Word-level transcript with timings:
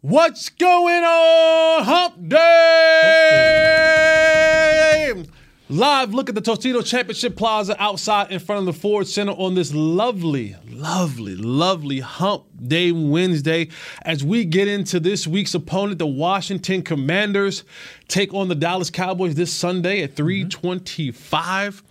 What's 0.00 0.48
going 0.50 1.02
on, 1.02 1.82
Hump 1.82 2.28
Day? 2.28 2.36
Live 5.68 6.14
look 6.14 6.28
at 6.28 6.36
the 6.36 6.40
Tostito 6.40 6.86
Championship 6.86 7.34
Plaza 7.34 7.74
outside 7.82 8.30
in 8.30 8.38
front 8.38 8.60
of 8.60 8.66
the 8.66 8.72
Ford 8.80 9.08
Center 9.08 9.32
on 9.32 9.56
this 9.56 9.74
lovely, 9.74 10.54
lovely, 10.70 11.34
lovely 11.34 11.98
Hump 11.98 12.44
Day 12.64 12.92
Wednesday 12.92 13.70
as 14.02 14.22
we 14.22 14.44
get 14.44 14.68
into 14.68 15.00
this 15.00 15.26
week's 15.26 15.54
opponent, 15.54 15.98
the 15.98 16.06
Washington 16.06 16.82
Commanders, 16.82 17.64
take 18.06 18.32
on 18.32 18.46
the 18.46 18.54
Dallas 18.54 18.90
Cowboys 18.90 19.34
this 19.34 19.52
Sunday 19.52 20.04
at 20.04 20.14
325. 20.14 21.82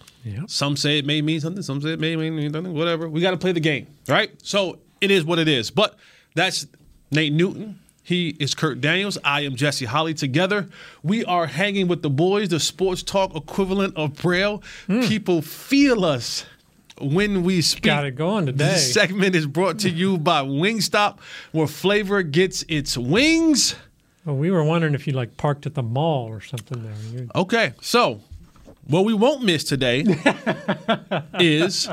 Some 0.48 0.78
say 0.78 1.00
it 1.00 1.06
may 1.06 1.22
mean 1.22 1.42
something, 1.42 1.62
some 1.62 1.82
say 1.82 1.90
it 1.90 2.00
may 2.00 2.16
mean 2.16 2.54
something, 2.54 2.74
whatever. 2.74 3.10
We 3.10 3.20
got 3.20 3.32
to 3.32 3.38
play 3.38 3.52
the 3.52 3.60
game, 3.60 3.88
right? 4.08 4.32
So 4.44 4.80
it 5.02 5.12
is 5.12 5.26
what 5.26 5.40
it 5.40 5.50
is. 5.50 5.72
But 5.72 5.98
that's 6.36 6.68
Nate 7.12 7.34
Newton. 7.34 7.82
He 8.08 8.38
is 8.40 8.56
Kurt 8.56 8.80
Daniels. 8.80 9.18
I 9.22 9.42
am 9.42 9.58
Jesse 9.58 9.84
Holley. 9.84 10.14
Together, 10.14 10.70
we 11.04 11.26
are 11.26 11.46
hanging 11.46 11.90
with 11.90 12.04
the 12.04 12.10
boys, 12.10 12.48
the 12.48 12.60
sports 12.62 13.04
talk 13.04 13.36
equivalent 13.36 13.98
of 13.98 14.16
Braille. 14.16 14.64
Hmm. 14.86 15.02
People 15.02 15.42
feel 15.42 16.06
us 16.06 16.46
when 17.02 17.44
we 17.44 17.62
speak. 17.62 17.84
Got 17.84 18.06
it 18.06 18.16
going 18.16 18.46
today. 18.46 18.64
This 18.70 18.94
segment 18.94 19.36
is 19.36 19.46
brought 19.46 19.80
to 19.80 19.90
you 19.90 20.18
by 20.18 20.40
Wingstop, 20.42 21.18
where 21.52 21.68
flavor 21.68 22.24
gets 22.24 22.64
its 22.70 22.98
wings. 22.98 23.76
Well, 24.24 24.38
we 24.38 24.52
were 24.52 24.64
wondering 24.64 24.94
if 24.94 25.06
you 25.06 25.12
like 25.12 25.36
parked 25.36 25.66
at 25.66 25.74
the 25.76 25.84
mall 25.84 26.28
or 26.30 26.40
something 26.40 26.82
there. 26.84 26.94
You're- 27.12 27.28
Okay, 27.36 27.74
so 27.82 28.22
what 28.86 29.04
we 29.04 29.14
won't 29.14 29.44
miss 29.44 29.66
today 29.66 30.06
is 31.42 31.90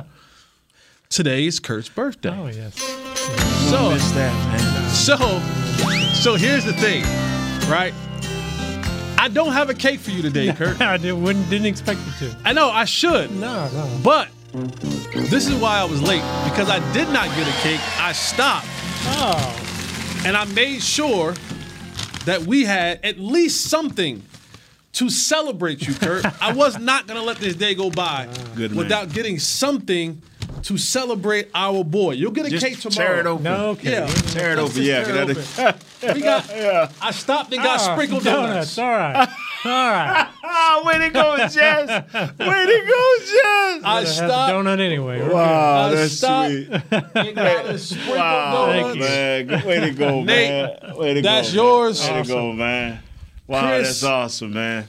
today 1.08 1.46
is 1.46 1.58
Kurt's 1.58 1.88
birthday. 1.88 2.30
oh 2.30 2.46
yes. 2.46 2.76
so, 3.68 3.96
so, 4.90 5.63
so 6.14 6.34
here's 6.36 6.64
the 6.64 6.72
thing, 6.72 7.02
right? 7.70 7.92
I 9.18 9.28
don't 9.28 9.52
have 9.52 9.68
a 9.70 9.74
cake 9.74 10.00
for 10.00 10.10
you 10.10 10.22
today, 10.22 10.52
Kurt. 10.56 10.80
I 10.80 10.96
did, 10.96 11.12
wouldn't, 11.12 11.48
didn't 11.50 11.66
expect 11.66 12.00
you 12.20 12.28
to. 12.28 12.36
I 12.44 12.52
know 12.52 12.70
I 12.70 12.84
should, 12.84 13.30
No, 13.32 13.68
no. 13.72 14.00
but 14.02 14.28
this 15.12 15.48
is 15.48 15.54
why 15.56 15.78
I 15.78 15.84
was 15.84 16.00
late 16.02 16.22
because 16.48 16.68
I 16.70 16.78
did 16.92 17.08
not 17.10 17.26
get 17.36 17.46
a 17.48 17.52
cake. 17.62 17.80
I 18.00 18.12
stopped 18.12 18.66
Oh, 19.06 20.22
and 20.24 20.36
I 20.36 20.44
made 20.46 20.82
sure 20.82 21.34
that 22.24 22.40
we 22.46 22.64
had 22.64 23.00
at 23.04 23.18
least 23.18 23.66
something 23.68 24.22
to 24.94 25.10
celebrate 25.10 25.86
you, 25.86 25.92
Kurt. 25.92 26.24
I 26.42 26.52
was 26.54 26.78
not 26.78 27.06
gonna 27.06 27.22
let 27.22 27.36
this 27.38 27.54
day 27.54 27.74
go 27.74 27.90
by 27.90 28.28
Good 28.54 28.70
man. 28.70 28.78
without 28.78 29.12
getting 29.12 29.38
something 29.38 30.22
to 30.64 30.78
celebrate 30.78 31.48
our 31.54 31.84
boy. 31.84 32.12
You'll 32.12 32.30
get 32.32 32.46
a 32.46 32.50
Just 32.50 32.64
cake 32.64 32.78
tomorrow. 32.80 33.08
tear 33.12 33.20
it 33.20 33.26
open. 33.26 33.44
no, 33.44 33.66
okay. 33.70 33.92
Yeah. 33.92 34.06
Tear 34.06 34.52
it 34.52 34.56
Let's 34.58 34.70
over, 34.70 34.80
just 34.80 34.86
yeah. 34.86 35.04
tear 35.04 35.30
it 35.30 35.36
'cause 35.36 35.58
open. 35.58 35.80
We 36.14 36.20
got. 36.20 36.50
I 37.02 37.10
stopped 37.12 37.52
and 37.54 37.62
got 37.62 37.80
Ah, 37.80 37.92
sprinkled 37.94 38.24
donuts. 38.24 38.78
All 38.78 38.88
right. 38.90 39.28
All 39.64 39.70
right. 39.90 40.28
Ah, 40.46 40.82
way 40.84 40.98
to 40.98 41.08
go, 41.08 41.36
Jess. 41.48 41.54
Way 41.54 42.66
to 42.66 42.86
go, 42.86 43.16
Jess. 43.18 43.82
I 43.82 43.82
I 43.82 43.94
have 43.96 44.04
the 44.04 44.12
stopped. 44.12 44.52
donut 44.52 44.78
anyway. 44.80 45.20
We're 45.20 45.32
Wow, 45.32 45.86
I 45.88 45.94
that's 45.94 46.12
stopped 46.12 46.50
sweet. 46.50 46.68
and 46.70 47.34
got 47.34 47.66
a 47.66 47.78
sprinkled 47.78 48.16
Wow, 48.18 48.66
donuts. 48.72 48.98
man. 48.98 49.48
Way 49.66 49.80
to 49.80 49.90
go, 49.92 50.22
Nate, 50.22 50.26
man. 50.26 50.96
Way 50.96 51.14
to 51.14 51.22
that's 51.22 51.52
go, 51.52 51.56
man. 51.56 51.64
yours. 51.64 52.08
Way 52.08 52.22
to 52.22 52.28
go, 52.28 52.52
man. 52.52 52.98
Wow, 53.46 53.60
Chris. 53.68 53.86
that's 53.88 54.04
awesome, 54.04 54.52
man. 54.52 54.86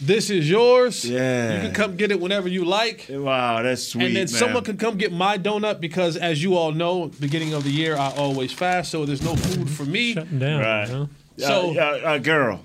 This 0.00 0.28
is 0.30 0.48
yours. 0.50 1.04
Yeah. 1.04 1.54
You 1.54 1.60
can 1.62 1.72
come 1.74 1.96
get 1.96 2.10
it 2.10 2.20
whenever 2.20 2.48
you 2.48 2.64
like. 2.64 3.06
Wow, 3.08 3.62
that's 3.62 3.82
sweet, 3.84 4.06
and 4.06 4.16
then 4.16 4.22
man. 4.22 4.28
someone 4.28 4.64
can 4.64 4.76
come 4.76 4.96
get 4.98 5.12
my 5.12 5.38
donut 5.38 5.80
because, 5.80 6.16
as 6.16 6.42
you 6.42 6.56
all 6.56 6.72
know, 6.72 7.10
beginning 7.20 7.54
of 7.54 7.64
the 7.64 7.70
year 7.70 7.96
I 7.96 8.10
always 8.16 8.52
fast, 8.52 8.90
so 8.90 9.04
there's 9.04 9.22
no 9.22 9.36
food 9.36 9.70
for 9.70 9.84
me. 9.84 10.14
shutting 10.14 10.38
down. 10.38 10.60
Right. 10.60 10.88
You 10.88 10.92
know? 10.94 11.08
So- 11.38 11.78
uh, 11.78 11.80
uh, 12.04 12.06
uh, 12.08 12.18
girl, 12.18 12.60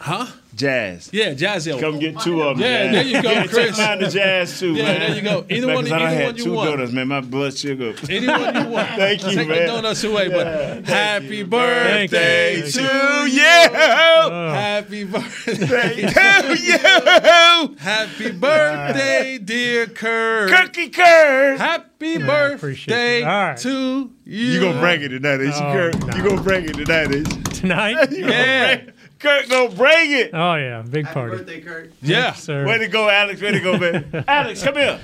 Huh? 0.00 0.26
Jazz. 0.54 1.10
Yeah, 1.12 1.34
Jazzy. 1.34 1.78
Come 1.78 1.98
get 2.00 2.18
two 2.20 2.42
of 2.42 2.56
them. 2.58 2.64
Yeah, 2.64 2.84
man. 2.84 2.92
there 2.92 3.02
you 3.04 3.22
go, 3.22 3.30
Yeah, 3.30 3.46
Chris. 3.46 3.76
Take 3.76 3.86
mine 3.86 3.98
to 3.98 4.10
Jazz 4.10 4.58
too, 4.58 4.72
Yeah, 4.74 4.82
man. 4.84 5.00
there 5.00 5.16
you 5.16 5.22
go. 5.22 5.44
Either 5.48 5.66
Man, 5.68 5.74
one- 5.76 5.84
'cause 5.84 5.92
I 5.92 5.98
done 5.98 6.06
either 6.08 6.16
had 6.16 6.26
one 6.26 6.36
you 6.36 6.44
two 6.44 6.52
want. 6.52 6.70
donuts, 6.70 6.92
man. 6.92 7.08
My 7.08 7.20
blood 7.20 7.56
sugar. 7.56 7.94
Anyone 8.10 8.54
you 8.56 8.64
want. 8.70 8.88
Thank 8.96 9.22
you, 9.24 9.30
Take 9.34 9.48
man. 9.48 9.58
the 9.60 9.66
donuts 9.66 10.02
away, 10.04 10.28
but 10.28 10.84
happy 10.86 11.42
birthday 11.44 12.62
to 12.62 12.70
to 12.72 12.80
you. 12.80 13.40
you. 13.40 13.42
Happy 13.42 15.04
birthday. 15.04 16.06
to 16.08 16.56
you. 16.60 17.76
Happy 17.78 18.30
birthday, 18.32 19.38
dear 19.38 19.86
Kurt. 19.86 20.50
Cookie 20.50 20.88
curd. 20.90 21.58
Happy 21.60 22.16
I 22.22 22.48
appreciate 22.52 22.86
birthday 22.88 23.20
it. 23.20 23.24
All 23.24 23.30
right. 23.48 23.56
to 23.58 24.10
you. 24.24 24.36
You 24.52 24.60
gonna 24.60 24.80
bring 24.80 25.02
it 25.02 25.08
tonight, 25.10 25.40
ain't 25.40 25.42
you, 25.42 25.52
Oh, 25.54 25.72
Kurt? 25.72 26.06
no. 26.06 26.16
You 26.16 26.28
gonna 26.28 26.42
bring 26.42 26.64
it 26.64 26.74
tonight, 26.74 27.14
ain't 27.14 27.28
you? 27.36 27.42
Tonight? 27.44 28.12
Yeah. 28.12 28.80
Bring- 29.18 29.40
Kurt 29.40 29.48
gonna 29.48 29.74
bring 29.74 30.12
it. 30.12 30.30
Oh 30.32 30.54
yeah, 30.54 30.82
big 30.82 31.06
party. 31.06 31.36
Birthday, 31.36 31.60
Kurt. 31.60 31.92
Yeah. 32.02 32.32
Sir. 32.32 32.66
Way 32.66 32.78
to 32.78 32.88
go, 32.88 33.08
Alex. 33.08 33.40
Way 33.40 33.52
to 33.52 33.60
go, 33.60 33.78
man. 33.78 34.24
Alex, 34.28 34.62
come 34.62 34.74
here. 34.74 35.00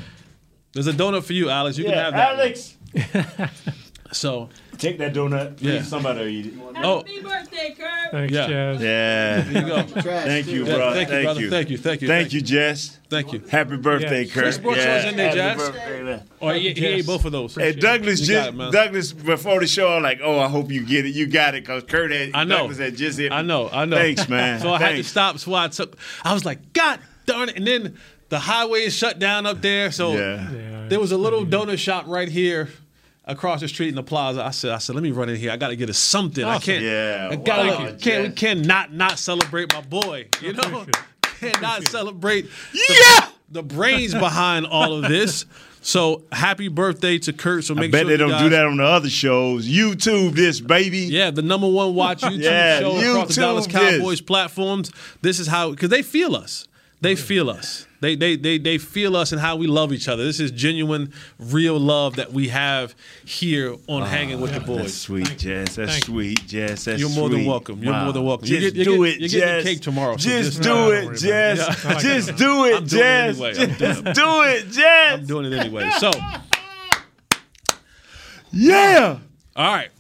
There's 0.73 0.87
a 0.87 0.93
donut 0.93 1.25
for 1.25 1.33
you, 1.35 1.51
Alex. 1.51 1.79
You 1.79 1.85
can 1.85 1.95
have 1.95 2.13
that. 2.15 2.35
Alex. 2.35 2.77
So, 4.15 4.49
Take 4.79 4.99
that 4.99 5.13
donut. 5.15 5.57
Please, 5.59 5.67
Yeah. 5.75 5.83
somebody 5.83 6.19
will 6.21 6.29
eat 6.29 6.47
it. 6.47 6.53
oh, 6.83 6.97
Happy 6.99 7.21
birthday, 7.21 7.75
Kurt. 7.79 8.11
Thanks, 8.11 8.33
Yeah. 8.33 8.47
Jazz. 8.49 8.81
Yeah. 8.83 9.41
there 9.43 9.63
you 9.63 9.69
go. 9.69 9.83
Thank 10.03 10.47
you, 10.49 10.65
bro. 10.65 10.93
thank 10.93 11.09
you, 11.11 11.23
brother. 11.23 11.51
Thank 11.51 11.71
you, 11.71 11.79
thank 11.79 12.03
you, 12.03 12.09
Thank 12.09 12.33
you, 12.33 12.41
Jess. 12.41 12.99
Thank 13.09 13.33
you. 13.33 13.43
Happy 13.49 13.77
birthday, 13.77 14.25
Yeah. 14.25 14.33
Kurt. 14.33 14.43
Chris 14.45 14.59
brought 14.59 14.77
yours 14.77 15.05
in 15.05 15.17
there, 15.17 15.27
Happy 15.29 15.37
Jazz. 15.39 15.71
birthday. 15.71 16.23
Oh, 16.43 16.49
he, 16.51 16.73
he 16.73 16.87
ate 16.87 17.07
both 17.07 17.25
of 17.25 17.33
those. 17.33 17.55
Hey, 17.55 17.73
Douglas, 17.73 18.21
You 18.21 18.27
just, 18.27 18.49
it. 18.55 18.73
Douglas, 18.73 19.13
before 19.13 19.61
the 19.61 19.67
show, 19.67 19.93
I'm 19.97 20.03
like, 20.03 20.21
oh, 20.23 20.39
I 20.41 20.49
hope 20.49 20.71
you 20.71 20.85
get 20.85 21.07
it. 21.07 21.15
You 21.15 21.27
got 21.27 21.55
it, 21.55 21.63
because 21.63 21.85
Kurt 21.85 22.11
had, 22.11 22.31
I 22.35 22.45
know. 22.45 22.59
Douglas 22.59 22.79
had 22.79 22.97
just 22.97 23.19
hit 23.19 23.31
me. 23.31 23.37
I 23.37 23.43
know, 23.43 23.69
I 23.73 23.85
know. 23.85 23.97
Thanks, 23.97 24.29
man. 24.29 24.61
So 24.65 24.73
I 24.73 24.79
had 24.79 24.97
to 24.97 25.05
stop. 25.05 25.39
So 25.39 25.55
I 25.55 25.69
took. 25.69 25.97
I 26.25 26.33
was 26.35 26.45
like, 26.45 26.73
God 26.73 26.99
darn 27.27 27.49
it! 27.49 27.57
And 27.57 27.67
then 27.67 27.97
the 28.29 28.39
highway 28.39 28.81
is 28.81 28.97
shut 28.97 29.19
down 29.19 29.47
up 29.47 29.61
there. 29.63 29.91
So 29.93 30.13
Yeah. 30.15 30.51
Yeah, 30.53 30.89
there 30.89 31.01
was 31.01 31.13
a 31.13 31.19
little 31.19 31.45
donut 31.47 31.79
shop 31.79 32.05
right 32.07 32.29
here. 32.29 32.69
Across 33.27 33.61
the 33.63 33.69
street 33.69 33.89
in 33.89 33.95
the 33.95 34.03
plaza, 34.03 34.43
I 34.45 34.51
said, 34.51 34.71
"I 34.73 34.79
said, 34.79 34.95
let 34.95 35.03
me 35.03 35.11
run 35.11 35.31
in 35.31 35.37
here. 35.37 35.51
I 35.51 35.57
got 35.57 35.69
to 35.69 35.77
get 35.77 35.89
us 35.89 35.97
something. 35.97 36.45
I 36.45 36.59
can't. 36.59 36.83
Yeah. 36.85 37.29
I 37.33 37.37
gotta. 37.37 37.69
Wow, 37.69 37.77
can't. 37.99 38.23
We 38.25 38.29
Jess. 38.29 38.35
cannot 38.39 38.93
not 38.93 39.19
celebrate 39.19 39.73
my 39.73 39.81
boy. 39.81 40.29
You 40.43 40.53
know, 40.53 40.85
cannot 41.23 41.89
celebrate. 41.89 42.51
Yeah. 42.75 43.29
the 43.51 43.63
brains 43.63 44.13
behind 44.13 44.67
all 44.67 44.93
of 44.93 45.09
this. 45.09 45.47
So 45.87 46.23
happy 46.33 46.69
birthday 46.69 47.19
to 47.19 47.33
Kurt. 47.35 47.65
So 47.65 47.75
I 47.75 47.81
make 47.81 47.93
bet 47.93 48.01
sure 48.07 48.11
they 48.11 48.17
don't 48.17 48.31
guys, 48.31 48.43
do 48.43 48.49
that 48.49 48.65
on 48.65 48.79
the 48.79 48.85
other 48.85 49.11
shows. 49.11 49.69
YouTube 49.69 50.33
this, 50.33 50.59
baby. 50.59 51.01
Yeah, 51.01 51.31
the 51.31 51.43
number 51.43 51.69
one 51.69 51.95
watch 51.95 52.21
YouTube 52.23 52.41
Yeah, 52.43 52.79
show 52.81 52.97
across 52.97 53.03
the 53.03 53.35
YouTube 53.35 53.37
Dallas 53.37 53.67
this. 53.67 53.75
Cowboys 53.99 54.21
platforms. 54.23 54.91
This 55.21 55.39
is 55.39 55.47
how 55.47 55.73
because 55.73 55.91
they 55.91 56.01
feel 56.01 56.37
us. 56.37 56.67
They 57.05 57.17
feel 57.17 57.51
us. 57.51 57.87
They, 58.01 58.17
they 58.17 58.37
they 58.37 58.59
they 58.59 58.79
feel 58.79 59.17
us 59.17 59.33
and 59.33 59.41
how 59.41 59.57
we 59.57 59.67
love 59.67 59.93
each 59.93 60.09
other. 60.09 60.25
This 60.25 60.41
is 60.41 60.51
genuine, 60.51 61.13
real 61.39 61.79
love 61.79 62.17
that 62.17 62.33
we 62.33 62.49
have 62.49 62.95
here 63.25 63.75
on 63.89 64.03
ah, 64.03 64.07
Hanging 64.07 64.41
with 64.41 64.53
the 64.53 64.59
That's 64.61 64.69
Boys. 64.69 64.95
sweet, 64.95 65.39
Jess. 65.39 65.77
That's 65.77 65.93
Thank 65.93 66.05
sweet, 66.05 66.47
Jess. 66.47 66.85
That's 66.85 67.01
You're 67.01 67.11
more 67.11 67.29
than 67.29 67.45
welcome. 67.47 67.83
You're 67.83 67.93
Wow. 67.93 68.05
more 68.05 68.13
than 68.13 68.25
welcome. 68.25 68.47
You 68.49 68.61
Just 68.61 68.75
get- 68.75 68.79
you 68.79 68.85
do 68.85 69.05
get- 69.07 69.15
it, 69.17 69.21
you 69.21 69.29
get 69.29 69.41
the 69.41 69.47
Jess. 69.47 69.63
cake 69.65 69.81
tomorrow, 69.81 70.17
so 70.17 70.29
Just 70.29 70.51
just- 70.51 70.63
do 70.63 70.91
it, 70.93 71.19
Jess. 71.19 71.59
about 71.61 71.85
like 71.95 72.05
Just 72.05 72.37
do 72.37 72.65
it, 72.65 72.77
I'm 72.77 72.83
doing 72.83 72.83
it 72.83 72.87
Jess. 72.87 73.41
anyway. 73.41 73.55
Just 73.79 74.05
do 74.05 74.43
it, 74.43 74.71
Jess. 74.71 75.19
I'm 75.21 75.27
doing 75.27 75.53
it 75.53 75.59
anyway. 75.59 75.91
So, 75.99 76.11
Yeah. 78.53 79.19
all 79.57 79.75
right. 79.75 79.91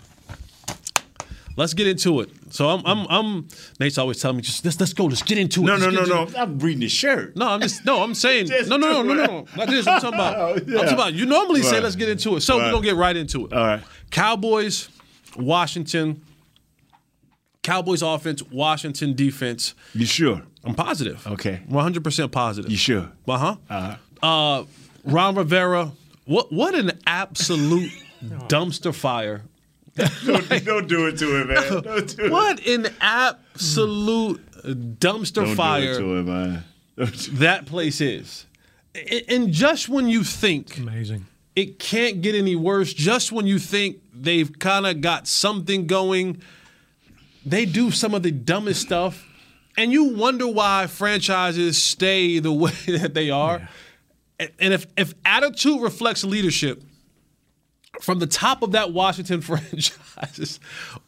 Let's 1.56 1.74
get 1.74 1.86
into 1.86 2.20
it. 2.20 2.30
So 2.54 2.68
I'm 2.68 2.86
I'm 2.86 3.04
I'm 3.10 3.48
Nate's 3.80 3.98
always 3.98 4.22
telling 4.22 4.36
me 4.36 4.42
just 4.42 4.64
let's 4.64 4.78
let's 4.78 4.92
go, 4.92 5.06
let's 5.06 5.22
get 5.24 5.38
into 5.38 5.62
it. 5.62 5.66
No, 5.66 5.76
no, 5.76 5.90
no, 5.90 6.04
no. 6.04 6.28
I'm 6.38 6.56
reading 6.60 6.82
the 6.82 6.88
shirt. 6.88 7.36
No, 7.36 7.48
I'm 7.48 7.60
just 7.60 7.84
no. 7.84 8.00
I'm 8.00 8.14
saying 8.14 8.46
no, 8.68 8.76
no, 8.76 9.02
no, 9.02 9.02
no, 9.02 9.14
no, 9.14 9.24
no. 9.26 9.46
Not 9.56 9.66
this. 9.66 9.88
I'm 9.88 10.00
talking 10.00 10.14
about. 10.14 10.58
I'm 10.58 10.64
talking 10.64 10.92
about. 10.92 11.14
You 11.14 11.26
normally 11.26 11.62
say 11.62 11.80
let's 11.80 11.96
get 11.96 12.08
into 12.08 12.36
it, 12.36 12.42
so 12.42 12.58
we're 12.58 12.70
gonna 12.70 12.84
get 12.84 12.94
right 12.94 13.16
into 13.16 13.46
it. 13.46 13.52
All 13.52 13.66
right. 13.66 13.82
Cowboys, 14.12 14.88
Washington. 15.36 16.22
Cowboys 17.64 18.02
offense, 18.02 18.40
Washington 18.52 19.14
defense. 19.14 19.74
You 19.92 20.06
sure? 20.06 20.42
I'm 20.62 20.76
positive. 20.76 21.26
Okay. 21.26 21.60
100 21.66 22.04
percent 22.04 22.30
positive. 22.30 22.70
You 22.70 22.76
sure? 22.76 23.10
Uh 23.26 23.36
huh. 23.36 23.56
Uh-huh. 23.68 23.96
Uh, 24.22 24.64
Ron 25.02 25.34
Rivera. 25.34 25.90
What 26.24 26.52
what 26.52 26.76
an 26.76 27.00
absolute 27.04 27.90
dumpster 28.46 28.94
fire 28.94 29.42
don't, 30.26 30.64
don't 30.64 30.88
do 30.88 31.06
it 31.06 31.19
to 31.19 31.37
him, 31.41 31.49
man. 31.49 31.82
Don't 31.82 32.17
do 32.17 32.25
it. 32.25 32.32
What 32.32 32.67
an 32.67 32.88
absolute 33.00 34.41
dumpster 34.99 35.44
Don't 35.44 35.56
fire 35.56 35.81
do 35.81 35.91
it 35.93 35.99
to 35.99 36.17
him, 36.17 36.26
man. 36.26 36.64
that 37.38 37.67
place 37.67 38.00
is. 38.00 38.46
And 39.29 39.52
just 39.52 39.88
when 39.88 40.08
you 40.08 40.23
think 40.25 40.79
Amazing. 40.79 41.26
it 41.56 41.79
can't 41.79 42.23
get 42.23 42.35
any 42.35 42.56
worse, 42.56 42.93
just 42.93 43.32
when 43.32 43.46
you 43.46 43.58
think 43.58 43.99
they've 44.12 44.56
kind 44.58 44.87
of 44.87 45.00
got 45.00 45.26
something 45.26 45.87
going, 45.87 46.41
they 47.44 47.64
do 47.64 47.91
some 47.91 48.14
of 48.14 48.23
the 48.23 48.31
dumbest 48.31 48.81
stuff. 48.82 49.26
And 49.76 49.91
you 49.93 50.05
wonder 50.14 50.46
why 50.46 50.87
franchises 50.87 51.82
stay 51.82 52.38
the 52.38 52.52
way 52.64 52.73
that 52.87 53.14
they 53.14 53.31
are. 53.31 53.56
And- 54.38 54.50
And 54.58 54.75
if, 54.75 54.87
if 54.96 55.14
attitude 55.25 55.81
reflects 55.81 56.25
leadership, 56.25 56.82
from 58.00 58.19
the 58.19 58.26
top 58.26 58.62
of 58.62 58.73
that 58.73 58.93
Washington 58.93 59.41
franchise 59.43 60.61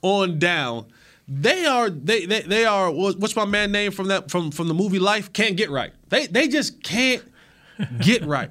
on 0.02 0.38
down, 0.38 0.86
they 1.28 1.64
are 1.66 1.90
they 1.90 2.26
they, 2.26 2.42
they 2.42 2.64
are 2.64 2.90
what's 2.90 3.34
my 3.34 3.44
man 3.44 3.72
name 3.72 3.92
from 3.92 4.08
that 4.08 4.30
from 4.30 4.50
from 4.50 4.68
the 4.68 4.74
movie 4.74 4.98
Life 4.98 5.32
can't 5.32 5.56
get 5.56 5.70
right. 5.70 5.92
They 6.08 6.26
they 6.26 6.48
just 6.48 6.82
can't 6.82 7.22
get 8.00 8.24
right. 8.26 8.50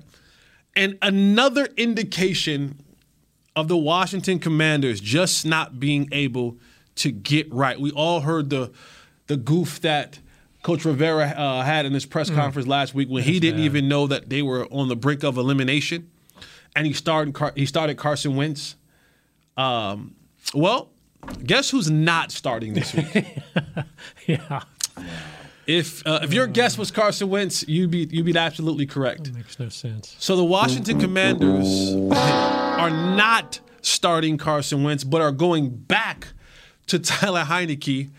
And 0.75 0.97
another 1.01 1.65
indication 1.77 2.81
of 3.55 3.69
the 3.69 3.77
Washington 3.77 4.39
Commanders 4.39 4.99
just 4.99 5.45
not 5.45 5.79
being 5.79 6.09
able 6.11 6.57
to 6.95 7.11
get 7.11 7.51
right. 7.53 7.79
We 7.79 7.91
all 7.91 8.21
heard 8.21 8.49
the 8.49 8.71
the 9.27 9.37
goof 9.37 9.81
that 9.81 10.19
Coach 10.61 10.83
Rivera 10.83 11.27
uh, 11.27 11.61
had 11.61 11.85
in 11.85 11.93
his 11.93 12.05
press 12.05 12.29
conference 12.29 12.67
last 12.67 12.93
week 12.95 13.07
when 13.07 13.23
he 13.23 13.39
didn't 13.39 13.59
even 13.61 13.87
know 13.87 14.07
that 14.07 14.29
they 14.29 14.41
were 14.41 14.65
on 14.71 14.87
the 14.87 14.95
brink 14.95 15.23
of 15.23 15.37
elimination, 15.37 16.09
and 16.75 16.85
he 16.85 16.93
started 16.93 17.33
Car- 17.33 17.53
he 17.55 17.65
started 17.65 17.97
Carson 17.97 18.35
Wentz. 18.35 18.75
Um, 19.57 20.15
well, 20.53 20.91
guess 21.43 21.69
who's 21.69 21.89
not 21.89 22.31
starting 22.31 22.73
this 22.73 22.93
week? 22.93 23.25
Yeah. 24.27 24.61
if 25.67 26.05
uh, 26.07 26.19
if 26.23 26.33
your 26.33 26.47
guess 26.47 26.77
was 26.77 26.89
Carson 26.91 27.29
Wentz, 27.29 27.67
you'd 27.67 27.91
be 27.91 28.07
you'd 28.11 28.25
be 28.25 28.37
absolutely 28.37 28.85
correct. 28.85 29.31
Makes 29.33 29.59
no 29.59 29.69
sense. 29.69 30.15
So 30.19 30.35
the 30.35 30.43
Washington 30.43 30.99
Commanders 30.99 31.93
are 32.11 32.89
not 32.89 33.59
starting 33.81 34.37
Carson 34.37 34.83
Wentz, 34.83 35.03
but 35.03 35.21
are 35.21 35.31
going 35.31 35.69
back 35.69 36.29
to 36.87 36.99
Taylor 36.99 37.43
Heinicke 37.43 38.09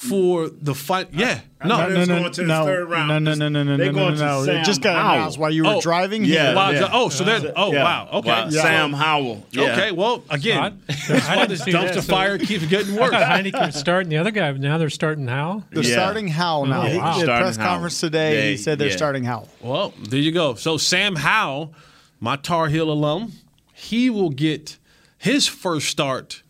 for 0.00 0.48
the 0.48 0.74
fight. 0.74 1.08
Yeah, 1.12 1.40
no, 1.62 1.76
thought 1.76 1.90
it 1.92 1.98
was 1.98 2.08
going 2.08 2.32
to 2.32 2.40
the 2.40 2.46
no, 2.46 2.64
third 2.64 2.88
round. 2.88 3.08
no, 3.08 3.18
no, 3.18 3.34
no, 3.34 3.48
no, 3.50 3.62
no, 3.62 3.76
They're 3.76 3.92
no, 3.92 3.98
going 3.98 4.14
no, 4.14 4.18
to 4.18 4.24
no. 4.24 4.42
It 4.42 4.46
Sam 4.46 4.64
just 4.64 4.80
got 4.80 4.96
Howell. 4.96 5.14
announced 5.18 5.38
while 5.38 5.50
you 5.50 5.64
were 5.64 5.74
Oh, 5.74 5.80
driving 5.82 6.24
yeah. 6.24 6.46
here. 6.46 6.56
Wow, 6.56 6.70
Yeah. 6.70 6.88
oh, 6.90 7.10
so 7.10 7.22
then, 7.24 7.52
oh 7.54 7.70
Yeah. 7.70 7.84
wow, 7.84 8.08
okay, 8.14 8.28
Wow, 8.30 8.48
So- 8.48 8.60
Sam 8.62 8.92
Howell. 8.94 9.46
Yeah. 9.50 9.72
Okay, 9.72 9.92
well, 9.92 10.24
again, 10.30 10.58
I- 10.58 10.72
that's 11.06 11.10
I 11.28 11.36
why 11.36 11.36
didn't 11.42 11.48
this 11.50 11.60
see 11.64 11.72
that, 11.72 11.90
dumpster 11.94 11.94
so- 11.96 12.00
fire 12.12 12.38
keeps 12.38 12.64
getting 12.64 12.96
I 12.96 13.00
worse. 13.02 13.10
thought 13.10 13.22
Heinicke 13.24 13.66
was 13.66 13.74
starting 13.74 14.08
the 14.08 14.16
other 14.16 14.30
guy, 14.30 14.50
but 14.52 14.62
now 14.62 14.78
they're 14.78 14.88
starting 14.88 15.28
Howell. 15.28 15.64
They're 15.70 15.84
Yeah. 15.84 15.92
starting 15.92 16.28
Howell 16.28 16.64
now. 16.64 16.80
Oh, 16.80 16.86
He- 16.86 16.96
wow. 16.96 17.12
the 17.18 17.20
Starting 17.24 17.42
press 17.44 17.56
Howell. 17.56 17.68
conference 17.68 18.00
today, 18.00 18.36
They- 18.36 18.50
he 18.52 18.56
said 18.56 18.78
they're 18.78 18.88
yeah. 18.88 18.96
starting 18.96 19.24
Howell. 19.24 19.48
Well, 19.60 19.92
there 20.08 20.18
you 20.20 20.32
go. 20.32 20.54
So 20.54 20.78
Sam 20.78 21.16
Howell, 21.16 21.74
my 22.20 22.36
Tar 22.36 22.68
Heel 22.68 22.90
alum, 22.90 23.32
he 23.74 24.08
will 24.08 24.30
get 24.30 24.78
his 25.18 25.46
first 25.46 25.88
start 25.88 26.40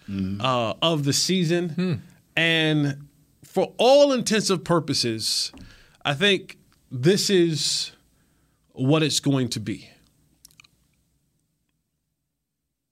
uh, 0.40 0.74
of 0.82 1.02
the 1.02 1.12
season, 1.12 2.02
and 2.36 2.96
for 3.50 3.74
all 3.78 4.12
intensive 4.12 4.62
purposes, 4.62 5.50
I 6.04 6.14
think 6.14 6.56
this 6.88 7.28
is 7.28 7.90
what 8.70 9.02
it's 9.02 9.18
going 9.18 9.48
to 9.48 9.58
be. 9.58 9.90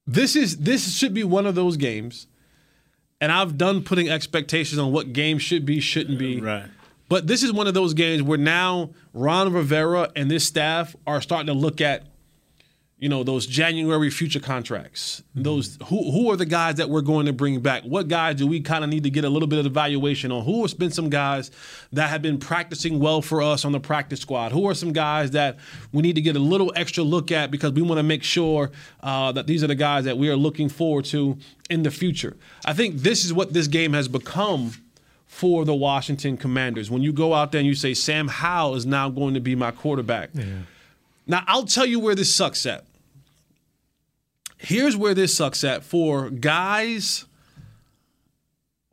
This 0.05 0.35
is 0.35 0.57
this 0.57 0.97
should 0.97 1.15
be 1.15 1.23
one 1.23 1.47
of 1.47 1.55
those 1.55 1.77
games, 1.77 2.27
and 3.21 3.31
I've 3.31 3.57
done 3.57 3.85
putting 3.85 4.09
expectations 4.09 4.81
on 4.81 4.91
what 4.91 5.13
games 5.13 5.43
should 5.43 5.65
be, 5.65 5.79
shouldn't 5.79 6.19
be. 6.19 6.41
Right. 6.41 6.67
But 7.09 7.29
this 7.29 7.45
is 7.45 7.53
one 7.53 7.69
of 7.69 7.75
those 7.75 7.95
games 7.95 8.23
where 8.23 8.37
now 8.37 8.91
Ron 9.15 9.53
Rivera 9.53 10.11
and 10.17 10.29
this 10.29 10.45
staff 10.45 10.97
are 11.07 11.21
starting 11.21 11.47
to 11.47 11.53
look 11.53 11.81
at, 11.81 12.08
you 12.99 13.09
know, 13.09 13.23
those 13.23 13.47
January 13.47 14.11
future 14.11 14.41
contracts. 14.41 15.23
Those 15.35 15.79
who 15.87 16.11
who 16.11 16.31
are 16.33 16.37
the 16.37 16.47
guys 16.47 16.77
that 16.77 16.91
we're 16.91 17.01
going 17.01 17.27
to 17.27 17.33
bring 17.33 17.61
back? 17.61 17.85
What 17.85 18.09
guys 18.09 18.37
do 18.37 18.47
we 18.47 18.61
kind 18.61 18.83
of 18.83 18.91
need 18.91 19.05
to 19.05 19.11
get 19.11 19.25
a 19.25 19.29
little 19.29 19.47
bit 19.47 19.61
of 19.61 19.67
evaluation 19.67 20.33
on? 20.33 20.45
Who 20.45 20.63
has 20.63 20.75
been 20.75 20.91
some 20.91 21.09
guys 21.09 21.53
that 21.93 22.09
have 22.11 22.23
been 22.23 22.39
practicing 22.39 22.99
well 22.99 23.23
for 23.23 23.41
us 23.41 23.65
on 23.65 23.71
the 23.71 23.79
practice 23.79 24.21
squad? 24.21 24.51
Who 24.51 24.69
are 24.69 24.75
some 24.75 24.93
guys 24.93 25.31
that 25.31 25.59
we 25.93 26.03
need 26.03 26.17
to 26.17 26.21
get 26.21 26.35
a 26.35 26.41
little 26.41 26.73
extra 26.75 27.05
look 27.05 27.31
at 27.31 27.53
because 27.53 27.73
we 27.73 27.83
want 27.83 28.01
to 28.01 28.03
make 28.03 28.25
sure 28.25 28.73
uh, 29.01 29.31
that 29.33 29.47
these 29.47 29.63
are 29.63 29.69
the 29.69 29.77
guys 29.77 30.05
that 30.05 30.19
we 30.19 30.29
are 30.29 30.37
looking 30.37 30.69
forward 30.69 31.05
to 31.07 31.39
in 31.71 31.85
the 31.85 31.93
future? 31.93 32.37
I 32.65 32.73
think 32.75 32.97
this 32.97 33.25
is 33.25 33.33
what 33.33 33.53
this 33.53 33.69
game 33.69 33.93
has 33.93 34.09
become 34.09 34.73
for 35.29 35.65
the 35.65 35.75
Washington 35.75 36.37
Commanders. 36.37 36.91
When 36.91 37.03
you 37.03 37.13
go 37.13 37.33
out 37.33 37.53
there 37.53 37.61
and 37.61 37.69
you 37.69 37.77
say 37.77 37.95
Sam 37.95 38.27
Howell 38.27 38.75
is 38.75 38.87
now 38.87 39.09
going 39.09 39.35
to 39.35 39.41
be 39.41 39.55
my 39.55 39.71
quarterback. 39.71 40.31
Now 41.29 41.45
I'll 41.47 41.67
tell 41.67 41.87
you 41.87 42.01
where 42.01 42.17
this 42.17 42.35
sucks 42.35 42.67
at. 42.67 42.87
Here's 44.59 44.97
where 44.97 45.15
this 45.15 45.37
sucks 45.37 45.63
at 45.65 45.85
for 45.85 46.31
guys 46.31 47.25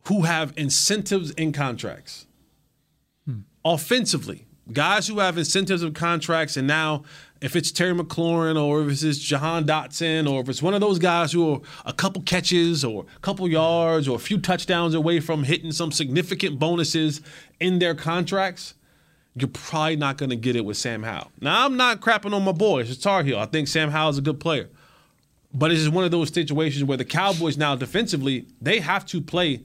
who 0.07 0.21
have 0.21 0.53
incentives 0.55 1.31
in 1.31 1.51
contracts. 1.51 2.27
Hmm. 3.25 3.39
Offensively, 3.63 4.45
guys 4.71 5.07
who 5.07 5.19
have 5.19 5.37
incentives 5.37 5.81
of 5.81 5.93
contracts, 5.93 6.55
and 6.55 6.67
now 6.67 7.03
if 7.41 7.55
it's 7.55 7.71
Terry 7.71 7.93
McLaurin 7.93 8.61
or 8.61 8.81
if 8.81 9.03
it's 9.03 9.19
Jahan 9.19 9.65
Dotson 9.65 10.29
or 10.29 10.41
if 10.41 10.49
it's 10.49 10.61
one 10.61 10.73
of 10.73 10.81
those 10.81 10.99
guys 10.99 11.31
who 11.31 11.53
are 11.53 11.61
a 11.85 11.93
couple 11.93 12.21
catches 12.21 12.83
or 12.83 13.05
a 13.15 13.19
couple 13.19 13.47
yards 13.47 14.07
or 14.07 14.15
a 14.15 14.19
few 14.19 14.39
touchdowns 14.39 14.93
away 14.93 15.19
from 15.19 15.43
hitting 15.43 15.71
some 15.71 15.91
significant 15.91 16.59
bonuses 16.59 17.21
in 17.59 17.79
their 17.79 17.93
contracts, 17.93 18.75
you're 19.35 19.49
probably 19.49 19.97
not 19.97 20.17
going 20.17 20.29
to 20.29 20.35
get 20.35 20.55
it 20.55 20.63
with 20.63 20.77
Sam 20.77 21.03
Howell. 21.03 21.31
Now, 21.41 21.65
I'm 21.65 21.75
not 21.75 21.99
crapping 21.99 22.33
on 22.33 22.43
my 22.43 22.53
boy. 22.53 22.81
It's 22.81 22.97
Tar 22.97 23.23
Heel. 23.23 23.37
I 23.37 23.45
think 23.45 23.67
Sam 23.67 23.91
Howell 23.91 24.11
is 24.11 24.17
a 24.17 24.21
good 24.21 24.39
player. 24.39 24.69
But 25.57 25.71
it's 25.71 25.81
just 25.81 25.93
one 25.93 26.03
of 26.03 26.11
those 26.11 26.33
situations 26.33 26.83
where 26.83 26.97
the 26.97 27.05
Cowboys 27.05 27.57
now 27.57 27.75
defensively, 27.75 28.45
they 28.61 28.79
have 28.81 29.05
to 29.07 29.21
play 29.21 29.61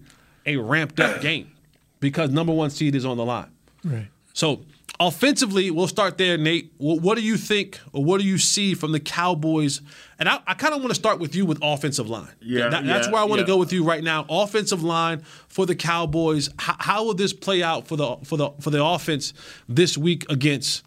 a 0.47 0.57
ramped 0.57 1.01
up 1.01 1.21
game 1.29 1.51
because 1.99 2.31
number 2.31 2.53
one 2.53 2.71
seed 2.71 2.95
is 2.95 3.05
on 3.05 3.17
the 3.17 3.25
line. 3.25 3.51
Right. 3.83 4.07
So 4.33 4.63
offensively, 5.01 5.71
we'll 5.73 5.89
start 5.89 6.17
there, 6.17 6.39
Nate. 6.39 6.73
What, 6.79 7.01
what 7.03 7.17
do 7.19 7.25
you 7.25 7.37
think, 7.37 7.81
or 7.93 8.05
what 8.05 8.21
do 8.21 8.27
you 8.27 8.39
see 8.39 8.75
from 8.75 8.93
the 8.93 9.01
Cowboys? 9.01 9.81
And 10.21 10.29
I, 10.29 10.39
I 10.47 10.55
kind 10.55 10.73
of 10.75 10.81
want 10.81 10.91
to 10.91 10.95
start 10.95 11.19
with 11.19 11.35
you 11.35 11.45
with 11.45 11.59
offensive 11.61 12.09
line. 12.09 12.29
Yeah, 12.41 12.69
That- 12.69 12.87
that's 12.87 13.07
yeah, 13.09 13.13
where 13.13 13.21
I 13.21 13.25
want 13.25 13.41
to 13.41 13.43
yeah. 13.43 13.47
go 13.49 13.57
with 13.57 13.73
you 13.73 13.83
right 13.83 14.05
now. 14.05 14.27
Offensive 14.31 14.85
line 14.85 15.23
for 15.49 15.67
the 15.67 15.75
Cowboys. 15.75 16.49
How, 16.59 16.77
how 16.79 17.05
will 17.05 17.15
this 17.15 17.33
play 17.33 17.63
out 17.65 17.89
for 17.89 17.97
the 17.97 18.17
for 18.23 18.37
the 18.37 18.51
for 18.61 18.71
the 18.71 18.85
offense 18.85 19.33
this 19.69 19.99
week 19.99 20.25
against 20.31 20.85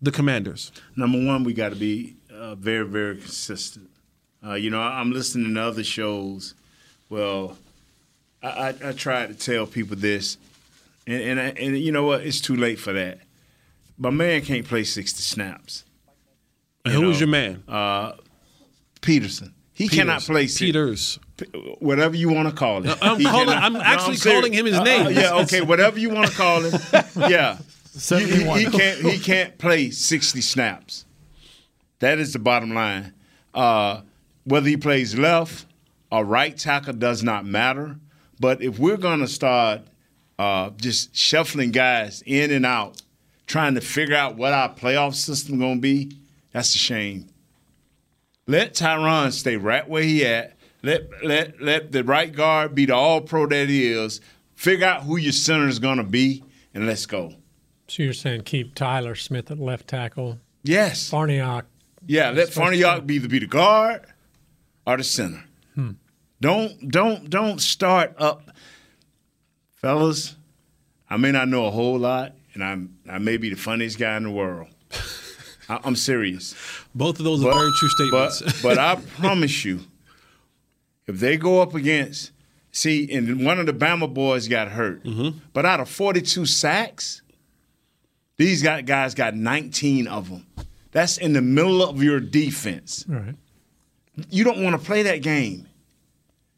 the 0.00 0.10
Commanders? 0.10 0.72
Number 0.96 1.22
one, 1.22 1.44
we 1.44 1.52
got 1.52 1.68
to 1.68 1.76
be 1.76 2.16
uh, 2.32 2.54
very, 2.54 2.86
very 2.86 3.16
consistent. 3.18 3.89
Uh, 4.44 4.54
you 4.54 4.70
know, 4.70 4.80
I'm 4.80 5.12
listening 5.12 5.54
to 5.54 5.60
other 5.62 5.84
shows. 5.84 6.54
Well, 7.08 7.58
I, 8.42 8.48
I, 8.48 8.74
I 8.88 8.92
try 8.92 9.26
to 9.26 9.34
tell 9.34 9.66
people 9.66 9.96
this, 9.96 10.38
and 11.06 11.22
and, 11.22 11.40
I, 11.40 11.44
and 11.50 11.78
you 11.78 11.92
know 11.92 12.04
what? 12.04 12.22
It's 12.22 12.40
too 12.40 12.56
late 12.56 12.78
for 12.78 12.92
that. 12.92 13.18
My 13.98 14.10
man 14.10 14.40
can't 14.42 14.66
play 14.66 14.84
60 14.84 15.20
snaps. 15.20 15.84
And 16.86 16.94
who 16.94 17.02
know, 17.02 17.10
is 17.10 17.20
your 17.20 17.28
man? 17.28 17.62
Peterson. 19.02 19.54
He 19.74 19.88
cannot 19.88 20.22
play 20.22 20.46
60. 20.46 20.66
Peters. 20.66 21.18
whatever 21.78 22.14
you 22.16 22.28
want 22.30 22.48
to 22.48 22.54
call 22.54 22.82
him. 22.82 22.94
I'm 23.02 23.22
calling- 23.22 23.46
cannot- 23.48 23.62
I'm 23.62 23.76
actually 23.76 24.16
serious. 24.16 24.40
calling 24.40 24.52
him 24.52 24.66
his 24.66 24.76
Uh, 24.76 24.80
uh, 24.80 24.84
name. 24.84 25.10
yeah, 25.16 25.34
okay, 25.42 25.60
whatever 25.62 25.98
you 25.98 26.10
want 26.10 26.28
to 26.30 26.34
call 26.36 26.62
him. 26.62 26.80
Yeah, 27.30 27.58
he, 28.08 28.24
he- 28.24 28.58
he 28.64 28.70
can't. 28.70 29.00
He 29.00 29.18
can't 29.18 29.58
play 29.58 29.90
sixty 29.90 30.40
snaps. 30.40 31.04
That 31.98 32.18
is 32.18 32.32
the 32.32 32.38
bottom 32.38 32.72
line. 32.72 33.12
Uh, 33.52 34.00
whether 34.44 34.68
he 34.68 34.76
plays 34.76 35.16
left 35.18 35.66
or 36.10 36.24
right 36.24 36.56
tackle 36.56 36.94
does 36.94 37.22
not 37.22 37.44
matter. 37.44 37.96
But 38.38 38.62
if 38.62 38.78
we're 38.78 38.96
going 38.96 39.20
to 39.20 39.28
start 39.28 39.82
uh, 40.38 40.70
just 40.76 41.14
shuffling 41.14 41.70
guys 41.70 42.22
in 42.26 42.50
and 42.50 42.64
out, 42.64 43.02
trying 43.46 43.74
to 43.74 43.80
figure 43.80 44.16
out 44.16 44.36
what 44.36 44.52
our 44.52 44.74
playoff 44.74 45.14
system 45.14 45.58
going 45.58 45.76
to 45.76 45.80
be, 45.80 46.16
that's 46.52 46.74
a 46.74 46.78
shame. 46.78 47.28
Let 48.46 48.74
Tyron 48.74 49.32
stay 49.32 49.56
right 49.56 49.88
where 49.88 50.02
he 50.02 50.24
at. 50.26 50.56
Let 50.82 51.24
let 51.24 51.60
let 51.60 51.92
the 51.92 52.02
right 52.02 52.32
guard 52.34 52.74
be 52.74 52.86
the 52.86 52.94
all 52.94 53.20
pro 53.20 53.46
that 53.46 53.68
he 53.68 53.92
is. 53.92 54.20
Figure 54.54 54.86
out 54.86 55.02
who 55.02 55.18
your 55.18 55.32
center 55.32 55.68
is 55.68 55.78
gonna 55.78 56.02
be, 56.04 56.42
and 56.74 56.86
let's 56.86 57.06
go. 57.06 57.34
So 57.86 58.02
you're 58.02 58.12
saying 58.14 58.42
keep 58.42 58.74
Tyler 58.74 59.14
Smith 59.14 59.50
at 59.50 59.58
left 59.60 59.88
tackle, 59.88 60.38
Yes. 60.62 61.10
Farniok. 61.10 61.64
Yeah, 62.06 62.30
let 62.30 62.48
Farniok 62.48 63.06
be 63.06 63.18
the 63.18 63.28
be 63.28 63.38
the 63.40 63.46
guard 63.46 64.06
or 64.86 64.96
the 64.96 65.04
center. 65.04 65.44
Don't 66.40 66.90
don't 66.90 67.28
don't 67.28 67.60
start 67.60 68.14
up, 68.18 68.50
fellas. 69.74 70.36
I 71.08 71.16
may 71.16 71.32
not 71.32 71.48
know 71.48 71.66
a 71.66 71.70
whole 71.70 71.98
lot, 71.98 72.34
and 72.54 72.64
I'm 72.64 72.96
I 73.08 73.18
may 73.18 73.36
be 73.36 73.50
the 73.50 73.56
funniest 73.56 73.98
guy 73.98 74.16
in 74.16 74.22
the 74.22 74.30
world. 74.30 74.68
I, 75.68 75.80
I'm 75.84 75.96
serious. 75.96 76.54
Both 76.94 77.18
of 77.18 77.24
those 77.24 77.44
are 77.44 77.52
very 77.52 77.70
true 77.78 77.88
statements. 77.90 78.62
but 78.62 78.78
I 78.78 78.96
promise 79.18 79.64
you, 79.64 79.80
if 81.06 81.20
they 81.20 81.36
go 81.36 81.60
up 81.60 81.74
against, 81.74 82.32
see, 82.72 83.12
and 83.12 83.44
one 83.44 83.58
of 83.58 83.66
the 83.66 83.74
Bama 83.74 84.12
boys 84.12 84.48
got 84.48 84.68
hurt, 84.68 85.04
mm-hmm. 85.04 85.38
but 85.52 85.66
out 85.66 85.80
of 85.80 85.90
42 85.90 86.46
sacks, 86.46 87.20
these 88.38 88.62
got, 88.62 88.86
guys 88.86 89.14
got 89.14 89.34
19 89.34 90.06
of 90.06 90.30
them. 90.30 90.46
That's 90.92 91.18
in 91.18 91.34
the 91.34 91.42
middle 91.42 91.82
of 91.82 92.02
your 92.02 92.18
defense. 92.18 93.04
Right. 93.06 93.34
You 94.30 94.44
don't 94.44 94.62
want 94.62 94.78
to 94.80 94.84
play 94.86 95.02
that 95.04 95.22
game. 95.22 95.66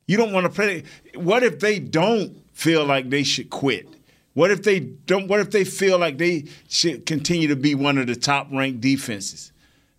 You 0.07 0.17
don't 0.17 0.33
want 0.33 0.45
to 0.45 0.51
play. 0.51 0.83
What 1.15 1.43
if 1.43 1.61
they 1.61 1.79
don't 1.79 2.37
feel 2.53 2.85
like 2.85 3.11
they 3.11 3.23
should 3.23 3.51
quit? 3.51 3.89
What 4.35 4.51
if 4.51 4.63
they 4.63 4.81
don't? 4.81 5.29
What 5.29 5.41
if 5.41 5.51
they 5.51 5.65
feel 5.65 5.99
like 5.99 6.19
they 6.19 6.45
should 6.69 7.07
continue 7.07 7.49
to 7.49 7.57
be 7.57 7.75
one 7.75 7.99
of 7.99 8.07
the 8.07 8.17
top 8.17 8.49
ranked 8.51 8.81
defenses? 8.81 9.53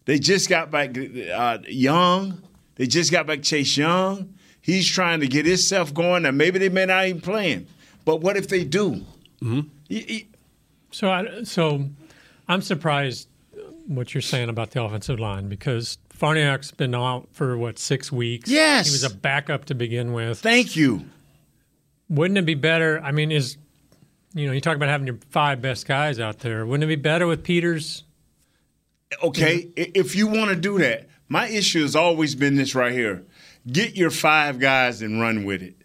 They 0.05 0.20
just 0.20 0.50
got 0.50 0.70
back 0.72 0.98
uh, 0.98 1.60
Young. 1.67 2.41
They 2.75 2.88
just 2.88 3.12
got 3.12 3.27
back 3.27 3.43
Chase 3.43 3.77
Young. 3.77 4.34
He's 4.62 4.88
trying 4.89 5.20
to 5.20 5.27
get 5.27 5.46
himself 5.46 5.93
going, 5.93 6.25
and 6.25 6.38
maybe 6.38 6.58
they 6.60 6.70
may 6.70 6.86
not 6.86 7.05
even 7.05 7.22
play 7.22 7.51
him. 7.51 7.67
But 8.05 8.22
what 8.22 8.36
if 8.38 8.48
they 8.48 8.63
do? 8.63 9.03
Y- 9.41 9.63
y- 9.89 10.25
So, 10.91 11.10
I, 11.10 11.43
so 11.43 11.89
I'm 12.48 12.62
surprised 12.62 13.27
what 13.88 14.13
you're 14.13 14.22
saying 14.22 14.50
about 14.50 14.72
the 14.72 14.82
offensive 14.84 15.20
line 15.20 15.48
because 15.50 15.98
Farniok's 16.24 16.72
been 16.72 16.96
out 16.96 17.27
for 17.34 17.58
what 17.58 17.77
six 17.77 18.10
weeks. 18.10 18.50
Yes. 18.50 18.88
he 18.88 18.94
was 18.94 19.03
a 19.03 19.13
backup 19.13 19.65
to 19.65 19.75
begin 19.75 20.13
with. 20.13 20.39
Thank 20.39 20.77
you. 20.77 21.03
Wouldn't 22.10 22.38
it 22.38 22.46
be 22.46 22.56
better? 22.56 23.01
I 23.03 23.12
mean, 23.12 23.30
is 23.30 23.58
you 24.34 24.48
know 24.48 24.53
you 24.53 24.62
talk 24.62 24.77
about 24.77 24.88
having 24.88 25.06
your 25.06 25.20
five 25.32 25.62
best 25.62 25.86
guys 25.86 26.22
out 26.22 26.39
there. 26.39 26.65
Wouldn't 26.65 26.86
it 26.86 26.88
be 26.88 27.01
better 27.01 27.27
with 27.27 27.44
Peters? 27.44 28.03
Okay, 29.22 29.70
if 29.75 30.15
you 30.15 30.27
want 30.27 30.50
to 30.50 30.56
do 30.56 30.77
that, 30.80 31.10
my 31.27 31.50
issue 31.50 31.82
has 31.82 31.94
always 31.94 32.36
been 32.36 32.56
this 32.56 32.74
right 32.74 32.94
here: 32.94 33.25
get 33.68 33.98
your 33.98 34.10
five 34.10 34.60
guys 34.60 35.01
and 35.01 35.20
run 35.20 35.44
with 35.44 35.62
it. 35.62 35.75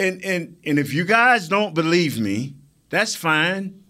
And 0.00 0.24
and 0.24 0.56
and 0.66 0.80
if 0.80 0.92
you 0.92 1.04
guys 1.04 1.46
don't 1.46 1.74
believe 1.74 2.18
me, 2.18 2.56
that's 2.90 3.14
fine. 3.14 3.83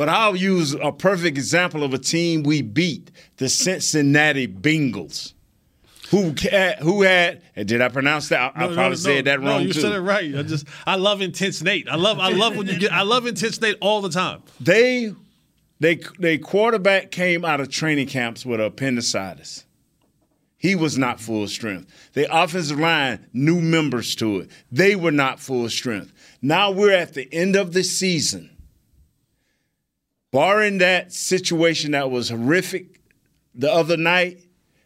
But 0.00 0.08
I'll 0.08 0.34
use 0.34 0.72
a 0.72 0.92
perfect 0.92 1.36
example 1.36 1.84
of 1.84 1.92
a 1.92 1.98
team 1.98 2.42
we 2.42 2.62
beat, 2.62 3.10
the 3.36 3.50
Cincinnati 3.50 4.48
Bengals. 4.48 5.34
Who 6.10 6.34
had, 6.50 6.78
who 6.78 7.02
had 7.02 7.42
and 7.54 7.68
did 7.68 7.82
I 7.82 7.90
pronounce 7.90 8.30
that? 8.30 8.54
I, 8.56 8.64
I 8.64 8.66
probably 8.68 8.82
no, 8.82 8.94
said 8.94 9.26
that 9.26 9.42
no, 9.42 9.50
wrong 9.50 9.60
you 9.60 9.74
too. 9.74 9.80
said 9.82 9.92
it 9.92 10.00
right. 10.00 10.34
I 10.34 10.42
just 10.42 10.66
I 10.86 10.94
love 10.94 11.20
intense 11.20 11.62
Nate. 11.62 11.86
I 11.86 11.96
love 11.96 12.18
I 12.18 12.30
love 12.30 12.56
when 12.56 12.66
you 12.66 12.78
get 12.78 12.94
I 12.94 13.02
love 13.02 13.26
intense 13.26 13.60
Nate 13.60 13.76
all 13.82 14.00
the 14.00 14.08
time. 14.08 14.42
They 14.58 15.12
they 15.80 16.00
they 16.18 16.38
quarterback 16.38 17.10
came 17.10 17.44
out 17.44 17.60
of 17.60 17.68
training 17.68 18.06
camps 18.06 18.46
with 18.46 18.58
appendicitis. 18.58 19.66
He 20.56 20.74
was 20.74 20.96
not 20.96 21.20
full 21.20 21.46
strength. 21.46 21.92
The 22.14 22.26
offensive 22.34 22.80
line, 22.80 23.26
new 23.34 23.60
members 23.60 24.14
to 24.14 24.38
it. 24.38 24.50
They 24.72 24.96
were 24.96 25.12
not 25.12 25.40
full 25.40 25.68
strength. 25.68 26.14
Now 26.40 26.70
we're 26.70 26.90
at 26.90 27.12
the 27.12 27.28
end 27.34 27.54
of 27.54 27.74
the 27.74 27.84
season. 27.84 28.56
Barring 30.32 30.78
that 30.78 31.12
situation 31.12 31.92
that 31.92 32.10
was 32.10 32.28
horrific 32.28 33.00
the 33.54 33.72
other 33.72 33.96
night, 33.96 34.44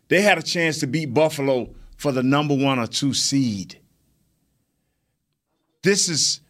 they 0.08 0.22
had 0.22 0.38
a 0.38 0.42
chance 0.42 0.78
to 0.80 0.86
beat 0.86 1.12
Buffalo 1.12 1.74
for 1.96 2.12
the 2.12 2.22
number 2.22 2.54
one 2.54 2.78
or 2.78 2.86
two 2.86 3.12
seed. 3.12 3.78
This 5.82 6.08
is 6.08 6.40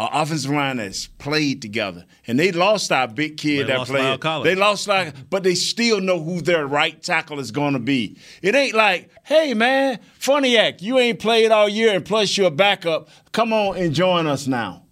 an 0.00 0.08
offensive 0.12 0.50
line 0.50 0.76
that's 0.78 1.08
played 1.08 1.60
together. 1.60 2.06
And 2.26 2.38
they 2.38 2.52
lost 2.52 2.92
our 2.92 3.08
big 3.08 3.36
kid 3.36 3.66
They 3.66 3.72
that 3.72 3.86
played. 3.86 4.20
They 4.44 4.54
lost 4.54 4.86
like, 4.86 5.28
but 5.28 5.42
they 5.42 5.54
still 5.54 6.00
know 6.00 6.22
who 6.22 6.40
their 6.40 6.66
right 6.66 7.02
tackle 7.02 7.40
is 7.40 7.50
going 7.50 7.74
to 7.74 7.80
be. 7.80 8.18
It 8.40 8.54
ain't 8.54 8.74
like, 8.74 9.10
hey 9.24 9.54
man, 9.54 9.98
Funniac, 10.18 10.80
you 10.80 10.98
ain't 10.98 11.18
played 11.18 11.50
all 11.50 11.68
year, 11.68 11.94
and 11.94 12.04
plus 12.04 12.36
you're 12.36 12.46
a 12.46 12.50
backup. 12.50 13.08
Come 13.32 13.52
on 13.52 13.76
and 13.76 13.92
join 13.92 14.26
us 14.26 14.46
now. 14.46 14.84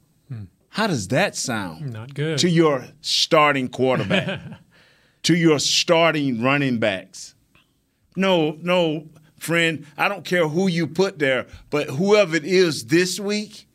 How 0.76 0.86
does 0.86 1.08
that 1.08 1.34
sound? 1.34 1.94
Not 1.94 2.12
good. 2.12 2.36
To 2.40 2.50
your 2.50 2.84
starting 3.00 3.66
quarterback, 3.70 4.42
to 5.22 5.34
your 5.34 5.58
starting 5.58 6.42
running 6.42 6.76
backs. 6.78 7.34
No, 8.14 8.58
no, 8.60 9.08
friend. 9.38 9.86
I 9.96 10.10
don't 10.10 10.22
care 10.26 10.46
who 10.46 10.68
you 10.68 10.86
put 10.86 11.18
there, 11.18 11.46
but 11.70 11.88
whoever 11.88 12.36
it 12.36 12.44
is 12.44 12.88
this 12.88 13.18
week, 13.18 13.66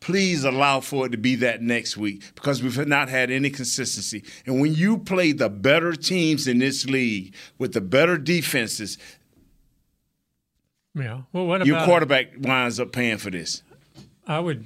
please 0.00 0.42
allow 0.42 0.80
for 0.80 1.06
it 1.06 1.10
to 1.10 1.16
be 1.16 1.36
that 1.36 1.62
next 1.62 1.96
week 1.96 2.24
because 2.34 2.60
we've 2.60 2.88
not 2.88 3.08
had 3.08 3.30
any 3.30 3.50
consistency. 3.50 4.24
And 4.44 4.60
when 4.60 4.74
you 4.74 4.98
play 4.98 5.30
the 5.30 5.48
better 5.48 5.92
teams 5.92 6.48
in 6.48 6.58
this 6.58 6.86
league 6.86 7.36
with 7.58 7.72
the 7.72 7.80
better 7.80 8.18
defenses, 8.18 8.98
Yeah. 10.92 11.22
Well, 11.32 11.46
what 11.46 11.64
your 11.64 11.84
quarterback 11.84 12.32
winds 12.36 12.80
up 12.80 12.90
paying 12.90 13.18
for 13.18 13.30
this. 13.30 13.62
I 14.26 14.40
would, 14.40 14.64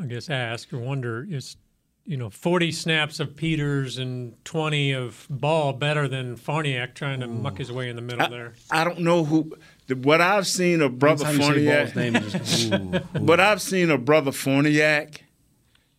I 0.00 0.06
guess, 0.06 0.30
ask 0.30 0.72
or 0.72 0.78
wonder 0.78 1.26
is, 1.28 1.56
you 2.04 2.16
know, 2.16 2.30
40 2.30 2.72
snaps 2.72 3.20
of 3.20 3.36
Peters 3.36 3.98
and 3.98 4.42
20 4.44 4.92
of 4.92 5.26
Ball 5.28 5.72
better 5.72 6.08
than 6.08 6.36
Farniok 6.36 6.94
trying 6.94 7.20
to 7.20 7.26
muck 7.26 7.58
his 7.58 7.70
way 7.70 7.88
in 7.88 7.96
the 7.96 8.02
middle 8.02 8.28
there? 8.28 8.54
I 8.70 8.84
don't 8.84 9.00
know 9.00 9.24
who. 9.24 9.52
What 9.94 10.20
I've 10.20 10.46
seen 10.46 10.80
of 10.80 10.98
brother 10.98 11.26
Anytime 11.26 11.54
you 11.54 11.60
Forniak, 11.68 11.96
name, 11.96 12.14
just, 12.14 12.72
ooh, 12.72 12.96
ooh. 12.96 13.24
what 13.24 13.40
I've 13.40 13.60
seen 13.60 13.90
of 13.90 14.04
brother 14.04 14.30
Forniak 14.30 15.18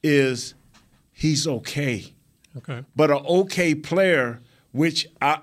is 0.02 0.56
he's 1.12 1.48
okay. 1.48 2.14
Okay. 2.56 2.84
but 2.96 3.10
an 3.10 3.18
okay 3.26 3.74
player, 3.74 4.40
which 4.72 5.08
I 5.20 5.40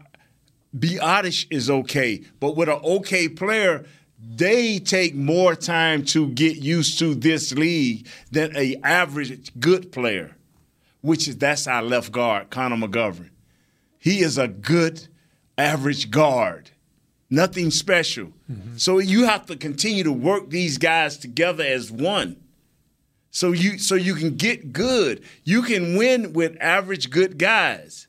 be 0.78 0.98
honest 1.00 1.46
is 1.50 1.68
okay, 1.68 2.22
but 2.38 2.56
with 2.56 2.68
an 2.68 2.78
okay 2.84 3.28
player, 3.28 3.84
they 4.22 4.78
take 4.78 5.14
more 5.14 5.54
time 5.54 6.04
to 6.06 6.28
get 6.28 6.56
used 6.56 6.98
to 6.98 7.14
this 7.14 7.52
league 7.52 8.06
than 8.30 8.54
a 8.56 8.76
average 8.84 9.50
good 9.58 9.92
player, 9.92 10.36
which 11.00 11.26
is 11.26 11.36
that's 11.36 11.66
our 11.66 11.82
left 11.82 12.12
guard, 12.12 12.50
Connor 12.50 12.76
McGovern. 12.76 13.30
He 13.98 14.20
is 14.20 14.38
a 14.38 14.48
good 14.48 15.08
average 15.56 16.10
guard. 16.10 16.70
Nothing 17.30 17.70
special. 17.70 18.32
Mm-hmm. 18.50 18.76
So 18.76 18.98
you 18.98 19.24
have 19.24 19.46
to 19.46 19.56
continue 19.56 20.04
to 20.04 20.12
work 20.12 20.50
these 20.50 20.78
guys 20.78 21.16
together 21.16 21.64
as 21.64 21.90
one 21.90 22.36
so 23.30 23.52
you 23.52 23.78
so 23.78 23.94
you 23.94 24.14
can 24.14 24.36
get 24.36 24.72
good. 24.72 25.22
You 25.44 25.62
can 25.62 25.96
win 25.96 26.32
with 26.32 26.56
average 26.60 27.10
good 27.10 27.38
guys, 27.38 28.08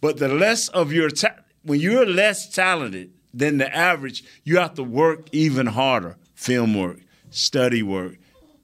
but 0.00 0.18
the 0.18 0.28
less 0.28 0.68
of 0.68 0.92
your 0.92 1.10
ta- 1.10 1.36
when 1.62 1.80
you're 1.80 2.06
less 2.06 2.48
talented 2.52 3.12
than 3.36 3.58
the 3.58 3.74
average, 3.74 4.24
you 4.44 4.58
have 4.58 4.74
to 4.74 4.82
work 4.82 5.28
even 5.32 5.66
harder. 5.66 6.16
Film 6.34 6.74
work, 6.74 7.00
study 7.30 7.82
work, 7.82 8.16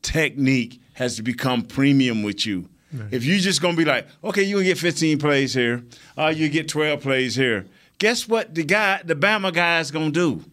technique 0.02 0.80
has 0.94 1.16
to 1.16 1.22
become 1.22 1.62
premium 1.62 2.22
with 2.22 2.44
you. 2.46 2.68
If 3.10 3.24
you're 3.24 3.38
just 3.38 3.62
gonna 3.62 3.76
be 3.76 3.86
like, 3.86 4.06
okay, 4.22 4.42
you 4.42 4.56
can 4.56 4.64
get 4.64 4.78
15 4.78 5.18
plays 5.18 5.54
here, 5.54 5.82
uh, 6.18 6.32
you 6.34 6.50
get 6.50 6.68
12 6.68 7.00
plays 7.00 7.34
here. 7.34 7.66
Guess 7.98 8.28
what? 8.28 8.54
The 8.54 8.64
guy, 8.64 9.00
the 9.02 9.14
Bama 9.14 9.52
guy, 9.52 9.80
is 9.80 9.90
gonna 9.90 10.10
do. 10.10 10.44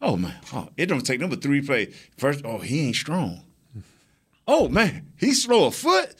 Oh 0.00 0.16
man, 0.16 0.34
oh, 0.52 0.68
it 0.76 0.86
don't 0.86 1.00
take 1.00 1.20
number 1.20 1.36
three 1.36 1.62
plays. 1.62 1.94
First, 2.18 2.44
oh, 2.44 2.58
he 2.58 2.88
ain't 2.88 2.96
strong. 2.96 3.42
Oh 4.46 4.68
man, 4.68 5.12
he's 5.16 5.44
slow 5.44 5.66
of 5.66 5.74
foot. 5.74 6.14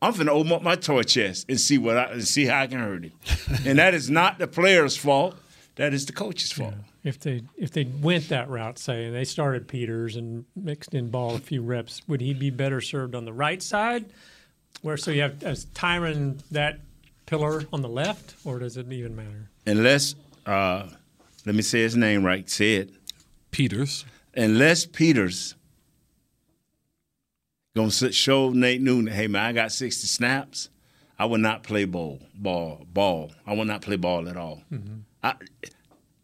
I'm 0.00 0.14
finna 0.14 0.30
open 0.30 0.50
up 0.52 0.62
my 0.62 0.74
toy 0.74 1.04
chest 1.04 1.46
and 1.48 1.60
see 1.60 1.78
what 1.78 1.96
I 1.96 2.04
and 2.04 2.26
see 2.26 2.46
how 2.46 2.62
I 2.62 2.66
can 2.66 2.80
hurt 2.80 3.04
him. 3.04 3.12
and 3.64 3.78
that 3.78 3.94
is 3.94 4.10
not 4.10 4.38
the 4.38 4.48
player's 4.48 4.96
fault. 4.96 5.36
That 5.76 5.94
is 5.94 6.04
the 6.06 6.12
coach's 6.12 6.52
fault. 6.52 6.74
If 7.02 7.18
they 7.20 7.42
if 7.56 7.70
they 7.70 7.84
went 7.84 8.28
that 8.28 8.48
route, 8.50 8.78
say, 8.78 9.06
and 9.06 9.14
they 9.14 9.24
started 9.24 9.66
Peters 9.66 10.16
and 10.16 10.44
mixed 10.54 10.94
in 10.94 11.08
Ball 11.10 11.34
a 11.34 11.38
few 11.38 11.62
reps, 11.62 12.02
would 12.06 12.20
he 12.20 12.34
be 12.34 12.50
better 12.50 12.80
served 12.80 13.14
on 13.14 13.24
the 13.24 13.32
right 13.32 13.62
side, 13.62 14.04
where 14.82 14.96
so 14.96 15.10
you 15.10 15.22
have 15.22 15.42
as 15.42 15.66
Tyron 15.66 16.42
that 16.50 16.80
pillar 17.26 17.64
on 17.72 17.80
the 17.80 17.88
left, 17.88 18.34
or 18.44 18.58
does 18.58 18.76
it 18.76 18.92
even 18.92 19.16
matter? 19.16 19.48
Unless, 19.66 20.14
uh, 20.44 20.88
let 21.46 21.54
me 21.54 21.62
say 21.62 21.80
his 21.80 21.96
name 21.96 22.24
right. 22.24 22.48
Say 22.50 22.74
it. 22.74 22.90
Peters. 23.50 24.04
Unless 24.34 24.86
Peters 24.86 25.54
gonna 27.74 27.90
sit, 27.90 28.14
show 28.14 28.50
Nate 28.50 28.80
Newton, 28.82 29.06
hey 29.12 29.26
man, 29.26 29.42
I 29.46 29.52
got 29.52 29.72
60 29.72 30.06
snaps. 30.06 30.68
I 31.18 31.24
will 31.26 31.38
not 31.38 31.62
play 31.62 31.84
ball, 31.84 32.20
ball, 32.34 32.84
ball. 32.92 33.32
I 33.46 33.54
will 33.54 33.64
not 33.64 33.82
play 33.82 33.96
ball 33.96 34.28
at 34.28 34.36
all. 34.36 34.62
I 35.22 35.34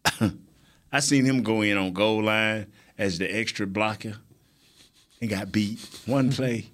I 0.92 1.00
seen 1.00 1.24
him 1.24 1.42
go 1.42 1.62
in 1.62 1.76
on 1.76 1.92
goal 1.92 2.22
line 2.22 2.66
as 2.96 3.18
the 3.18 3.26
extra 3.34 3.66
blocker 3.66 4.16
and 5.20 5.30
got 5.30 5.52
beat 5.52 5.78
one 6.06 6.30
play. 6.32 6.66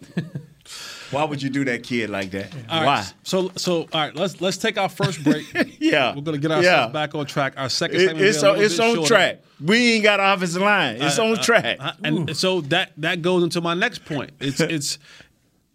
Why 1.10 1.24
would 1.24 1.42
you 1.42 1.50
do 1.50 1.64
that 1.66 1.82
kid 1.82 2.10
like 2.10 2.30
that? 2.30 2.52
All 2.70 2.80
right, 2.80 2.86
Why? 2.86 3.06
So 3.22 3.50
so 3.56 3.82
all 3.92 4.00
right, 4.00 4.14
let's 4.16 4.40
let's 4.40 4.56
take 4.56 4.78
our 4.78 4.88
first 4.88 5.22
break. 5.22 5.46
Yeah, 5.78 6.14
We're 6.14 6.22
gonna 6.22 6.38
get 6.38 6.50
ourselves 6.50 6.66
yeah. 6.66 6.92
back 6.92 7.14
on 7.14 7.26
track. 7.26 7.54
Our 7.56 7.68
second 7.68 7.96
It- 7.96 8.06
segment 8.06 8.18
will 8.20 8.28
it's 8.28 8.40
be 8.40 8.46
a 8.46 8.50
on, 8.50 8.60
it's 8.62 8.76
bit 8.76 8.84
on 8.88 8.94
shorter. 8.94 9.08
track. 9.08 9.42
We 9.62 9.92
ain't 9.94 10.04
got 10.04 10.20
an 10.20 10.26
offensive 10.32 10.62
line. 10.62 10.96
It's 11.02 11.18
on 11.18 11.36
track. 11.36 11.76
Uh, 11.80 11.92
and 12.02 12.36
so 12.36 12.60
that 12.62 12.92
that 12.98 13.20
goes 13.22 13.42
into 13.44 13.60
my 13.60 13.74
next 13.74 14.04
point. 14.04 14.30
It's 14.40 14.60
it's 14.60 14.98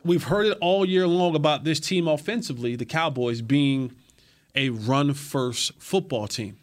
we've 0.03 0.23
heard 0.23 0.47
it 0.47 0.57
all 0.61 0.85
year 0.85 1.07
long 1.07 1.35
about 1.35 1.63
this 1.63 1.79
team 1.79 2.07
offensively, 2.07 2.75
the 2.75 2.85
Cowboys 2.85 3.41
being 3.41 3.93
a 4.55 4.69
run 4.69 5.13
first 5.13 5.73
football 5.81 6.27
team. 6.27 6.57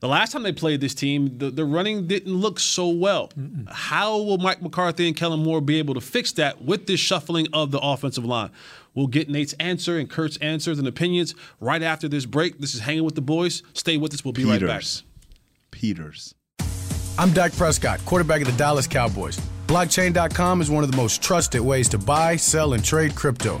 The 0.00 0.08
last 0.08 0.32
time 0.32 0.42
they 0.42 0.52
played 0.52 0.80
this 0.82 0.94
team, 0.94 1.38
the, 1.38 1.50
the 1.50 1.64
running 1.64 2.06
didn't 2.06 2.34
look 2.34 2.60
so 2.60 2.88
well. 2.88 3.30
How 3.68 4.18
will 4.18 4.36
Mike 4.36 4.60
McCarthy 4.60 5.08
and 5.08 5.16
Kellen 5.16 5.40
Moore 5.40 5.62
be 5.62 5.78
able 5.78 5.94
to 5.94 6.02
fix 6.02 6.32
that 6.32 6.62
with 6.62 6.86
this 6.86 7.00
shuffling 7.00 7.48
of 7.52 7.70
the 7.70 7.78
offensive 7.78 8.24
line? 8.24 8.50
We'll 8.94 9.06
get 9.06 9.30
Nate's 9.30 9.54
answer 9.54 9.98
and 9.98 10.08
Kurt's 10.08 10.36
answers 10.38 10.78
and 10.78 10.86
opinions 10.86 11.34
right 11.60 11.82
after 11.82 12.08
this 12.08 12.26
break. 12.26 12.58
This 12.58 12.74
is 12.74 12.80
Hanging 12.80 13.04
with 13.04 13.14
the 13.14 13.22
Boys. 13.22 13.62
Stay 13.72 13.96
with 13.96 14.12
us. 14.12 14.24
We'll 14.24 14.32
be 14.32 14.44
right 14.44 14.60
back. 14.60 14.82
Peters. 14.82 15.02
Peters. 15.70 16.34
I'm 17.18 17.32
Dak 17.32 17.52
Prescott, 17.56 18.04
quarterback 18.04 18.42
of 18.42 18.46
the 18.46 18.52
Dallas 18.58 18.86
Cowboys. 18.86 19.40
Blockchain.com 19.66 20.60
is 20.60 20.70
one 20.70 20.84
of 20.84 20.90
the 20.90 20.96
most 20.96 21.22
trusted 21.22 21.62
ways 21.62 21.88
to 21.88 21.98
buy, 21.98 22.36
sell, 22.36 22.74
and 22.74 22.84
trade 22.84 23.14
crypto. 23.14 23.60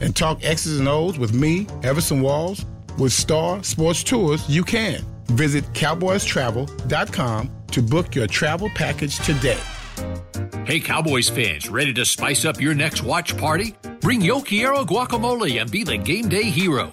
and 0.00 0.14
talk 0.14 0.44
X's 0.44 0.78
and 0.78 0.88
O's 0.88 1.18
with 1.18 1.32
me, 1.32 1.66
Everson 1.82 2.20
Walls? 2.20 2.64
With 2.98 3.12
Star 3.12 3.62
Sports 3.62 4.02
Tours, 4.02 4.48
you 4.48 4.62
can. 4.64 5.04
Visit 5.26 5.64
cowboystravel.com 5.72 7.50
to 7.72 7.82
book 7.82 8.14
your 8.14 8.26
travel 8.26 8.70
package 8.74 9.18
today. 9.18 9.60
Hey, 10.64 10.80
Cowboys 10.80 11.28
fans, 11.28 11.68
ready 11.68 11.92
to 11.94 12.04
spice 12.04 12.44
up 12.44 12.60
your 12.60 12.74
next 12.74 13.02
watch 13.02 13.36
party? 13.36 13.76
Bring 14.00 14.20
Yo 14.20 14.40
guacamole 14.40 15.60
and 15.60 15.70
be 15.70 15.84
the 15.84 15.96
game 15.96 16.28
day 16.28 16.44
hero. 16.44 16.92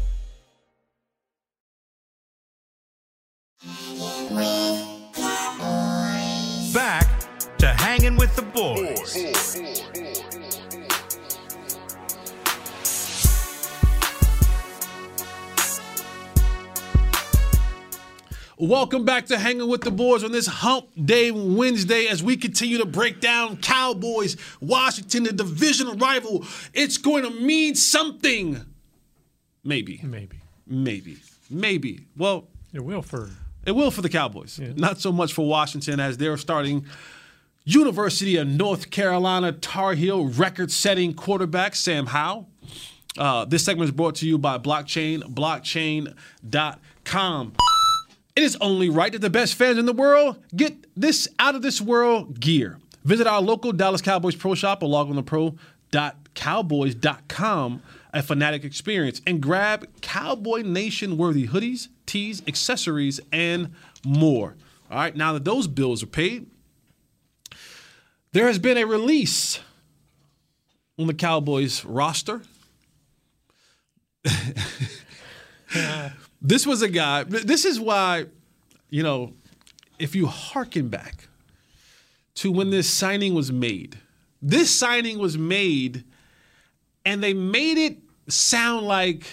Hanging 8.01 8.17
with 8.17 8.35
the 8.35 8.41
boys. 8.41 9.15
Welcome 18.57 19.05
back 19.05 19.25
to 19.27 19.37
Hanging 19.37 19.67
with 19.67 19.81
the 19.81 19.91
Boys 19.91 20.23
on 20.23 20.31
this 20.31 20.47
Hump 20.47 20.87
Day 21.03 21.31
Wednesday 21.31 22.07
as 22.07 22.23
we 22.23 22.37
continue 22.37 22.77
to 22.79 22.85
break 22.85 23.19
down 23.19 23.57
Cowboys, 23.57 24.37
Washington, 24.59 25.23
the 25.23 25.33
division 25.33 25.97
rival. 25.97 26.45
It's 26.73 26.97
going 26.97 27.23
to 27.23 27.29
mean 27.29 27.75
something. 27.75 28.65
Maybe. 29.63 29.99
Maybe. 30.03 30.41
Maybe. 30.65 31.17
Maybe. 31.49 32.05
Well, 32.17 32.47
It 32.73 32.83
will 32.83 33.01
for 33.03 33.29
it 33.63 33.73
will 33.73 33.91
for 33.91 34.01
the 34.01 34.09
Cowboys. 34.09 34.59
Not 34.59 34.99
so 34.99 35.11
much 35.11 35.33
for 35.33 35.47
Washington 35.47 35.99
as 35.99 36.17
they're 36.17 36.37
starting 36.37 36.85
University 37.73 38.35
of 38.35 38.47
North 38.47 38.89
Carolina 38.89 39.53
Tar 39.53 39.93
Heel 39.93 40.25
record 40.25 40.71
setting 40.71 41.13
quarterback 41.13 41.73
Sam 41.75 42.07
Howell. 42.07 42.49
Uh, 43.17 43.45
this 43.45 43.63
segment 43.63 43.89
is 43.89 43.95
brought 43.95 44.15
to 44.15 44.27
you 44.27 44.37
by 44.37 44.57
Blockchain, 44.57 45.21
blockchain.com. 45.33 47.53
It 48.35 48.43
is 48.43 48.57
only 48.59 48.89
right 48.89 49.13
that 49.13 49.19
the 49.19 49.29
best 49.29 49.55
fans 49.55 49.77
in 49.77 49.85
the 49.85 49.93
world 49.93 50.43
get 50.55 50.85
this 50.97 51.29
out 51.39 51.55
of 51.55 51.61
this 51.61 51.79
world 51.79 52.41
gear. 52.41 52.77
Visit 53.05 53.25
our 53.25 53.39
local 53.41 53.71
Dallas 53.71 54.01
Cowboys 54.01 54.35
Pro 54.35 54.53
Shop 54.53 54.83
or 54.83 54.89
log 54.89 55.09
on 55.09 55.15
to 55.15 55.23
pro.cowboys.com, 55.23 57.81
a 58.13 58.21
fanatic 58.21 58.65
experience, 58.65 59.21
and 59.25 59.41
grab 59.41 59.87
Cowboy 60.01 60.61
Nation 60.61 61.17
worthy 61.17 61.47
hoodies, 61.47 61.87
tees, 62.05 62.43
accessories, 62.47 63.19
and 63.31 63.71
more. 64.05 64.55
All 64.89 64.97
right, 64.97 65.15
now 65.15 65.31
that 65.33 65.45
those 65.45 65.67
bills 65.67 66.01
are 66.03 66.07
paid, 66.07 66.47
there 68.33 68.47
has 68.47 68.59
been 68.59 68.77
a 68.77 68.85
release 68.85 69.59
on 70.97 71.07
the 71.07 71.13
Cowboys 71.13 71.83
roster. 71.83 72.41
this 76.41 76.65
was 76.65 76.81
a 76.81 76.89
guy. 76.89 77.23
This 77.23 77.65
is 77.65 77.79
why, 77.79 78.25
you 78.89 79.03
know, 79.03 79.33
if 79.99 80.15
you 80.15 80.27
hearken 80.27 80.87
back 80.89 81.27
to 82.35 82.51
when 82.51 82.69
this 82.69 82.89
signing 82.89 83.33
was 83.33 83.51
made, 83.51 83.97
this 84.41 84.73
signing 84.73 85.19
was 85.19 85.37
made, 85.37 86.03
and 87.05 87.21
they 87.21 87.33
made 87.33 87.77
it 87.77 87.97
sound 88.27 88.85
like 88.87 89.25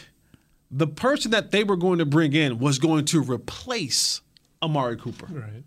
the 0.71 0.87
person 0.87 1.31
that 1.31 1.51
they 1.51 1.65
were 1.65 1.77
going 1.77 1.99
to 1.99 2.07
bring 2.07 2.33
in 2.33 2.59
was 2.59 2.79
going 2.79 3.05
to 3.07 3.23
replace 3.23 4.21
Amari 4.63 4.97
Cooper. 4.97 5.27
right. 5.31 5.65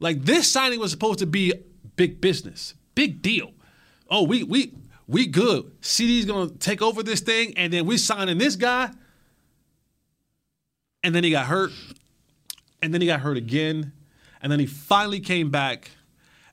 Like 0.00 0.24
this 0.24 0.50
signing 0.50 0.80
was 0.80 0.90
supposed 0.90 1.18
to 1.20 1.26
be 1.26 1.52
big 2.02 2.20
business, 2.20 2.74
big 2.96 3.22
deal. 3.22 3.52
Oh, 4.10 4.24
we 4.24 4.42
we 4.42 4.74
we 5.06 5.24
good. 5.24 5.80
CeeDee's 5.82 6.24
gonna 6.24 6.50
take 6.50 6.82
over 6.82 7.00
this 7.00 7.20
thing, 7.20 7.56
and 7.56 7.72
then 7.72 7.86
we 7.86 7.96
signing 7.96 8.38
this 8.38 8.56
guy. 8.56 8.90
And 11.04 11.14
then 11.14 11.22
he 11.22 11.30
got 11.30 11.46
hurt, 11.46 11.70
and 12.82 12.92
then 12.92 13.00
he 13.00 13.06
got 13.06 13.20
hurt 13.20 13.36
again, 13.36 13.92
and 14.40 14.50
then 14.50 14.58
he 14.58 14.66
finally 14.66 15.20
came 15.20 15.48
back. 15.50 15.92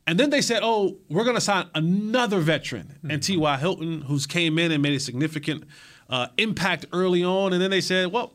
And 0.05 0.19
then 0.19 0.29
they 0.29 0.41
said, 0.41 0.59
"Oh, 0.61 0.97
we're 1.09 1.23
gonna 1.23 1.41
sign 1.41 1.65
another 1.73 2.41
veteran, 2.41 2.99
and 3.09 3.23
T.Y. 3.23 3.57
Hilton, 3.57 4.01
who's 4.01 4.27
came 4.27 4.59
in 4.59 4.71
and 4.71 4.83
made 4.83 4.93
a 4.93 4.99
significant 4.99 5.63
uh, 6.11 6.27
impact 6.37 6.85
early 6.93 7.23
on." 7.23 7.53
And 7.53 7.61
then 7.61 7.71
they 7.71 7.81
said, 7.81 8.11
"Well, 8.11 8.33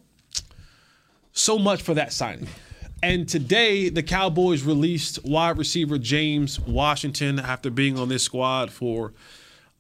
so 1.31 1.61
much 1.61 1.81
for 1.81 1.95
that 1.95 2.13
signing." 2.13 2.49
And 3.05 3.29
today, 3.29 3.91
the 3.91 4.03
Cowboys 4.03 4.63
released 4.63 5.23
wide 5.25 5.59
receiver 5.59 5.99
James 5.99 6.59
Washington 6.61 7.39
after 7.39 7.71
being 7.71 7.99
on 7.99 8.09
this 8.09 8.23
squad 8.23 8.71
for, 8.71 9.13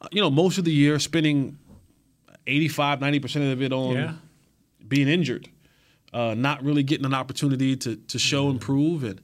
uh, 0.03 0.09
you 0.13 0.21
know, 0.21 0.31
most 0.31 0.59
of 0.59 0.65
the 0.65 0.73
year, 0.73 0.99
spending 0.99 1.57
85, 2.47 3.01
90% 3.01 3.53
of 3.53 3.63
it 3.63 3.73
on 3.73 3.95
Yeah. 3.95 4.13
being 4.87 5.09
injured, 5.09 5.49
uh, 6.13 6.35
not 6.35 6.63
really 6.63 6.83
getting 6.83 7.07
an 7.07 7.15
opportunity 7.15 7.77
to 7.77 7.97
to 7.97 8.19
show 8.19 8.51
and 8.51 8.61
prove. 8.61 9.03
And, 9.05 9.21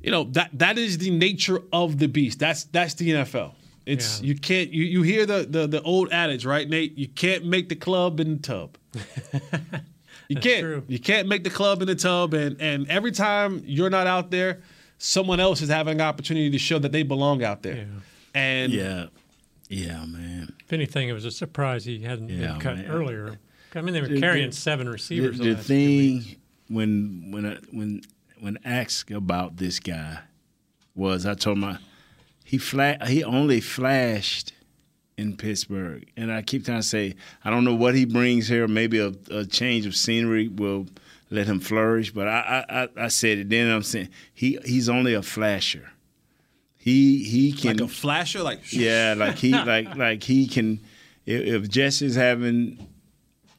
you 0.00 0.10
know, 0.10 0.24
that 0.32 0.50
that 0.54 0.78
is 0.78 0.96
the 0.96 1.10
nature 1.10 1.60
of 1.72 1.98
the 1.98 2.08
beast. 2.08 2.38
That's 2.38 2.64
that's 2.64 2.94
the 2.94 3.10
NFL. 3.10 3.54
It's 3.84 4.20
Yeah. 4.20 4.28
you 4.28 4.34
can't 4.36 4.70
you, 4.72 4.84
you 4.84 5.02
hear 5.02 5.26
the, 5.26 5.46
the 5.48 5.66
the 5.66 5.82
old 5.82 6.08
adage, 6.10 6.46
right, 6.46 6.66
Nate? 6.68 6.96
You 6.96 7.08
can't 7.08 7.44
make 7.44 7.68
the 7.68 7.76
club 7.76 8.18
in 8.18 8.36
the 8.36 8.42
tub. 8.42 8.78
You 10.30 10.40
can't. 10.40 10.60
true. 10.60 10.84
You 10.88 10.98
can't 10.98 11.28
make 11.28 11.44
the 11.44 11.50
club 11.50 11.82
in 11.82 11.88
the 11.88 11.94
tub, 11.94 12.34
and 12.34 12.60
and 12.60 12.88
every 12.88 13.12
time 13.12 13.62
you're 13.66 13.90
not 13.90 14.06
out 14.06 14.30
there, 14.30 14.60
someone 14.98 15.40
else 15.40 15.60
is 15.60 15.68
having 15.68 15.94
an 15.94 16.00
opportunity 16.06 16.50
to 16.50 16.58
show 16.58 16.78
that 16.78 16.92
they 16.92 17.02
belong 17.02 17.42
out 17.42 17.62
there. 17.62 17.76
Yeah. 17.76 17.84
And 18.34 18.72
Yeah. 18.72 19.06
Yeah, 19.68 20.04
man. 20.04 20.52
If 20.64 20.72
anything, 20.72 21.08
it 21.08 21.12
was 21.12 21.24
a 21.24 21.30
surprise 21.30 21.84
he 21.84 22.00
hadn't 22.02 22.28
Yeah, 22.28 22.52
been 22.52 22.60
cut 22.60 22.76
man. 22.76 22.86
earlier. 22.86 23.38
I 23.74 23.80
mean, 23.82 23.94
they 23.94 24.00
were 24.00 24.08
The- 24.08 24.20
carrying 24.20 24.50
the- 24.50 24.56
seven 24.56 24.88
receivers. 24.88 25.38
The, 25.38 25.44
the 25.44 25.50
the 25.50 25.56
last 25.56 25.68
weeks. 25.68 26.26
thing 26.26 26.36
when 26.68 27.30
when 27.32 27.46
I, 27.46 27.56
when 27.72 28.00
when 28.40 28.58
asked 28.64 29.10
about 29.10 29.56
this 29.58 29.78
guy 29.80 30.20
was 30.94 31.24
I 31.26 31.34
told 31.34 31.58
him 31.58 31.64
I, 31.64 31.78
he 32.44 32.58
fla- 32.58 32.98
he 33.06 33.22
only 33.22 33.60
flashed 33.60 34.52
in 35.20 35.36
Pittsburgh, 35.36 36.04
and 36.16 36.32
I 36.32 36.42
keep 36.42 36.64
trying 36.64 36.80
to 36.80 36.86
say 36.86 37.14
I 37.44 37.50
don't 37.50 37.64
know 37.64 37.74
what 37.74 37.94
he 37.94 38.04
brings 38.04 38.48
here. 38.48 38.66
Maybe 38.66 38.98
a, 38.98 39.12
a 39.30 39.44
change 39.44 39.86
of 39.86 39.94
scenery 39.94 40.48
will 40.48 40.86
let 41.30 41.46
him 41.46 41.60
flourish. 41.60 42.10
But 42.10 42.26
I 42.26 42.64
I, 42.68 42.88
I, 42.96 43.08
said 43.08 43.38
it 43.38 43.50
then. 43.50 43.70
I'm 43.70 43.82
saying 43.82 44.08
he 44.32 44.58
he's 44.64 44.88
only 44.88 45.14
a 45.14 45.22
flasher. 45.22 45.90
He 46.76 47.22
he 47.24 47.52
can 47.52 47.76
Like 47.76 47.86
a 47.86 47.92
flasher, 47.92 48.42
like 48.42 48.72
yeah, 48.72 49.14
like 49.18 49.36
he 49.36 49.52
like 49.52 49.94
like 49.96 50.22
he 50.22 50.46
can. 50.46 50.80
If, 51.26 51.64
if 51.64 51.68
Jesse's 51.68 52.16
having 52.16 52.88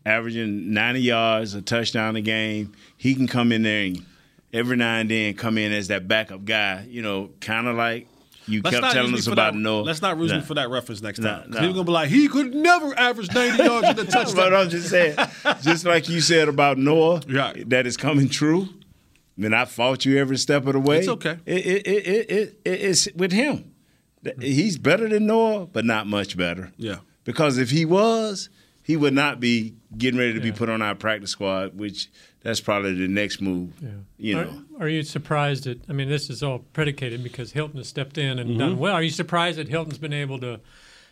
averaging 0.05 0.73
ninety 0.73 1.01
yards, 1.01 1.53
a 1.53 1.61
touchdown 1.61 2.15
a 2.15 2.21
game, 2.21 2.73
he 2.97 3.13
can 3.13 3.27
come 3.27 3.51
in 3.51 3.61
there 3.61 3.85
and 3.85 4.05
every 4.51 4.75
now 4.75 4.95
and 4.95 5.09
then 5.09 5.35
come 5.35 5.57
in 5.57 5.71
as 5.71 5.89
that 5.89 6.07
backup 6.07 6.43
guy. 6.43 6.85
You 6.89 7.03
know, 7.03 7.29
kind 7.39 7.67
of 7.67 7.75
like 7.75 8.07
you 8.47 8.61
Let's 8.63 8.79
kept 8.79 8.93
telling 8.93 9.13
us 9.13 9.27
about 9.27 9.53
that, 9.53 9.55
Noah. 9.59 9.81
Let's 9.83 10.01
not 10.01 10.17
use 10.17 10.31
me 10.33 10.41
for 10.41 10.53
that 10.55 10.69
reference 10.69 11.01
next 11.01 11.19
Nah, 11.19 11.39
time. 11.41 11.51
nah. 11.51 11.61
He's 11.61 11.73
gonna 11.73 11.83
be 11.83 11.91
like, 11.91 12.09
he 12.09 12.27
could 12.27 12.53
never 12.55 12.97
average 12.97 13.33
90 13.33 13.63
yards 13.63 13.89
in 13.89 13.95
the 13.95 14.05
touchdown. 14.05 14.35
but 14.35 14.53
I'm 14.53 14.69
just 14.69 14.89
saying, 14.89 15.15
just 15.61 15.85
like 15.85 16.09
you 16.09 16.21
said 16.21 16.47
about 16.47 16.77
Noah, 16.77 17.21
Right. 17.29 17.69
that 17.69 17.85
is 17.87 17.97
coming 17.97 18.29
true. 18.29 18.67
Then 19.37 19.53
I 19.53 19.65
fought 19.65 20.05
you 20.05 20.17
every 20.17 20.37
step 20.37 20.65
of 20.67 20.73
the 20.73 20.79
way. 20.79 20.99
It's 20.99 21.07
okay. 21.07 21.37
It, 21.45 21.65
it, 21.65 21.87
it, 21.87 22.07
it, 22.07 22.31
it, 22.31 22.59
it's 22.65 23.07
with 23.15 23.31
him. 23.31 23.73
He's 24.39 24.77
better 24.77 25.07
than 25.09 25.25
Noah, 25.25 25.65
but 25.67 25.83
not 25.85 26.05
much 26.05 26.37
better. 26.37 26.71
Yeah. 26.77 26.97
Because 27.23 27.57
if 27.57 27.71
he 27.71 27.85
was, 27.85 28.49
he 28.83 28.95
would 28.97 29.13
not 29.13 29.39
be 29.39 29.75
getting 29.97 30.19
ready 30.19 30.33
to 30.33 30.39
be 30.41 30.51
put 30.51 30.69
on 30.69 30.81
our 30.81 30.93
practice 30.95 31.31
squad, 31.31 31.77
which 31.79 32.09
that's 32.43 32.59
probably 32.61 32.93
the 32.95 33.07
next 33.07 33.41
move. 33.41 33.71
Yeah. 33.81 33.89
You 34.17 34.39
are, 34.39 34.45
know. 34.45 34.61
are 34.79 34.87
you 34.89 35.03
surprised 35.03 35.65
that? 35.65 35.79
I 35.89 35.93
mean, 35.93 36.09
this 36.09 36.29
is 36.29 36.41
all 36.43 36.59
predicated 36.73 37.23
because 37.23 37.51
Hilton 37.51 37.77
has 37.77 37.87
stepped 37.87 38.17
in 38.17 38.39
and 38.39 38.49
Mm-hmm. 38.51 38.59
done 38.59 38.77
well. 38.79 38.93
Are 38.95 39.03
you 39.03 39.09
surprised 39.11 39.57
that 39.57 39.67
Hilton's 39.67 39.97
been 39.97 40.13
able 40.13 40.39
to 40.39 40.59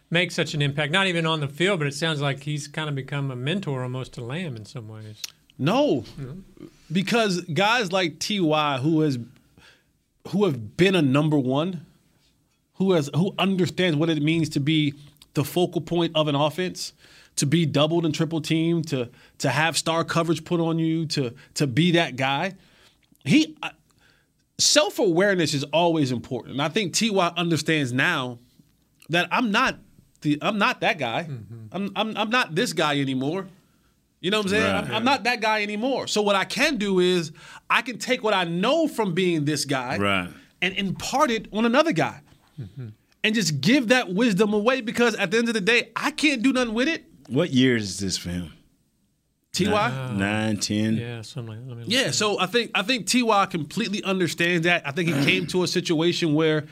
make 0.10 0.32
such 0.32 0.54
an 0.54 0.62
impact? 0.62 0.92
Not 0.92 1.08
even 1.08 1.26
on 1.26 1.40
the 1.40 1.48
field, 1.48 1.80
but 1.80 1.88
it 1.88 1.94
sounds 1.94 2.22
like 2.22 2.44
he's 2.44 2.68
kind 2.68 2.90
of 2.90 2.96
become 2.96 3.30
a 3.32 3.36
mentor 3.36 3.84
almost 3.84 4.14
to 4.14 4.24
Lamb 4.24 4.56
in 4.56 4.66
some 4.66 4.88
ways. 4.88 5.22
No, 5.62 6.06
because 6.92 7.42
guys 7.42 7.92
like 7.92 8.20
Ty, 8.20 8.78
who 8.82 9.02
has 9.02 9.20
who 10.30 10.46
have 10.46 10.78
been 10.78 10.96
a 10.96 11.02
number 11.02 11.38
one, 11.38 11.86
who 12.76 12.94
has 12.94 13.10
who 13.14 13.34
understands 13.38 13.98
what 13.98 14.10
it 14.10 14.22
means 14.24 14.48
to 14.50 14.60
be 14.60 14.94
the 15.34 15.44
focal 15.44 15.82
point 15.82 16.14
of 16.16 16.28
an 16.30 16.36
offense, 16.36 16.94
to 17.40 17.46
be 17.46 17.66
doubled 17.66 18.06
and 18.06 18.14
triple 18.14 18.42
teamed, 18.42 18.88
to 18.90 19.10
to 19.40 19.50
have 19.50 19.78
star 19.78 20.04
coverage 20.04 20.44
put 20.46 20.60
on 20.60 20.80
you, 20.80 21.06
to 21.08 21.34
to 21.56 21.68
be 21.68 21.92
that 21.92 22.16
guy. 22.16 22.54
He 23.26 23.58
uh, 23.64 23.70
self 24.58 25.00
awareness 25.00 25.54
is 25.54 25.64
always 25.66 26.12
important, 26.12 26.54
and 26.54 26.62
I 26.62 26.70
think 26.70 26.94
Ty 26.94 27.34
understands 27.38 27.92
now 27.92 28.40
that 29.10 29.28
I'm 29.32 29.52
not 29.52 29.78
the 30.22 30.38
I'm 30.42 30.58
not 30.58 30.82
that 30.82 30.98
guy. 30.98 31.24
Mm-hmm. 31.30 31.56
I'm, 31.72 31.92
I'm 31.96 32.18
I'm 32.18 32.30
not 32.30 32.56
this 32.56 32.74
guy 32.74 33.00
anymore. 33.00 33.48
You 34.22 34.32
know 34.32 34.40
what 34.40 34.48
I'm 34.48 34.50
saying? 34.50 34.64
Right. 34.74 34.84
I'm, 34.84 34.92
I'm 34.96 35.04
not 35.06 35.24
that 35.24 35.40
guy 35.40 35.64
anymore. 35.64 36.06
So 36.08 36.22
what 36.22 36.36
I 36.36 36.44
can 36.44 36.76
do 36.76 37.00
is 37.00 37.32
I 37.70 37.82
can 37.82 37.98
take 38.00 38.22
what 38.22 38.34
I 38.34 38.44
know 38.44 38.86
from 38.90 39.14
being 39.14 39.46
this 39.46 39.64
guy 39.64 39.98
Right. 39.98 40.30
and 40.62 40.76
impart 40.76 41.32
it 41.32 41.48
on 41.54 41.66
another 41.66 41.94
guy. 41.94 42.20
Mm-hmm. 42.60 42.88
And 43.24 43.36
just 43.36 43.62
give 43.62 43.88
that 43.90 44.14
wisdom 44.14 44.54
away 44.54 44.82
because 44.82 45.16
at 45.16 45.32
the 45.32 45.38
end 45.38 45.48
of 45.48 45.54
the 45.54 45.62
day, 45.62 45.92
I 45.96 46.12
can't 46.12 46.42
do 46.42 46.52
nothing 46.52 46.74
with 46.74 46.90
it. 46.90 47.06
What 47.30 47.52
years 47.52 47.84
is 47.84 48.00
this 48.00 48.18
for 48.18 48.30
him? 48.30 48.52
Ty? 49.52 49.66
Nine, 49.66 50.18
nine, 50.18 50.58
ten. 50.58 50.96
Yeah, 50.96 51.22
something 51.22 51.56
like 51.56 51.68
that. 51.68 51.76
Let 51.76 51.88
me 51.88 51.96
Yeah, 51.96 52.08
at 52.08 52.16
so 52.16 52.40
I 52.40 52.46
think 52.46 52.72
I 52.76 52.82
think 52.82 53.08
Ty 53.08 53.46
completely 53.48 54.04
understands 54.04 54.66
that. 54.66 54.88
I 54.88 54.92
think 54.92 55.10
he 55.10 55.26
came 55.26 55.48
to 55.48 55.64
a 55.64 55.68
situation 55.68 56.34
where, 56.34 56.66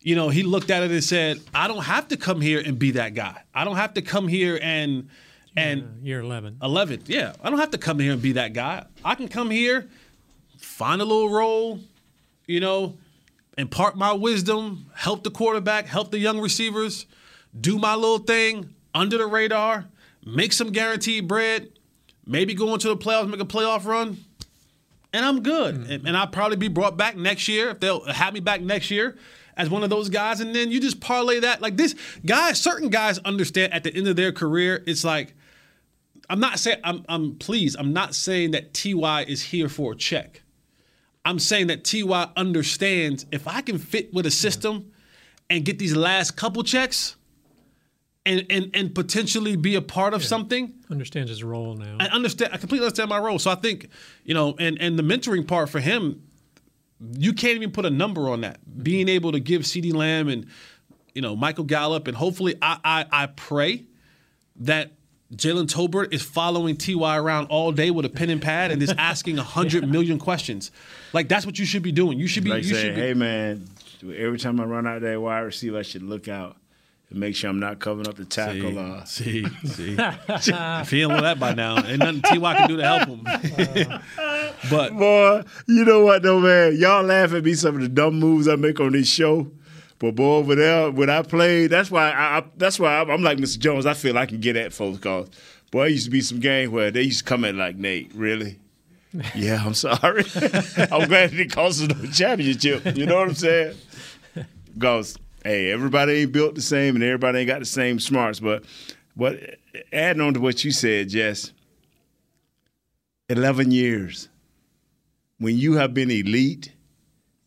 you 0.00 0.14
know, 0.14 0.28
he 0.28 0.42
looked 0.42 0.70
at 0.70 0.82
it 0.82 0.90
and 0.90 1.02
said, 1.02 1.40
"I 1.54 1.68
don't 1.68 1.84
have 1.84 2.08
to 2.08 2.16
come 2.16 2.40
here 2.40 2.62
and 2.64 2.78
be 2.78 2.92
that 2.92 3.14
guy. 3.14 3.42
I 3.54 3.64
don't 3.64 3.76
have 3.76 3.94
to 3.94 4.02
come 4.02 4.28
here 4.28 4.58
and 4.62 5.08
and 5.56 6.00
year 6.02 6.20
11. 6.20 6.58
11. 6.62 7.02
Yeah, 7.06 7.34
I 7.42 7.50
don't 7.50 7.58
have 7.58 7.72
to 7.72 7.78
come 7.78 7.98
here 7.98 8.12
and 8.12 8.22
be 8.22 8.32
that 8.32 8.52
guy. 8.52 8.86
I 9.04 9.14
can 9.14 9.28
come 9.28 9.50
here, 9.50 9.88
find 10.58 11.02
a 11.02 11.04
little 11.04 11.28
role, 11.28 11.80
you 12.46 12.60
know, 12.60 12.96
impart 13.58 13.96
my 13.96 14.12
wisdom, 14.12 14.86
help 14.94 15.24
the 15.24 15.30
quarterback, 15.30 15.86
help 15.86 16.10
the 16.10 16.18
young 16.18 16.40
receivers, 16.40 17.06
do 17.58 17.78
my 17.78 17.94
little 17.94 18.18
thing 18.18 18.74
under 18.94 19.18
the 19.18 19.26
radar, 19.26 19.86
make 20.24 20.52
some 20.52 20.70
guaranteed 20.70 21.28
bread, 21.28 21.70
maybe 22.26 22.54
go 22.54 22.72
into 22.74 22.88
the 22.88 22.96
playoffs, 22.96 23.28
make 23.28 23.40
a 23.40 23.44
playoff 23.44 23.84
run, 23.84 24.18
and 25.12 25.24
I'm 25.24 25.42
good. 25.42 25.74
Mm-hmm. 25.74 25.92
And, 25.92 26.08
and 26.08 26.16
I'll 26.16 26.26
probably 26.26 26.56
be 26.56 26.68
brought 26.68 26.96
back 26.96 27.16
next 27.16 27.48
year 27.48 27.70
if 27.70 27.80
they'll 27.80 28.04
have 28.04 28.34
me 28.34 28.40
back 28.40 28.60
next 28.60 28.90
year 28.90 29.16
as 29.56 29.68
one 29.68 29.82
of 29.82 29.90
those 29.90 30.08
guys. 30.08 30.40
And 30.40 30.54
then 30.54 30.70
you 30.70 30.80
just 30.80 31.00
parlay 31.00 31.40
that 31.40 31.60
like 31.60 31.76
this 31.76 31.94
guys. 32.24 32.60
Certain 32.60 32.88
guys 32.88 33.18
understand 33.18 33.72
at 33.72 33.84
the 33.84 33.94
end 33.94 34.08
of 34.08 34.16
their 34.16 34.32
career, 34.32 34.82
it's 34.86 35.04
like 35.04 35.34
I'm 36.30 36.40
not 36.40 36.58
saying 36.58 36.78
I'm 36.84 37.04
I'm 37.08 37.36
pleased. 37.36 37.76
I'm 37.78 37.92
not 37.92 38.14
saying 38.14 38.52
that 38.52 38.74
Ty 38.74 39.24
is 39.24 39.42
here 39.42 39.68
for 39.68 39.92
a 39.92 39.96
check. 39.96 40.42
I'm 41.24 41.38
saying 41.38 41.68
that 41.68 41.84
Ty 41.84 42.30
understands 42.36 43.26
if 43.30 43.46
I 43.46 43.60
can 43.60 43.78
fit 43.78 44.12
with 44.12 44.26
a 44.26 44.30
system 44.30 44.92
and 45.48 45.64
get 45.64 45.78
these 45.78 45.94
last 45.94 46.36
couple 46.36 46.62
checks 46.64 47.16
and 48.24 48.46
and 48.50 48.70
and 48.74 48.94
potentially 48.94 49.56
be 49.56 49.74
a 49.74 49.82
part 49.82 50.14
of 50.14 50.24
something. 50.24 50.74
Understands 50.90 51.30
his 51.30 51.42
role 51.42 51.74
now. 51.74 51.96
I 52.00 52.06
understand. 52.06 52.52
I 52.52 52.56
completely 52.56 52.86
understand 52.86 53.08
my 53.08 53.18
role. 53.18 53.38
So 53.38 53.50
I 53.50 53.56
think, 53.56 53.88
you 54.24 54.34
know, 54.34 54.54
and 54.58 54.80
and 54.80 54.98
the 54.98 55.02
mentoring 55.02 55.46
part 55.46 55.68
for 55.68 55.80
him, 55.80 56.22
you 57.00 57.32
can't 57.32 57.54
even 57.54 57.72
put 57.72 57.84
a 57.84 57.90
number 57.90 58.28
on 58.28 58.42
that. 58.42 58.60
Being 58.82 59.08
able 59.08 59.32
to 59.32 59.40
give 59.40 59.62
CeeDee 59.62 59.94
Lamb 59.94 60.28
and 60.28 60.46
you 61.14 61.22
know 61.22 61.34
Michael 61.34 61.64
Gallup, 61.64 62.06
and 62.06 62.16
hopefully, 62.16 62.54
I 62.62 62.78
I, 62.84 63.06
I 63.10 63.26
pray 63.26 63.84
that 64.56 64.92
Jalen 65.34 65.66
Tolbert 65.66 66.12
is 66.12 66.22
following 66.22 66.76
Ty 66.76 67.16
around 67.16 67.46
all 67.46 67.72
day 67.72 67.90
with 67.90 68.04
a 68.04 68.10
pen 68.10 68.30
and 68.30 68.40
pad 68.40 68.70
and 68.70 68.82
is 68.82 68.94
asking 68.98 69.38
a 69.38 69.42
hundred 69.42 69.88
million 69.90 70.18
questions. 70.18 70.70
Like 71.12 71.28
that's 71.28 71.44
what 71.44 71.58
you 71.58 71.64
should 71.64 71.82
be 71.82 71.92
doing. 71.92 72.18
You 72.20 72.28
should 72.28 72.44
be. 72.44 72.50
Like 72.50 72.62
you 72.62 72.74
say, 72.74 72.82
should 72.82 72.94
be, 72.94 73.00
hey 73.00 73.14
man, 73.14 73.66
every 74.02 74.38
time 74.38 74.60
I 74.60 74.64
run 74.64 74.86
out 74.86 75.00
there 75.00 75.20
wide 75.20 75.40
receiver, 75.40 75.78
I 75.78 75.82
should 75.82 76.02
look 76.04 76.28
out 76.28 76.56
and 77.12 77.20
make 77.20 77.36
sure 77.36 77.50
I'm 77.50 77.60
not 77.60 77.78
covering 77.78 78.08
up 78.08 78.16
the 78.16 78.24
tackle. 78.24 78.78
uh, 78.78 79.04
See, 79.04 79.46
see. 79.64 79.96
if 79.98 80.90
he 80.90 81.00
don't 81.00 81.10
know 81.10 81.22
that 81.22 81.38
by 81.38 81.54
now, 81.54 81.76
ain't 81.84 81.98
nothing 82.00 82.22
Ty 82.22 82.38
can 82.56 82.68
do 82.68 82.76
to 82.78 82.82
help 82.82 83.08
him. 83.08 83.22
but 84.70 84.96
boy, 84.96 85.42
you 85.66 85.84
know 85.84 86.04
what 86.04 86.22
though, 86.22 86.40
man? 86.40 86.76
Y'all 86.76 87.02
laugh 87.02 87.32
at 87.32 87.44
me 87.44 87.54
some 87.54 87.76
of 87.76 87.82
the 87.82 87.88
dumb 87.88 88.18
moves 88.18 88.48
I 88.48 88.56
make 88.56 88.80
on 88.80 88.92
this 88.92 89.08
show. 89.08 89.50
But 89.98 90.16
boy, 90.16 90.36
over 90.36 90.54
there, 90.56 90.90
when 90.90 91.08
I 91.08 91.22
played, 91.22 91.70
that's 91.70 91.90
why 91.90 92.10
I, 92.10 92.38
I 92.38 92.44
that's 92.56 92.80
why 92.80 92.98
I'm, 92.98 93.10
I'm 93.10 93.22
like 93.22 93.38
Mr. 93.38 93.58
Jones. 93.58 93.86
I 93.86 93.94
feel 93.94 94.18
I 94.18 94.26
can 94.26 94.40
get 94.40 94.56
at 94.56 94.72
folks 94.72 94.98
cause 94.98 95.28
boy, 95.70 95.86
it 95.86 95.92
used 95.92 96.06
to 96.06 96.10
be 96.10 96.20
some 96.20 96.40
game 96.40 96.72
where 96.72 96.90
they 96.90 97.02
used 97.02 97.20
to 97.20 97.24
come 97.24 97.44
in 97.44 97.58
like 97.58 97.76
Nate, 97.76 98.12
really. 98.14 98.58
Yeah, 99.34 99.62
I'm 99.64 99.74
sorry. 99.74 100.24
I'm 100.90 101.06
glad 101.08 101.34
it 101.34 101.52
cost 101.52 101.82
us 101.82 101.88
no 101.88 102.10
championship. 102.10 102.96
You 102.96 103.04
know 103.06 103.16
what 103.16 103.28
I'm 103.28 103.34
saying? 103.34 103.76
Because 104.72 105.18
hey, 105.44 105.70
everybody 105.70 106.12
ain't 106.12 106.32
built 106.32 106.54
the 106.54 106.62
same, 106.62 106.94
and 106.94 107.04
everybody 107.04 107.40
ain't 107.40 107.48
got 107.48 107.60
the 107.60 107.66
same 107.66 107.98
smarts. 108.00 108.40
But 108.40 108.64
what 109.14 109.38
adding 109.92 110.22
on 110.22 110.34
to 110.34 110.40
what 110.40 110.64
you 110.64 110.70
said, 110.70 111.08
Jess, 111.08 111.52
eleven 113.28 113.70
years. 113.70 114.28
When 115.38 115.58
you 115.58 115.74
have 115.74 115.92
been 115.92 116.10
elite, 116.10 116.72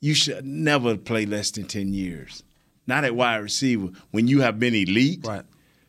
you 0.02 0.14
should 0.14 0.46
never 0.46 0.98
play 0.98 1.26
less 1.26 1.52
than 1.52 1.66
ten 1.66 1.94
years. 1.94 2.44
Not 2.88 3.06
at 3.06 3.16
wide 3.16 3.38
receiver. 3.38 3.90
When 4.12 4.28
you 4.28 4.42
have 4.42 4.60
been 4.60 4.76
elite, 4.76 5.26
right. 5.26 5.44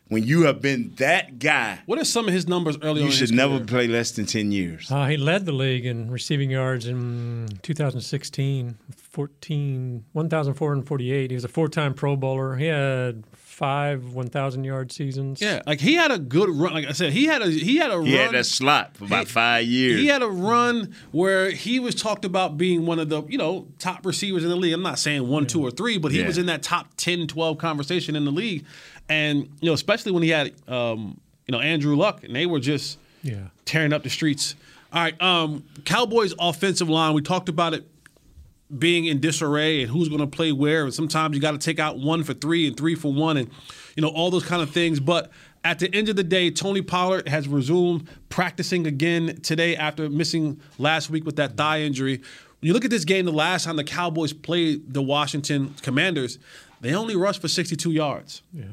When 0.09 0.23
you 0.23 0.43
have 0.43 0.61
been 0.61 0.93
that 0.97 1.37
guy, 1.39 1.79
what 1.85 1.99
are 1.99 2.05
some 2.05 2.27
of 2.27 2.33
his 2.33 2.47
numbers 2.47 2.77
early 2.81 2.99
you 3.01 3.07
on? 3.07 3.11
in 3.11 3.11
should 3.11 3.29
his 3.29 3.31
never 3.33 3.55
career? 3.57 3.65
play 3.65 3.87
less 3.87 4.11
than 4.11 4.25
ten 4.25 4.51
years. 4.53 4.89
Uh, 4.89 5.05
he 5.05 5.17
led 5.17 5.45
the 5.45 5.51
league 5.51 5.85
in 5.85 6.09
receiving 6.09 6.49
yards 6.49 6.87
in 6.87 7.49
2016, 7.61 8.77
14, 8.95 10.05
1,448. 10.13 11.31
He 11.31 11.35
was 11.35 11.43
a 11.43 11.47
four-time 11.47 11.93
Pro 11.93 12.15
Bowler. 12.15 12.55
He 12.55 12.67
had 12.67 13.23
five 13.33 14.01
1,000-yard 14.03 14.91
seasons. 14.91 15.41
Yeah, 15.41 15.61
like 15.65 15.79
he 15.81 15.95
had 15.95 16.11
a 16.11 16.19
good 16.19 16.49
run. 16.49 16.73
Like 16.73 16.85
I 16.87 16.91
said, 16.91 17.11
he 17.11 17.25
had 17.25 17.41
a 17.41 17.49
he 17.49 17.77
had 17.77 17.89
a 17.91 18.01
He 18.03 18.15
run. 18.15 18.27
had 18.27 18.35
a 18.35 18.43
slot 18.43 18.95
for 18.95 19.05
about 19.05 19.27
five 19.27 19.65
years. 19.65 19.99
He 19.99 20.07
had 20.07 20.21
a 20.21 20.27
run 20.29 20.93
where 21.11 21.49
he 21.51 21.79
was 21.79 21.95
talked 21.95 22.23
about 22.23 22.57
being 22.57 22.85
one 22.85 22.99
of 22.99 23.09
the, 23.09 23.23
you 23.23 23.37
know, 23.37 23.67
top 23.79 24.05
receivers 24.05 24.43
in 24.43 24.49
the 24.49 24.55
league. 24.55 24.73
I'm 24.73 24.83
not 24.83 24.99
saying 24.99 25.27
one, 25.27 25.47
two, 25.47 25.61
or 25.61 25.71
three, 25.71 25.97
but 25.97 26.11
he 26.11 26.19
Yeah. 26.19 26.27
was 26.27 26.37
in 26.37 26.45
that 26.45 26.61
top 26.63 26.93
10, 26.97 27.27
12 27.27 27.57
conversation 27.57 28.15
in 28.15 28.25
the 28.25 28.31
league. 28.31 28.63
And, 29.09 29.49
you 29.61 29.67
know, 29.67 29.73
especially 29.73 30.11
when 30.11 30.23
he 30.23 30.29
had, 30.29 30.53
um, 30.67 31.19
you 31.47 31.51
know, 31.51 31.59
Andrew 31.59 31.95
Luck, 31.95 32.23
and 32.23 32.35
they 32.35 32.45
were 32.45 32.59
just 32.59 32.97
Yeah. 33.23 33.47
tearing 33.65 33.93
up 33.93 34.03
the 34.03 34.09
streets. 34.09 34.55
All 34.93 35.01
right, 35.01 35.21
um, 35.21 35.63
Cowboys 35.85 36.33
offensive 36.39 36.89
line, 36.89 37.13
we 37.13 37.21
talked 37.21 37.49
about 37.49 37.73
it 37.73 37.85
being 38.77 39.05
in 39.05 39.19
disarray 39.21 39.81
and 39.83 39.91
who's 39.91 40.09
going 40.09 40.19
to 40.19 40.27
play 40.27 40.51
where. 40.51 40.83
And 40.83 40.93
sometimes 40.93 41.35
you 41.35 41.41
got 41.41 41.51
to 41.51 41.57
take 41.57 41.79
out 41.79 41.97
one 41.99 42.23
for 42.23 42.33
three 42.33 42.67
and 42.67 42.75
three 42.75 42.95
for 42.95 43.11
one 43.13 43.37
and, 43.37 43.49
you 43.95 44.01
know, 44.01 44.09
all 44.09 44.29
those 44.29 44.43
kind 44.43 44.61
of 44.61 44.69
things. 44.71 44.99
But 44.99 45.31
at 45.63 45.79
the 45.79 45.93
end 45.95 46.09
of 46.09 46.15
the 46.17 46.23
day, 46.23 46.51
Tony 46.51 46.81
Pollard 46.81 47.27
has 47.29 47.47
resumed 47.47 48.07
practicing 48.29 48.85
again 48.85 49.39
today 49.41 49.75
after 49.75 50.09
missing 50.09 50.59
last 50.77 51.09
week 51.09 51.25
with 51.25 51.37
that 51.37 51.55
thigh 51.55 51.81
injury. 51.81 52.17
When 52.59 52.67
you 52.67 52.73
look 52.73 52.83
at 52.85 52.91
this 52.91 53.05
game, 53.05 53.23
the 53.25 53.31
last 53.31 53.63
time 53.65 53.77
the 53.77 53.83
Cowboys 53.85 54.33
played 54.33 54.93
the 54.93 55.01
Washington 55.01 55.73
Commanders, 55.81 56.37
they 56.81 56.93
only 56.93 57.15
rushed 57.15 57.41
for 57.41 57.47
62 57.47 57.91
yards. 57.91 58.41
Yeah, 58.53 58.65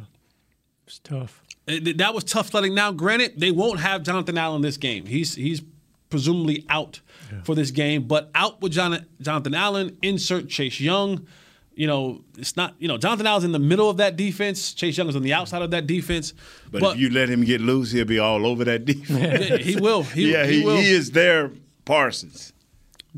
it's 0.86 0.98
tough. 1.00 1.42
It- 1.66 1.98
that 1.98 2.14
was 2.14 2.24
tough 2.24 2.50
sledding. 2.50 2.74
Now, 2.74 2.92
granted, 2.92 3.34
they 3.38 3.50
won't 3.50 3.80
have 3.80 4.02
Jonathan 4.02 4.36
Allen 4.38 4.62
this 4.62 4.76
game. 4.76 5.06
He's 5.06 5.34
he's 5.34 5.62
presumably 6.10 6.64
out 6.68 7.00
for 7.42 7.54
this 7.56 7.70
game, 7.72 8.02
but 8.04 8.30
out 8.34 8.60
with 8.62 8.72
Jon- 8.72 9.04
Jonathan 9.20 9.54
Allen, 9.54 9.96
insert 10.02 10.48
Chase 10.48 10.78
Young. 10.80 11.26
You 11.74 11.88
know, 11.88 12.22
it's 12.38 12.56
not, 12.56 12.74
you 12.78 12.86
know, 12.86 12.96
Jonathan 12.98 13.26
Allen's 13.26 13.44
in 13.44 13.50
the 13.50 13.58
middle 13.58 13.90
of 13.90 13.96
that 13.96 14.14
defense. 14.16 14.72
Chase 14.74 14.96
Young 14.96 15.08
is 15.08 15.16
on 15.16 15.22
the 15.22 15.32
outside 15.32 15.60
of 15.62 15.72
that 15.72 15.88
defense. 15.88 16.32
But, 16.70 16.82
if 16.94 16.98
you 16.98 17.10
let 17.10 17.28
him 17.28 17.42
get 17.42 17.60
loose, 17.60 17.90
he'll 17.90 18.04
be 18.04 18.20
all 18.20 18.46
over 18.46 18.62
that 18.64 18.84
defense. 18.84 19.48
Yeah, 19.50 19.56
he 19.56 19.74
will. 19.74 20.04
He, 20.04 20.30
yeah, 20.30 20.46
he, 20.46 20.60
he, 20.60 20.64
will. 20.64 20.76
he 20.76 20.88
is 20.92 21.10
their 21.10 21.50
Parsons. 21.84 22.52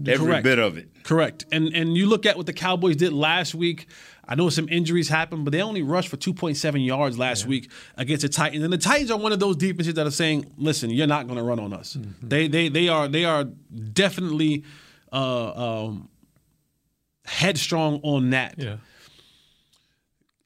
Every 0.06 0.26
Correct. 0.26 0.44
bit 0.44 0.58
of 0.58 0.78
it. 0.78 0.88
Correct. 1.04 1.44
And 1.52 1.68
and 1.74 1.96
you 1.96 2.06
look 2.06 2.26
at 2.26 2.36
what 2.36 2.46
the 2.46 2.52
Cowboys 2.52 2.96
did 2.96 3.12
last 3.12 3.54
week. 3.54 3.88
I 4.28 4.34
know 4.34 4.48
some 4.50 4.68
injuries 4.68 5.08
happened, 5.08 5.44
but 5.44 5.52
they 5.52 5.62
only 5.62 5.82
rushed 5.82 6.08
for 6.08 6.16
2.7 6.16 6.84
yards 6.84 7.18
last 7.18 7.46
week 7.46 7.70
against 7.96 8.22
the 8.22 8.28
Titans. 8.28 8.64
And 8.64 8.72
the 8.72 8.78
Titans 8.78 9.10
are 9.10 9.18
one 9.18 9.32
of 9.32 9.38
those 9.38 9.56
defenses 9.56 9.94
that 9.94 10.06
are 10.06 10.10
saying, 10.10 10.52
"Listen, 10.56 10.90
you're 10.90 11.06
not 11.06 11.26
going 11.26 11.38
to 11.38 11.44
run 11.44 11.60
on 11.60 11.72
us." 11.72 11.96
They 12.22 12.48
they 12.48 12.68
they 12.68 12.88
are 12.88 13.06
they 13.08 13.24
are 13.24 13.44
definitely 13.44 14.64
uh, 15.12 15.84
um, 15.84 16.08
headstrong 17.24 18.00
on 18.02 18.30
that. 18.30 18.54
Yeah. 18.58 18.76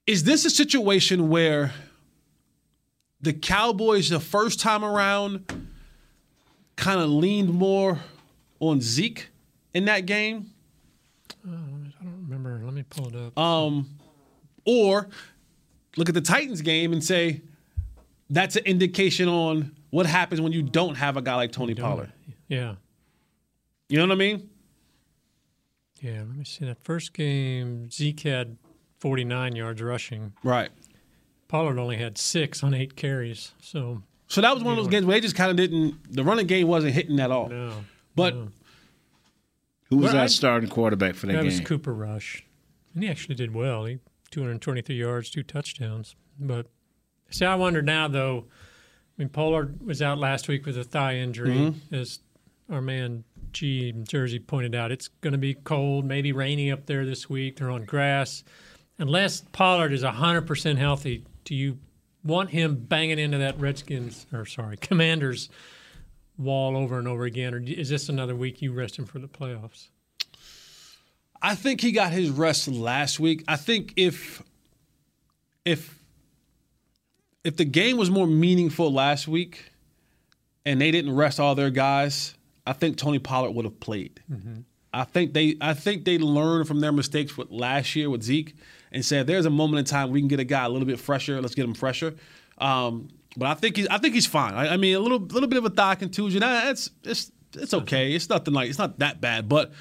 Is 0.05 0.23
this 0.23 0.45
a 0.45 0.49
situation 0.49 1.29
where 1.29 1.73
the 3.21 3.33
Cowboys, 3.33 4.09
the 4.09 4.19
first 4.19 4.59
time 4.59 4.83
around, 4.83 5.45
kind 6.75 6.99
of 6.99 7.09
leaned 7.09 7.49
more 7.53 7.99
on 8.59 8.81
Zeke 8.81 9.29
in 9.73 9.85
that 9.85 10.05
game? 10.05 10.51
I 11.45 11.49
don't 11.49 11.61
remember. 11.61 11.77
Let 11.77 11.80
me 12.81 12.85
pull 12.89 13.07
it 13.07 13.15
up. 13.15 13.37
Um, 13.37 13.89
or 14.65 15.07
look 15.97 16.07
at 16.09 16.15
the 16.15 16.21
Titans 16.21 16.61
game 16.61 16.93
and 16.93 17.03
say 17.03 17.41
that's 18.29 18.55
an 18.55 18.63
indication 18.65 19.27
on 19.27 19.75
what 19.89 20.05
happens 20.05 20.39
when 20.41 20.51
you 20.53 20.61
don't 20.63 20.95
have 20.95 21.17
a 21.17 21.21
guy 21.21 21.35
like 21.35 21.51
Tony 21.51 21.75
Pollard. 21.75 22.11
Yeah. 22.47 22.75
You 23.89 23.97
know 23.97 24.05
what 24.05 24.11
I 24.13 24.15
mean? 24.15 24.49
Yeah, 26.01 26.19
let 26.27 26.35
me 26.35 26.45
see. 26.45 26.65
That 26.65 26.83
first 26.83 27.13
game, 27.13 27.89
Zeke 27.91 28.21
had 28.21 28.57
49 28.99 29.55
yards 29.55 29.81
rushing. 29.81 30.33
Right. 30.43 30.69
Pollard 31.47 31.77
only 31.77 31.97
had 31.97 32.17
six 32.17 32.63
on 32.63 32.73
eight 32.73 32.95
carries. 32.95 33.51
So, 33.61 34.01
So 34.27 34.41
that 34.41 34.53
was 34.53 34.63
one 34.63 34.71
of 34.77 34.77
those 34.83 34.87
games 34.91 35.05
where 35.05 35.15
they 35.17 35.21
just 35.21 35.35
kind 35.35 35.51
of 35.51 35.57
didn't. 35.57 36.13
The 36.13 36.23
running 36.23 36.47
game 36.47 36.67
wasn't 36.67 36.93
hitting 36.93 37.19
at 37.19 37.31
all. 37.31 37.49
no. 37.49 37.73
But 38.15 38.33
Who 39.89 39.97
was 39.97 40.05
Well, 40.07 40.15
our 40.17 40.21
I'd- 40.23 40.31
starting 40.33 40.69
quarterback 40.69 41.15
for 41.15 41.27
that, 41.27 41.33
That 41.33 41.39
game? 41.43 41.49
That 41.51 41.59
was 41.59 41.67
Cooper 41.67 41.93
Rush. 41.93 42.43
And 42.93 43.03
he 43.03 43.09
actually 43.09 43.35
did 43.35 43.53
well. 43.53 43.85
He 43.85 43.99
223 44.31 44.95
yards, 44.95 45.29
two 45.29 45.43
touchdowns. 45.43 46.15
But 46.39 46.67
see, 47.29 47.45
I 47.45 47.55
wonder 47.55 47.81
now 47.81 48.07
though. 48.07 48.45
I 49.17 49.21
mean, 49.23 49.29
Pollard 49.29 49.85
was 49.85 50.01
out 50.01 50.17
last 50.17 50.47
week 50.47 50.65
with 50.65 50.77
a 50.77 50.83
thigh 50.83 51.17
injury, 51.17 51.49
Mm-hmm. 51.51 51.93
as 51.95 52.19
our 52.71 52.81
man 52.81 53.23
G 53.51 53.91
Jersey 54.07 54.39
pointed 54.39 54.73
out. 54.73 54.91
It's 54.91 55.09
going 55.09 55.33
to 55.33 55.37
be 55.37 55.53
cold, 55.53 56.05
maybe 56.05 56.31
rainy 56.31 56.71
up 56.71 56.85
there 56.85 57.05
this 57.05 57.29
week. 57.29 57.57
They're 57.57 57.69
on 57.69 57.83
grass. 57.83 58.43
Unless 58.97 59.41
Pollard 59.51 59.91
is 59.93 60.03
100% 60.03 60.77
healthy, 60.77 61.25
do 61.43 61.53
you 61.55 61.77
want 62.23 62.51
him 62.51 62.75
banging 62.75 63.19
into 63.19 63.37
that 63.39 63.59
Redskins 63.59 64.25
or 64.31 64.45
sorry, 64.45 64.77
Commanders 64.81 65.49
wall 66.37 66.77
over 66.77 66.97
and 66.97 67.07
over 67.07 67.25
again, 67.25 67.53
or 67.53 67.59
is 67.59 67.89
this 67.89 68.09
another 68.09 68.35
week 68.35 68.61
you 68.61 68.71
rest 68.71 68.97
him 68.97 69.05
for 69.05 69.19
the 69.19 69.27
playoffs? 69.27 69.89
I 71.41 71.55
think 71.55 71.81
he 71.81 71.91
got 71.91 72.11
his 72.11 72.29
rest 72.29 72.67
last 72.67 73.19
week. 73.19 73.43
I 73.47 73.55
think 73.55 73.93
if 73.95 74.43
if 75.65 75.99
if 77.43 77.57
the 77.57 77.65
game 77.65 77.97
was 77.97 78.09
more 78.09 78.27
meaningful 78.27 78.93
last 78.93 79.27
week 79.27 79.71
and 80.65 80.79
they 80.79 80.91
didn't 80.91 81.15
rest 81.15 81.39
all 81.39 81.55
their 81.55 81.71
guys, 81.71 82.35
I 82.67 82.73
think 82.73 82.97
Tony 82.97 83.19
Pollard 83.19 83.51
would 83.51 83.65
have 83.65 83.79
played. 83.79 84.21
I 84.93 85.03
think 85.03 85.33
they 85.33 85.55
I 85.61 85.73
think 85.73 86.05
they 86.05 86.17
learned 86.17 86.67
from 86.67 86.79
their 86.79 86.91
mistakes 86.91 87.37
with 87.37 87.49
last 87.49 87.95
year 87.95 88.09
with 88.09 88.23
Zeke 88.23 88.55
and 88.91 89.03
said 89.03 89.25
there's 89.25 89.45
a 89.45 89.49
moment 89.49 89.79
in 89.79 89.85
time 89.85 90.11
we 90.11 90.19
can 90.19 90.27
get 90.27 90.39
a 90.39 90.43
guy 90.43 90.65
a 90.65 90.69
little 90.69 90.85
bit 90.87 90.99
fresher. 90.99 91.41
Let's 91.41 91.55
get 91.55 91.65
him 91.65 91.73
fresher. 91.73 92.15
Um, 92.57 93.09
but 93.35 93.47
I 93.47 93.53
think 93.55 93.77
he's 93.77 93.87
I 93.87 93.97
think 93.97 94.13
he's 94.13 94.27
fine. 94.27 94.53
I, 94.53 94.73
I 94.73 94.77
mean 94.77 94.95
a 94.95 94.99
little 94.99 95.19
little 95.19 95.49
bit 95.49 95.57
of 95.57 95.65
a 95.65 95.69
thigh 95.69 95.95
contusion. 95.95 96.41
That's 96.41 96.91
it's 97.03 97.31
it's 97.55 97.73
okay. 97.73 98.13
It's 98.13 98.29
nothing 98.29 98.53
like 98.53 98.69
it's 98.69 98.77
not 98.77 98.99
that 98.99 99.21
bad. 99.21 99.49
But 99.49 99.71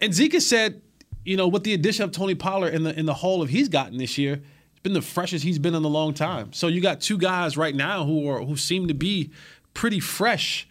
and 0.00 0.12
Zeke 0.12 0.32
has 0.34 0.46
said, 0.46 0.82
you 1.24 1.36
know, 1.36 1.48
with 1.48 1.64
the 1.64 1.74
addition 1.74 2.04
of 2.04 2.12
Tony 2.12 2.34
Pollard 2.34 2.74
in 2.74 2.82
the 2.84 2.98
in 2.98 3.06
the 3.06 3.14
hole 3.14 3.42
of 3.42 3.48
he's 3.48 3.68
gotten 3.68 3.98
this 3.98 4.18
year, 4.18 4.34
it's 4.34 4.80
been 4.82 4.92
the 4.92 5.02
freshest 5.02 5.44
he's 5.44 5.58
been 5.58 5.74
in 5.74 5.84
a 5.84 5.88
long 5.88 6.14
time. 6.14 6.52
So 6.52 6.68
you 6.68 6.80
got 6.80 7.00
two 7.00 7.18
guys 7.18 7.56
right 7.56 7.74
now 7.74 8.04
who 8.04 8.28
are 8.28 8.40
who 8.44 8.56
seem 8.56 8.88
to 8.88 8.94
be 8.94 9.30
pretty 9.72 10.00
fresh. 10.00 10.68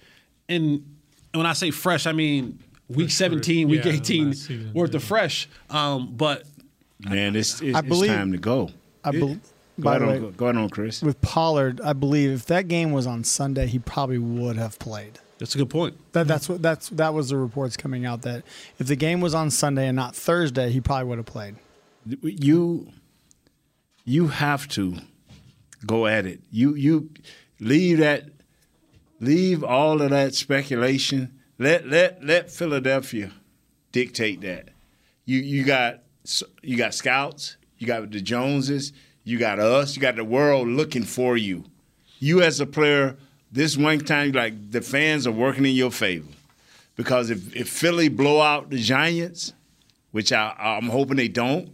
And 0.49 0.95
when 1.33 1.45
I 1.45 1.53
say 1.53 1.71
fresh, 1.71 2.05
I 2.05 2.11
mean 2.11 2.59
week 2.89 3.09
17, 3.09 3.67
week 3.69 3.85
yeah, 3.85 3.93
18 3.93 4.33
season, 4.33 4.73
worth 4.73 4.93
of 4.93 5.03
fresh. 5.03 5.49
Um, 5.69 6.13
but 6.15 6.43
Man, 6.99 7.35
it's, 7.35 7.61
it's, 7.61 7.75
I 7.75 7.79
it's 7.79 7.87
believe- 7.87 8.11
time 8.11 8.31
to 8.33 8.37
go. 8.37 8.69
I 9.03 9.11
believe. 9.11 9.41
Go 9.79 9.83
by 9.85 9.95
ahead, 9.95 10.01
the 10.01 10.05
on, 10.05 10.11
way, 10.13 10.19
go, 10.19 10.31
go 10.31 10.45
ahead 10.45 10.57
on, 10.57 10.69
Chris. 10.69 11.01
with 11.01 11.19
Pollard, 11.21 11.81
I 11.81 11.93
believe 11.93 12.29
if 12.31 12.45
that 12.45 12.67
game 12.67 12.91
was 12.91 13.07
on 13.07 13.23
Sunday, 13.23 13.65
he 13.65 13.79
probably 13.79 14.19
would 14.19 14.55
have 14.55 14.77
played. 14.77 15.17
That's 15.43 15.55
a 15.55 15.57
good 15.57 15.69
point. 15.69 15.97
That 16.13 16.25
that's 16.25 16.47
what 16.47 16.61
that's 16.61 16.87
that 16.91 17.13
was 17.13 17.27
the 17.27 17.35
reports 17.35 17.75
coming 17.75 18.05
out 18.05 18.21
that 18.21 18.45
if 18.79 18.87
the 18.87 18.95
game 18.95 19.19
was 19.19 19.33
on 19.33 19.51
Sunday 19.51 19.89
and 19.89 19.95
not 19.97 20.15
Thursday, 20.15 20.71
he 20.71 20.79
probably 20.79 21.03
would 21.03 21.17
have 21.17 21.25
played. 21.25 21.57
you 22.05 22.87
you 24.05 24.29
have 24.29 24.69
to 24.69 24.95
go 25.85 26.07
at 26.07 26.25
it. 26.25 26.39
You 26.49 26.75
you 26.75 27.09
leave 27.59 27.97
that 27.97 28.29
leave 29.19 29.65
all 29.65 30.01
of 30.01 30.11
that 30.11 30.33
speculation. 30.33 31.37
Let 31.59 31.89
let 31.89 32.23
let 32.23 32.49
Philadelphia 32.49 33.33
dictate 33.91 34.39
that. 34.41 34.69
You 35.25 35.39
you 35.39 35.65
got 35.65 36.03
you 36.61 36.77
got 36.77 36.93
scouts, 36.93 37.57
you 37.77 37.85
got 37.85 38.09
the 38.11 38.21
Joneses, 38.21 38.93
you 39.25 39.37
got 39.37 39.59
us, 39.59 39.97
you 39.97 40.01
got 40.01 40.15
the 40.15 40.23
world 40.23 40.69
looking 40.69 41.03
for 41.03 41.35
you. 41.35 41.65
You 42.19 42.41
as 42.41 42.61
a 42.61 42.65
player, 42.65 43.17
this 43.53 43.77
one 43.77 43.99
time 43.99 44.31
like 44.31 44.71
the 44.71 44.81
fans 44.81 45.27
are 45.27 45.31
working 45.31 45.65
in 45.65 45.75
your 45.75 45.91
favor. 45.91 46.27
Because 46.95 47.29
if, 47.29 47.55
if 47.55 47.69
Philly 47.69 48.09
blow 48.09 48.41
out 48.41 48.69
the 48.69 48.77
Giants, 48.77 49.53
which 50.11 50.33
I, 50.33 50.53
I'm 50.59 50.89
hoping 50.89 51.17
they 51.17 51.27
don't, 51.27 51.69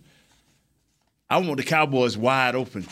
I 1.29 1.37
want 1.37 1.57
the 1.57 1.63
Cowboys 1.63 2.17
wide 2.17 2.55
open, 2.55 2.85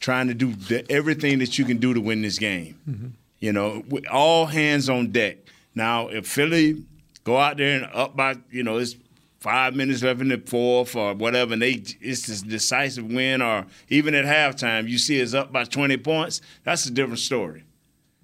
trying 0.00 0.28
to 0.28 0.34
do 0.34 0.52
the, 0.52 0.90
everything 0.90 1.38
that 1.38 1.58
you 1.58 1.64
can 1.64 1.78
do 1.78 1.94
to 1.94 2.00
win 2.00 2.22
this 2.22 2.38
game. 2.38 3.14
You 3.40 3.52
know, 3.52 3.82
all 4.10 4.46
hands 4.46 4.88
on 4.88 5.10
deck. 5.10 5.38
Now, 5.74 6.08
if 6.08 6.26
Philly 6.26 6.84
go 7.24 7.36
out 7.36 7.56
there 7.56 7.82
and 7.82 7.90
up 7.94 8.14
by, 8.16 8.36
you 8.50 8.62
know, 8.62 8.78
it's 8.78 8.96
five 9.40 9.74
minutes 9.74 10.02
left 10.02 10.20
in 10.20 10.28
the 10.28 10.38
fourth 10.38 10.96
or 10.96 11.14
whatever, 11.14 11.52
and 11.52 11.62
they 11.62 11.82
it's 12.00 12.26
this 12.26 12.42
decisive 12.42 13.04
win, 13.06 13.42
or 13.42 13.66
even 13.88 14.14
at 14.14 14.24
halftime, 14.24 14.88
you 14.88 14.98
see 14.98 15.20
it's 15.20 15.34
up 15.34 15.52
by 15.52 15.64
20 15.64 15.96
points, 15.98 16.40
that's 16.62 16.86
a 16.86 16.90
different 16.90 17.18
story. 17.18 17.64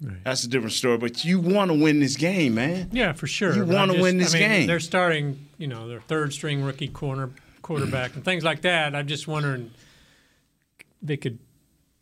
That's 0.01 0.43
a 0.43 0.47
different 0.47 0.73
story. 0.73 0.97
But 0.97 1.23
you 1.23 1.39
want 1.39 1.69
to 1.69 1.77
win 1.77 1.99
this 1.99 2.17
game, 2.17 2.55
man. 2.55 2.89
Yeah, 2.91 3.13
for 3.13 3.27
sure. 3.27 3.55
You 3.55 3.65
wanna 3.65 4.01
win 4.01 4.17
this 4.17 4.33
I 4.33 4.39
mean, 4.39 4.49
game. 4.49 4.67
They're 4.67 4.79
starting, 4.79 5.47
you 5.57 5.67
know, 5.67 5.87
their 5.87 6.01
third 6.01 6.33
string 6.33 6.63
rookie 6.63 6.87
corner 6.87 7.29
quarterback 7.61 8.15
and 8.15 8.25
things 8.25 8.43
like 8.43 8.61
that. 8.61 8.95
I'm 8.95 9.07
just 9.07 9.27
wondering 9.27 9.71
they 11.01 11.17
could, 11.17 11.39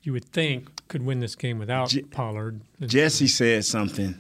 you 0.04 0.14
would 0.14 0.26
think, 0.26 0.88
could 0.88 1.06
win 1.06 1.20
this 1.20 1.36
game 1.36 1.60
without 1.60 1.94
Pollard. 2.12 2.62
Jesse 2.82 3.28
said 3.28 3.66
something 3.66 4.20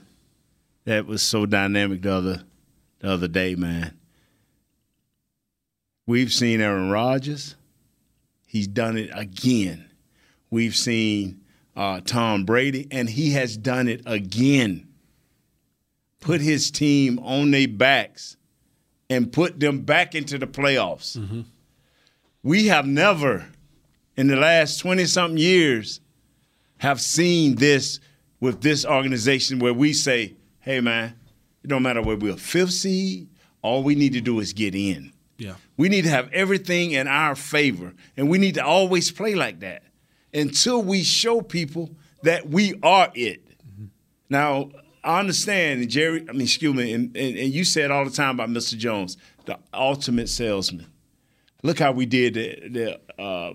that 0.85 1.05
was 1.05 1.21
so 1.21 1.45
dynamic 1.45 2.01
the 2.01 2.13
other 2.13 2.43
the 2.99 3.11
other 3.11 3.27
day, 3.27 3.55
man. 3.55 3.97
We've 6.05 6.33
seen 6.33 6.59
Aaron 6.59 6.89
Rodgers. 6.89 7.55
He's 8.45 8.67
done 8.67 8.97
it 8.97 9.09
again. 9.13 9.85
We've 10.49 10.75
seen 10.75 11.41
uh, 11.79 12.01
Tom 12.03 12.43
Brady, 12.43 12.89
and 12.91 13.09
he 13.09 13.31
has 13.31 13.55
done 13.55 13.87
it 13.87 14.01
again. 14.05 14.85
Put 16.19 16.41
his 16.41 16.71
team 16.71 17.17
on 17.19 17.51
their 17.51 17.69
backs 17.69 18.35
and 19.09 19.31
put 19.31 19.61
them 19.61 19.79
back 19.83 20.13
into 20.13 20.37
the 20.37 20.45
playoffs. 20.45 21.45
We 22.43 22.67
have 22.67 22.85
never, 22.85 23.47
in 24.17 24.27
the 24.27 24.35
last 24.35 24.79
20 24.79 25.05
something 25.05 25.37
years, 25.37 26.01
have 26.79 26.99
seen 26.99 27.55
this 27.55 28.01
with 28.41 28.59
this 28.59 28.85
organization 28.85 29.59
where 29.59 29.73
we 29.73 29.93
say, 29.93 30.35
hey, 30.59 30.81
man, 30.81 31.15
it 31.63 31.67
don't 31.67 31.83
matter 31.83 32.01
where 32.01 32.17
we're 32.17 32.35
fifth 32.35 32.73
seed, 32.73 33.29
all 33.61 33.83
we 33.83 33.95
need 33.95 34.11
to 34.13 34.21
do 34.21 34.41
is 34.41 34.51
get 34.51 34.75
in. 34.75 35.13
Yeah. 35.37 35.55
We 35.77 35.87
need 35.87 36.01
to 36.01 36.09
have 36.09 36.29
everything 36.33 36.91
in 36.91 37.07
our 37.07 37.35
favor, 37.35 37.93
and 38.17 38.29
we 38.29 38.37
need 38.37 38.55
to 38.55 38.65
always 38.65 39.11
play 39.11 39.33
like 39.33 39.61
that 39.61 39.83
until 40.33 40.81
we 40.81 41.03
show 41.03 41.41
people 41.41 41.89
that 42.23 42.49
we 42.49 42.79
are 42.83 43.11
it. 43.13 43.43
Now, 44.29 44.69
I 45.03 45.19
understand, 45.19 45.89
Jerry, 45.89 46.25
I 46.29 46.33
mean, 46.33 46.41
excuse 46.41 46.75
me, 46.75 46.93
and, 46.93 47.15
and, 47.15 47.37
and 47.37 47.53
you 47.53 47.63
said 47.63 47.89
all 47.89 48.05
the 48.05 48.11
time 48.11 48.35
about 48.35 48.49
Mr. 48.49 48.77
Jones, 48.77 49.17
the 49.45 49.57
ultimate 49.73 50.29
salesman. 50.29 50.85
Look 51.63 51.79
how 51.79 51.91
we 51.91 52.05
did 52.05 52.33
the, 52.35 52.99
the 53.17 53.21
uh, 53.21 53.53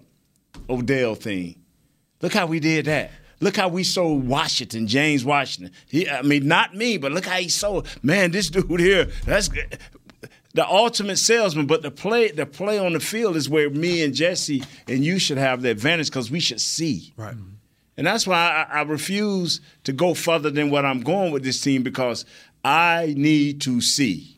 Odell 0.69 1.15
thing. 1.15 1.57
Look 2.21 2.33
how 2.33 2.47
we 2.47 2.61
did 2.61 2.87
that. 2.87 3.11
Look 3.41 3.57
how 3.57 3.69
we 3.69 3.85
sold 3.85 4.27
Washington, 4.27 4.87
James 4.87 5.25
Washington. 5.25 5.75
He, 5.87 6.09
I 6.09 6.23
mean, 6.23 6.49
not 6.49 6.75
me, 6.75 6.97
but 6.97 7.13
look 7.13 7.27
how 7.27 7.37
he 7.37 7.49
sold. 7.49 7.87
Man, 8.03 8.31
this 8.31 8.49
dude 8.49 8.81
here, 8.81 9.11
that's 9.27 9.51
the 10.55 10.67
ultimate 10.67 11.17
salesman. 11.17 11.67
But 11.67 11.83
the 11.83 11.91
play, 11.91 12.31
the 12.31 12.47
play 12.47 12.79
on 12.79 12.95
the 12.95 13.01
field 13.01 13.37
is 13.37 13.49
where 13.49 13.69
me 13.69 14.03
and 14.03 14.15
Jesse 14.15 14.63
and 14.89 15.05
you 15.05 15.19
should 15.19 15.39
have 15.39 15.63
the 15.63 15.71
advantage 15.71 16.09
because 16.09 16.31
we 16.31 16.41
should 16.41 16.61
see. 16.61 17.13
Right. 17.17 17.35
And 17.97 18.07
that's 18.07 18.27
why 18.27 18.67
I, 18.71 18.79
I 18.79 18.83
refuse 18.83 19.61
to 19.85 19.93
go 19.93 20.15
further 20.15 20.51
than 20.51 20.71
what 20.71 20.85
I'm 20.85 21.01
going 21.01 21.33
with 21.33 21.45
this 21.45 21.61
team 21.61 21.83
because 21.83 22.25
I 22.65 23.15
need 23.17 23.61
to 23.63 23.81
see. 23.81 24.37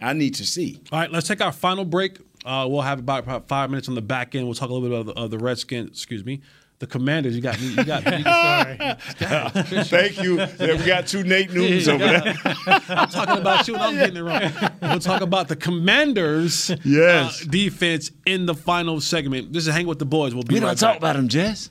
I 0.00 0.12
need 0.12 0.34
to 0.36 0.46
see. 0.46 0.80
All 0.92 0.98
right, 0.98 1.10
let's 1.10 1.26
take 1.26 1.40
our 1.40 1.52
final 1.52 1.84
break. 1.84 2.18
Uh, 2.44 2.66
we'll 2.68 2.82
have 2.82 3.00
about, 3.00 3.24
about 3.24 3.48
five 3.48 3.70
minutes 3.70 3.88
on 3.88 3.94
the 3.94 4.02
back 4.02 4.34
end. 4.34 4.46
We'll 4.46 4.54
talk 4.54 4.70
a 4.70 4.72
little 4.72 4.88
bit 4.88 4.98
of 4.98 5.06
the, 5.06 5.12
of 5.14 5.30
the 5.30 5.38
Redskins. 5.38 5.90
Excuse 5.90 6.24
me, 6.24 6.40
the 6.78 6.86
Commanders. 6.86 7.34
You 7.34 7.42
got 7.42 7.60
me. 7.60 7.66
You 7.68 7.84
got 7.84 8.04
me. 8.06 8.22
Sorry. 9.18 9.84
Thank 9.84 10.22
you. 10.22 10.38
Yeah, 10.38 10.76
we 10.76 10.84
got 10.86 11.06
two 11.06 11.24
Nate 11.24 11.52
Newtons 11.52 11.88
over 11.88 11.98
there. 12.04 12.34
I'm 12.88 13.08
talking 13.08 13.38
about 13.38 13.66
you, 13.66 13.74
and 13.74 13.82
I'm 13.82 13.94
getting 13.94 14.16
it 14.16 14.20
wrong. 14.22 14.70
We'll 14.82 15.00
talk 15.00 15.20
about 15.22 15.48
the 15.48 15.56
Commanders' 15.56 16.70
Yes. 16.84 17.42
uh, 17.42 17.50
defense 17.50 18.10
in 18.26 18.46
the 18.46 18.54
final 18.54 19.00
segment. 19.00 19.52
This 19.52 19.66
is 19.66 19.74
Hang 19.74 19.86
with 19.86 19.98
the 19.98 20.06
Boys. 20.06 20.34
We'll 20.34 20.44
be 20.44 20.54
We 20.54 20.60
right 20.60 20.66
don't 20.68 20.78
talk 20.78 20.96
about 20.96 21.16
them, 21.16 21.28
Jess. 21.28 21.70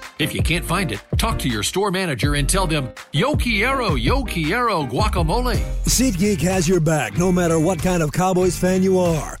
If 0.21 0.35
you 0.35 0.43
can't 0.43 0.63
find 0.63 0.91
it, 0.91 0.99
talk 1.17 1.39
to 1.39 1.49
your 1.49 1.63
store 1.63 1.89
manager 1.89 2.35
and 2.35 2.47
tell 2.47 2.67
them, 2.67 2.93
Yo 3.11 3.35
quiero, 3.35 3.95
yo 3.95 4.23
quiero 4.23 4.83
guacamole. 4.83 5.57
SeatGeek 5.85 6.39
has 6.41 6.69
your 6.69 6.79
back 6.79 7.17
no 7.17 7.31
matter 7.31 7.59
what 7.59 7.81
kind 7.81 8.03
of 8.03 8.11
Cowboys 8.11 8.55
fan 8.55 8.83
you 8.83 8.99
are. 8.99 9.40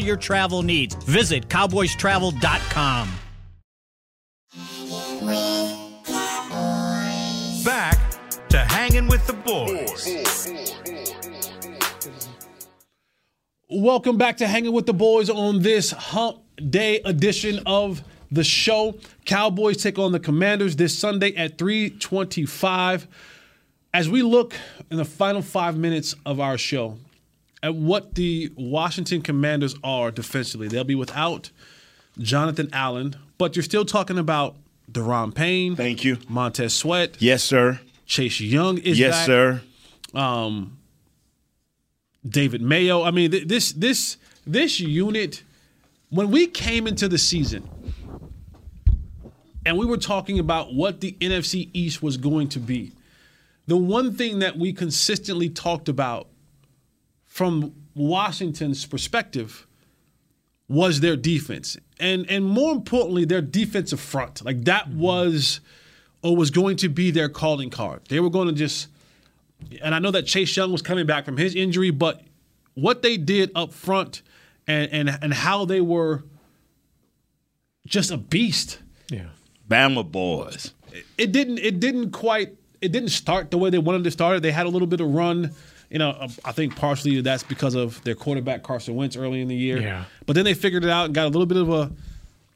your 0.00 0.16
travel 0.16 0.62
needs. 0.62 0.94
Visit 1.04 1.48
cowboystravel.com. 1.48 3.12
Back 7.64 7.98
to 8.48 8.58
hanging 8.58 9.08
with 9.08 9.26
the 9.26 9.32
boys. 9.32 10.22
Welcome 13.74 14.18
back 14.18 14.36
to 14.36 14.46
Hanging 14.46 14.72
with 14.74 14.84
the 14.84 14.92
Boys 14.92 15.30
on 15.30 15.62
this 15.62 15.92
Hump 15.92 16.40
Day 16.68 17.00
edition 17.06 17.60
of 17.64 18.02
the 18.30 18.44
show. 18.44 18.98
Cowboys 19.24 19.78
take 19.78 19.98
on 19.98 20.12
the 20.12 20.20
Commanders 20.20 20.76
this 20.76 20.98
Sunday 20.98 21.34
at 21.36 21.56
325. 21.56 23.08
As 23.94 24.10
we 24.10 24.22
look 24.22 24.54
in 24.90 24.98
the 24.98 25.06
final 25.06 25.40
five 25.40 25.78
minutes 25.78 26.14
of 26.26 26.38
our 26.38 26.58
show 26.58 26.98
at 27.62 27.74
what 27.74 28.14
the 28.14 28.50
Washington 28.56 29.22
Commanders 29.22 29.74
are 29.84 30.10
defensively, 30.10 30.68
they'll 30.68 30.84
be 30.84 30.94
without 30.94 31.50
Jonathan 32.18 32.68
Allen, 32.72 33.16
but 33.38 33.56
you're 33.56 33.62
still 33.62 33.84
talking 33.84 34.18
about 34.18 34.56
Daron 34.90 35.34
Payne. 35.34 35.76
Thank 35.76 36.04
you. 36.04 36.18
Montez 36.28 36.74
Sweat. 36.74 37.16
Yes, 37.20 37.42
sir. 37.42 37.80
Chase 38.06 38.40
Young 38.40 38.78
is 38.78 38.98
yes, 38.98 39.18
back. 39.18 39.26
sir. 39.26 39.62
Um, 40.14 40.78
David 42.28 42.60
Mayo. 42.60 43.02
I 43.02 43.10
mean, 43.10 43.30
th- 43.30 43.48
this 43.48 43.72
this 43.72 44.16
this 44.46 44.80
unit. 44.80 45.42
When 46.10 46.30
we 46.30 46.46
came 46.46 46.86
into 46.86 47.08
the 47.08 47.16
season, 47.16 47.66
and 49.64 49.78
we 49.78 49.86
were 49.86 49.96
talking 49.96 50.38
about 50.38 50.74
what 50.74 51.00
the 51.00 51.12
NFC 51.20 51.70
East 51.72 52.02
was 52.02 52.18
going 52.18 52.50
to 52.50 52.58
be, 52.60 52.92
the 53.66 53.78
one 53.78 54.14
thing 54.14 54.40
that 54.40 54.58
we 54.58 54.74
consistently 54.74 55.48
talked 55.48 55.88
about 55.88 56.28
from 57.32 57.72
Washington's 57.94 58.84
perspective 58.84 59.66
was 60.68 61.00
their 61.00 61.16
defense, 61.16 61.78
and 61.98 62.30
and 62.30 62.44
more 62.44 62.72
importantly, 62.72 63.24
their 63.24 63.40
defensive 63.40 64.00
front. 64.00 64.44
Like 64.44 64.66
that 64.66 64.90
mm-hmm. 64.90 64.98
was 64.98 65.60
or 66.22 66.36
was 66.36 66.50
going 66.50 66.76
to 66.76 66.90
be 66.90 67.10
their 67.10 67.30
calling 67.30 67.70
card. 67.70 68.02
They 68.10 68.20
were 68.20 68.28
going 68.28 68.48
to 68.48 68.52
just, 68.52 68.88
and 69.80 69.94
I 69.94 69.98
know 69.98 70.10
that 70.10 70.26
Chase 70.26 70.54
Young 70.54 70.72
was 70.72 70.82
coming 70.82 71.06
back 71.06 71.24
from 71.24 71.38
his 71.38 71.54
injury, 71.54 71.90
but 71.90 72.20
what 72.74 73.00
they 73.00 73.16
did 73.16 73.50
up 73.54 73.72
front 73.72 74.20
and 74.66 74.92
and 74.92 75.18
and 75.22 75.32
how 75.32 75.64
they 75.64 75.80
were 75.80 76.24
just 77.86 78.10
a 78.10 78.18
beast. 78.18 78.78
Yeah. 79.08 79.28
Bama 79.70 80.04
boys. 80.04 80.74
It 81.16 81.32
didn't 81.32 81.60
it 81.60 81.80
didn't 81.80 82.10
quite 82.10 82.56
it 82.82 82.92
didn't 82.92 83.08
start 83.08 83.50
the 83.50 83.56
way 83.56 83.70
they 83.70 83.78
wanted 83.78 84.04
to 84.04 84.10
start 84.10 84.36
it. 84.36 84.42
They 84.42 84.52
had 84.52 84.66
a 84.66 84.68
little 84.68 84.86
bit 84.86 85.00
of 85.00 85.14
run. 85.14 85.54
You 85.92 85.98
know, 85.98 86.10
uh, 86.10 86.28
I 86.42 86.52
think 86.52 86.74
partially 86.74 87.20
that's 87.20 87.42
because 87.42 87.74
of 87.74 88.02
their 88.02 88.14
quarterback 88.14 88.62
Carson 88.62 88.96
Wentz 88.96 89.14
early 89.14 89.42
in 89.42 89.48
the 89.48 89.54
year. 89.54 89.78
Yeah. 89.78 90.04
But 90.24 90.36
then 90.36 90.46
they 90.46 90.54
figured 90.54 90.84
it 90.84 90.90
out 90.90 91.04
and 91.04 91.14
got 91.14 91.26
a 91.26 91.28
little 91.28 91.44
bit 91.44 91.58
of 91.58 91.68
a 91.68 91.92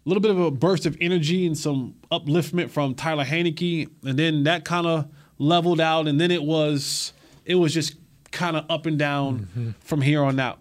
little 0.07 0.23
bit 0.23 0.31
of 0.31 0.41
a 0.41 0.51
burst 0.51 0.87
of 0.87 0.97
energy 1.03 1.47
and 1.47 1.57
some 1.57 1.97
upliftment 2.11 2.71
from 2.71 2.95
Tyler 2.95 3.27
Heinicke, 3.27 3.91
and 4.05 4.19
then 4.19 4.45
that 4.45 4.65
kind 4.65 4.87
of 4.87 5.11
leveled 5.37 5.83
out, 5.83 6.09
and 6.09 6.19
then 6.19 6.31
it 6.31 6.43
was 6.43 7.13
it 7.45 7.57
was 7.57 7.75
just 7.75 7.97
kind 8.33 8.57
of 8.57 8.65
up 8.71 8.87
and 8.87 8.99
down 8.99 9.75
from 9.81 10.01
here 10.01 10.25
on 10.25 10.41
out. 10.41 10.59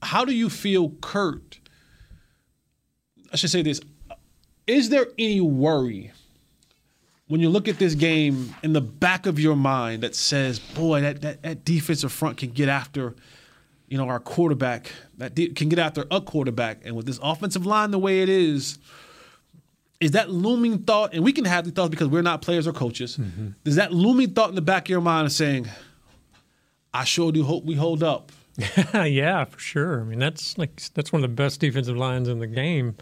How 0.00 0.24
do 0.24 0.32
you 0.32 0.48
feel, 0.48 0.90
Kurt? 1.00 1.58
I 3.32 3.36
should 3.36 3.50
say 3.50 3.62
this: 3.62 3.80
Is 4.68 4.90
there 4.90 5.06
any 5.18 5.40
worry 5.40 6.12
when 7.28 7.40
you 7.40 7.48
look 7.48 7.68
at 7.68 7.78
this 7.78 7.94
game 7.94 8.54
in 8.62 8.72
the 8.72 8.80
back 8.80 9.26
of 9.26 9.38
your 9.38 9.56
mind 9.56 10.02
that 10.02 10.14
says, 10.14 10.58
"Boy, 10.58 11.00
that 11.00 11.20
that, 11.22 11.42
that 11.42 11.64
defensive 11.64 12.12
front 12.12 12.38
can 12.38 12.50
get 12.50 12.68
after"? 12.68 13.14
you 13.92 13.98
know, 13.98 14.08
our 14.08 14.20
quarterback 14.20 14.90
that 15.18 15.34
de- 15.34 15.50
can 15.50 15.68
get 15.68 15.78
after 15.78 16.06
a 16.10 16.18
quarterback. 16.18 16.80
And 16.82 16.96
with 16.96 17.04
this 17.04 17.20
offensive 17.22 17.66
line 17.66 17.90
the 17.90 17.98
way 17.98 18.22
it 18.22 18.30
is, 18.30 18.78
is 20.00 20.12
that 20.12 20.30
looming 20.30 20.78
thought, 20.78 21.12
and 21.12 21.22
we 21.22 21.30
can 21.30 21.44
have 21.44 21.66
the 21.66 21.72
thoughts 21.72 21.90
because 21.90 22.08
we're 22.08 22.22
not 22.22 22.40
players 22.40 22.66
or 22.66 22.72
coaches. 22.72 23.18
Mm-hmm. 23.18 23.48
Is 23.66 23.76
that 23.76 23.92
looming 23.92 24.32
thought 24.32 24.48
in 24.48 24.54
the 24.54 24.62
back 24.62 24.86
of 24.86 24.88
your 24.88 25.02
mind 25.02 25.26
of 25.26 25.32
saying, 25.32 25.68
I 26.94 27.04
sure 27.04 27.32
do 27.32 27.44
hope 27.44 27.66
we 27.66 27.74
hold 27.74 28.02
up? 28.02 28.32
yeah, 28.94 29.44
for 29.44 29.58
sure. 29.58 30.00
I 30.00 30.04
mean, 30.04 30.18
that's 30.18 30.56
like 30.56 30.80
that's 30.94 31.12
one 31.12 31.22
of 31.22 31.30
the 31.30 31.34
best 31.34 31.60
defensive 31.60 31.96
lines 31.96 32.28
in 32.28 32.38
the 32.38 32.46
game, 32.46 32.96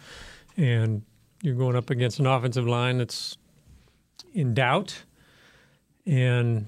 and 0.57 1.03
you're 1.41 1.55
going 1.55 1.77
up 1.77 1.89
against 1.89 2.19
an 2.19 2.27
offensive 2.27 2.67
line 2.67 2.97
that's 2.97 3.37
in 4.33 4.53
doubt, 4.53 5.03
and 6.05 6.67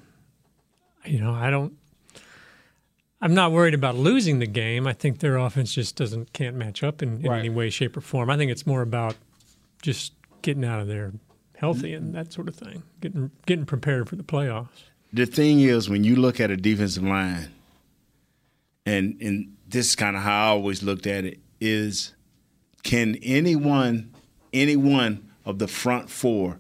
you 1.06 1.20
know, 1.20 1.34
I 1.34 1.50
don't. 1.50 1.74
I'm 3.22 3.34
not 3.34 3.54
worried 3.54 3.74
about 3.74 3.96
losing 3.96 4.40
the 4.40 4.48
game. 4.48 4.86
I 4.86 4.92
think 4.94 5.20
their 5.20 5.38
offense 5.38 5.74
just 5.74 5.96
doesn't 5.96 6.34
can't 6.34 6.56
match 6.58 6.84
up 6.84 7.02
in, 7.02 7.22
in 7.22 7.30
Right. 7.32 7.40
any 7.40 7.50
way, 7.50 7.70
shape, 7.70 7.96
or 7.96 8.02
form. 8.02 8.30
I 8.30 8.36
think 8.38 8.52
it's 8.52 8.68
more 8.68 8.82
about 8.82 9.16
just 9.82 10.14
getting 10.42 10.66
out 10.66 10.82
of 10.82 10.88
there 10.88 11.14
healthy 11.56 11.94
and 11.94 12.14
that 12.14 12.34
sort 12.34 12.50
of 12.50 12.56
thing, 12.56 12.84
getting 13.00 13.32
getting 13.46 13.66
prepared 13.66 14.10
for 14.10 14.16
the 14.18 14.24
playoffs. 14.24 14.68
the 15.14 15.26
thing 15.26 15.62
is 15.62 15.90
when 15.90 16.04
you 16.04 16.16
look 16.18 16.40
at 16.42 16.52
a 16.52 16.58
defensive 16.58 17.04
line, 17.04 17.48
and 18.86 19.16
and 19.22 19.56
this 19.70 19.90
is 19.90 19.96
kind 19.96 20.16
of 20.16 20.24
how 20.24 20.46
I 20.48 20.50
always 20.50 20.84
looked 20.84 21.08
at 21.08 21.24
it 21.26 21.40
is, 21.62 22.14
can 22.84 23.16
anyone 23.24 24.14
any 24.52 24.76
one 24.76 25.32
of 25.46 25.60
the 25.60 25.68
front 25.68 26.10
four 26.10 26.60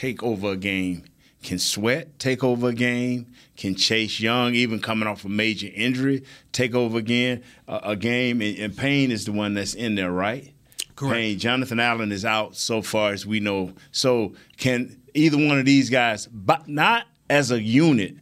take 0.00 0.22
over 0.22 0.52
a 0.52 0.56
game? 0.56 1.04
Can 1.42 1.58
Sweat 1.58 2.18
take 2.18 2.42
over 2.42 2.68
a 2.68 2.72
game? 2.72 3.26
Can 3.56 3.74
Chase 3.74 4.18
Young, 4.18 4.54
even 4.54 4.80
coming 4.80 5.06
off 5.06 5.26
a 5.26 5.28
major 5.28 5.68
injury, 5.74 6.24
take 6.52 6.74
over 6.74 6.96
again 6.96 7.42
a, 7.68 7.80
a 7.84 7.96
game? 7.96 8.40
And, 8.40 8.58
and 8.58 8.76
Payne 8.76 9.10
is 9.10 9.26
the 9.26 9.32
one 9.32 9.52
that's 9.52 9.74
in 9.74 9.96
there, 9.96 10.10
right? 10.10 10.54
Correct. 10.96 11.14
Payne, 11.14 11.38
Jonathan 11.38 11.80
Allen 11.80 12.12
is 12.12 12.24
out 12.24 12.56
so 12.56 12.80
far 12.80 13.12
as 13.12 13.26
we 13.26 13.40
know. 13.40 13.74
So 13.92 14.34
can 14.56 14.98
either 15.12 15.36
one 15.36 15.58
of 15.58 15.66
these 15.66 15.90
guys, 15.90 16.26
but 16.28 16.66
not 16.66 17.06
as 17.28 17.50
a 17.50 17.60
unit, 17.60 18.16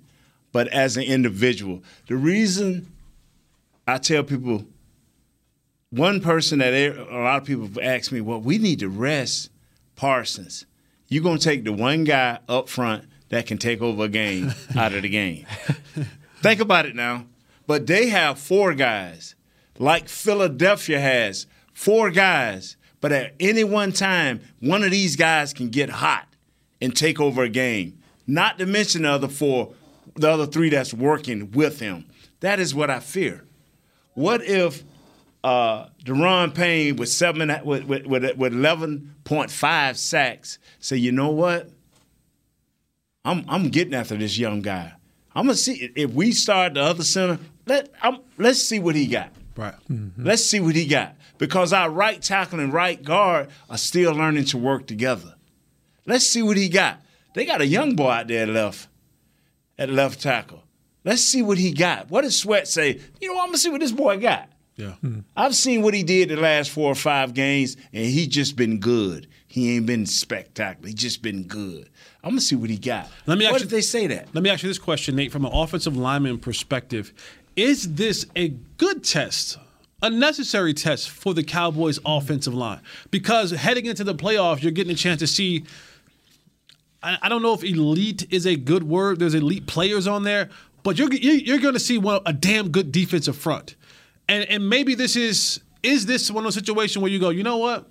but 0.50 0.66
as 0.68 0.96
an 0.96 1.04
individual? 1.04 1.84
The 2.08 2.16
reason 2.16 2.92
I 3.86 3.98
tell 3.98 4.24
people, 4.24 4.64
one 5.90 6.20
person 6.20 6.58
that 6.58 6.72
a 6.72 7.04
lot 7.16 7.42
of 7.42 7.44
people 7.44 7.66
have 7.66 7.78
asked 7.78 8.10
me, 8.10 8.20
well, 8.20 8.40
we 8.40 8.58
need 8.58 8.80
to 8.80 8.88
rest 8.88 9.50
Parsons. 9.94 10.66
You're 11.08 11.22
going 11.22 11.38
to 11.38 11.44
take 11.44 11.64
the 11.64 11.72
one 11.72 12.04
guy 12.04 12.38
up 12.48 12.68
front 12.68 13.04
that 13.30 13.46
can 13.46 13.58
take 13.58 13.80
over 13.82 14.04
a 14.04 14.08
game 14.08 14.52
out 14.76 14.94
of 14.94 15.02
the 15.02 15.08
game. 15.08 15.46
Think 16.40 16.60
about 16.60 16.86
it 16.86 16.94
now. 16.94 17.26
But 17.66 17.86
they 17.86 18.08
have 18.08 18.38
four 18.38 18.74
guys, 18.74 19.34
like 19.78 20.08
Philadelphia 20.08 21.00
has 21.00 21.46
four 21.74 22.10
guys. 22.10 22.76
But 23.00 23.12
at 23.12 23.34
any 23.38 23.62
one 23.62 23.92
time, 23.92 24.40
one 24.60 24.82
of 24.82 24.90
these 24.90 25.16
guys 25.16 25.52
can 25.52 25.68
get 25.68 25.88
hot 25.90 26.26
and 26.80 26.96
take 26.96 27.20
over 27.20 27.42
a 27.44 27.48
game. 27.48 27.98
Not 28.26 28.58
to 28.58 28.66
mention 28.66 29.02
the 29.02 29.10
other 29.10 29.28
four, 29.28 29.74
the 30.16 30.30
other 30.30 30.46
three 30.46 30.68
that's 30.70 30.92
working 30.92 31.50
with 31.52 31.80
him. 31.80 32.06
That 32.40 32.58
is 32.58 32.74
what 32.74 32.90
I 32.90 33.00
fear. 33.00 33.44
What 34.14 34.42
if 34.42 34.82
uh, 35.44 35.86
Daron 36.04 36.54
Payne 36.54 36.96
with 36.96 37.08
seven 37.08 37.48
with 37.64 37.84
with, 37.84 38.06
with, 38.06 38.36
with 38.36 38.52
eleven 38.52 39.14
point 39.24 39.50
five 39.50 39.98
sacks 39.98 40.58
say, 40.80 40.96
you 40.96 41.12
know 41.12 41.30
what? 41.30 41.70
I'm 43.24 43.44
I'm 43.48 43.68
getting 43.68 43.94
after 43.94 44.16
this 44.16 44.38
young 44.38 44.62
guy. 44.62 44.92
I'm 45.34 45.46
gonna 45.46 45.56
see 45.56 45.92
if 45.94 46.12
we 46.12 46.32
start 46.32 46.74
the 46.74 46.82
other 46.82 47.04
center. 47.04 47.38
Let 47.66 47.90
I'm, 48.02 48.18
let's 48.38 48.62
see 48.62 48.78
what 48.78 48.94
he 48.94 49.06
got. 49.06 49.32
Right. 49.56 49.74
Let's 50.16 50.44
see 50.44 50.60
what 50.60 50.74
he 50.74 50.86
got 50.86 51.16
because 51.36 51.72
our 51.72 51.90
right 51.90 52.22
tackle 52.22 52.60
and 52.60 52.72
right 52.72 53.02
guard 53.02 53.48
are 53.68 53.78
still 53.78 54.12
learning 54.12 54.44
to 54.46 54.58
work 54.58 54.86
together. 54.86 55.34
Let's 56.06 56.26
see 56.26 56.42
what 56.42 56.56
he 56.56 56.68
got. 56.68 57.00
They 57.34 57.44
got 57.44 57.60
a 57.60 57.66
young 57.66 57.94
boy 57.96 58.10
out 58.10 58.28
there 58.28 58.44
at 58.44 58.48
left 58.48 58.88
at 59.76 59.90
left 59.90 60.20
tackle. 60.20 60.62
Let's 61.04 61.22
see 61.22 61.42
what 61.42 61.58
he 61.58 61.72
got. 61.72 62.10
What 62.10 62.22
does 62.22 62.38
Sweat 62.38 62.68
say? 62.68 63.00
You 63.20 63.28
know, 63.28 63.34
what? 63.34 63.42
I'm 63.42 63.48
gonna 63.48 63.58
see 63.58 63.70
what 63.70 63.80
this 63.80 63.92
boy 63.92 64.18
got. 64.18 64.48
Yeah. 64.78 64.92
Hmm. 65.02 65.18
I've 65.36 65.54
seen 65.54 65.82
what 65.82 65.92
he 65.92 66.02
did 66.02 66.30
the 66.30 66.36
last 66.36 66.70
four 66.70 66.90
or 66.90 66.94
five 66.94 67.34
games, 67.34 67.76
and 67.92 68.06
he 68.06 68.26
just 68.26 68.56
been 68.56 68.78
good. 68.78 69.26
He 69.46 69.74
ain't 69.76 69.86
been 69.86 70.06
spectacular. 70.06 70.88
He 70.88 70.94
just 70.94 71.20
been 71.20 71.42
good. 71.42 71.90
I'm 72.24 72.30
gonna 72.30 72.40
see 72.40 72.56
what 72.56 72.70
he 72.70 72.78
got. 72.78 73.08
Let 73.26 73.38
me 73.38 73.44
what 73.46 73.54
ask 73.56 73.62
did 73.64 73.70
you- 73.72 73.76
they 73.76 73.82
say 73.82 74.06
that? 74.06 74.28
Let 74.32 74.42
me 74.44 74.50
ask 74.50 74.62
you 74.62 74.68
this 74.70 74.78
question, 74.78 75.16
Nate, 75.16 75.32
from 75.32 75.44
an 75.44 75.52
offensive 75.52 75.96
lineman 75.96 76.38
perspective. 76.38 77.12
Is 77.56 77.94
this 77.94 78.24
a 78.36 78.50
good 78.76 79.02
test, 79.02 79.58
a 80.00 80.08
necessary 80.10 80.72
test 80.74 81.10
for 81.10 81.34
the 81.34 81.42
Cowboys 81.42 81.98
offensive 82.06 82.54
line? 82.54 82.80
Because 83.10 83.50
heading 83.50 83.86
into 83.86 84.04
the 84.04 84.14
playoffs, 84.14 84.62
you're 84.62 84.70
getting 84.72 84.92
a 84.92 84.96
chance 84.96 85.18
to 85.20 85.26
see. 85.26 85.64
I, 87.02 87.18
I 87.22 87.28
don't 87.28 87.42
know 87.42 87.54
if 87.54 87.64
elite 87.64 88.26
is 88.30 88.46
a 88.46 88.54
good 88.56 88.84
word. 88.84 89.18
There's 89.18 89.34
elite 89.34 89.66
players 89.66 90.06
on 90.06 90.22
there, 90.24 90.50
but 90.82 90.98
you're 90.98 91.12
you're, 91.12 91.34
you're 91.34 91.58
going 91.58 91.74
to 91.74 91.80
see 91.80 91.98
one 91.98 92.20
a 92.26 92.32
damn 92.32 92.70
good 92.70 92.92
defensive 92.92 93.36
front, 93.36 93.74
and 94.28 94.44
and 94.48 94.68
maybe 94.68 94.94
this 94.94 95.16
is 95.16 95.60
is 95.82 96.06
this 96.06 96.30
one 96.30 96.44
of 96.44 96.44
those 96.44 96.54
situations 96.54 96.98
where 96.98 97.10
you 97.10 97.18
go, 97.18 97.30
you 97.30 97.42
know 97.42 97.56
what? 97.56 97.88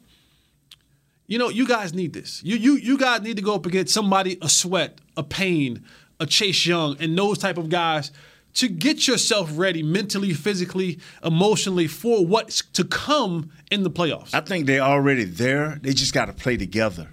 You 1.27 1.37
know, 1.37 1.49
you 1.49 1.67
guys 1.67 1.93
need 1.93 2.13
this. 2.13 2.41
You 2.43 2.55
you 2.55 2.75
you 2.75 2.97
guys 2.97 3.21
need 3.21 3.35
to 3.37 3.43
go 3.43 3.55
up 3.55 3.65
against 3.65 3.93
somebody, 3.93 4.37
a 4.41 4.49
sweat, 4.49 4.99
a 5.17 5.23
Payne, 5.23 5.83
a 6.19 6.25
Chase 6.25 6.65
Young, 6.65 6.95
and 6.99 7.17
those 7.17 7.37
type 7.37 7.57
of 7.57 7.69
guys 7.69 8.11
to 8.55 8.67
get 8.67 9.07
yourself 9.07 9.51
ready 9.53 9.83
mentally, 9.83 10.33
physically, 10.33 10.99
emotionally 11.23 11.85
for 11.85 12.25
what's 12.25 12.63
to 12.73 12.83
come 12.83 13.51
in 13.69 13.83
the 13.83 13.91
playoffs. 13.91 14.33
I 14.33 14.41
think 14.41 14.65
they're 14.65 14.81
already 14.81 15.25
there. 15.25 15.77
They 15.81 15.93
just 15.93 16.11
got 16.11 16.25
to 16.25 16.33
play 16.33 16.57
together. 16.57 17.07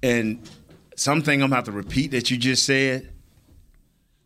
And 0.00 0.48
something 0.96 1.42
I'm 1.42 1.48
gonna 1.48 1.56
have 1.56 1.64
to 1.64 1.72
repeat 1.72 2.10
that 2.12 2.30
you 2.30 2.36
just 2.36 2.64
said. 2.64 3.10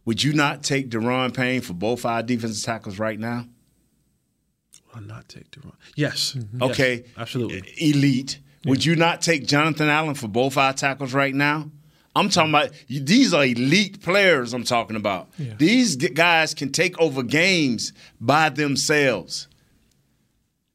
Would 0.05 0.25
you 0.25 0.33
not 0.33 0.63
take 0.63 0.89
Daron 0.89 1.35
Payne 1.35 1.61
for 1.61 1.75
both 1.75 2.07
our 2.07 2.23
defensive 2.23 2.65
tackles 2.65 2.99
right 2.99 3.19
now? 3.19 3.47
Not 5.07 5.29
take 5.29 5.51
the 5.53 5.61
wrong. 5.61 5.77
Yes. 5.97 6.33
Mm-hmm. 6.37 6.63
Yes, 6.63 6.71
Okay. 6.71 7.05
absolutely. 7.17 7.63
Elite. 7.79 8.39
Would 8.65 8.85
you 8.85 8.97
not 8.97 9.23
take 9.23 9.47
Jonathan 9.47 9.89
Allen 9.89 10.15
for 10.15 10.29
both 10.29 10.57
our 10.57 10.73
tackles 10.73 11.15
right 11.15 11.35
now? 11.35 11.71
I'm 12.17 12.29
talking 12.29 12.51
about 12.51 12.71
these 12.89 13.33
are 13.33 13.45
elite 13.45 14.03
players. 14.03 14.53
I'm 14.53 14.65
talking 14.65 14.97
about. 14.97 15.31
These 15.59 15.97
guys 15.97 16.53
can 16.55 16.73
take 16.73 16.99
over 17.01 17.23
games 17.23 17.93
by 18.21 18.49
themselves, 18.49 19.47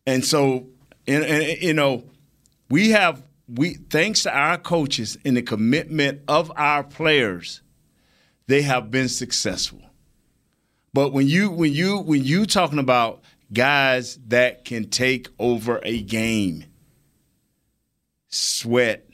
and 0.08 0.24
so, 0.24 0.68
and, 1.08 1.24
and, 1.24 1.62
you 1.62 1.74
know, 1.74 2.04
we 2.70 2.92
have 2.92 3.22
we 3.48 3.74
thanks 3.90 4.24
to 4.24 4.34
our 4.36 4.58
coaches 4.58 5.18
and 5.26 5.36
the 5.36 5.42
commitment 5.42 6.22
of 6.28 6.52
our 6.56 6.84
players, 6.84 7.62
they 8.48 8.62
have 8.62 8.90
been 8.90 9.10
successful. 9.10 9.82
But 10.94 11.12
when 11.12 11.28
you 11.28 11.50
when 11.52 11.74
you 11.74 11.98
when 12.00 12.24
you 12.24 12.46
talking 12.46 12.80
about 12.80 13.22
guys 13.54 14.18
that 14.28 14.66
can 14.66 14.90
take 14.90 15.30
over 15.40 15.80
a 15.84 16.02
game, 16.02 16.66
Sweat, 18.30 19.08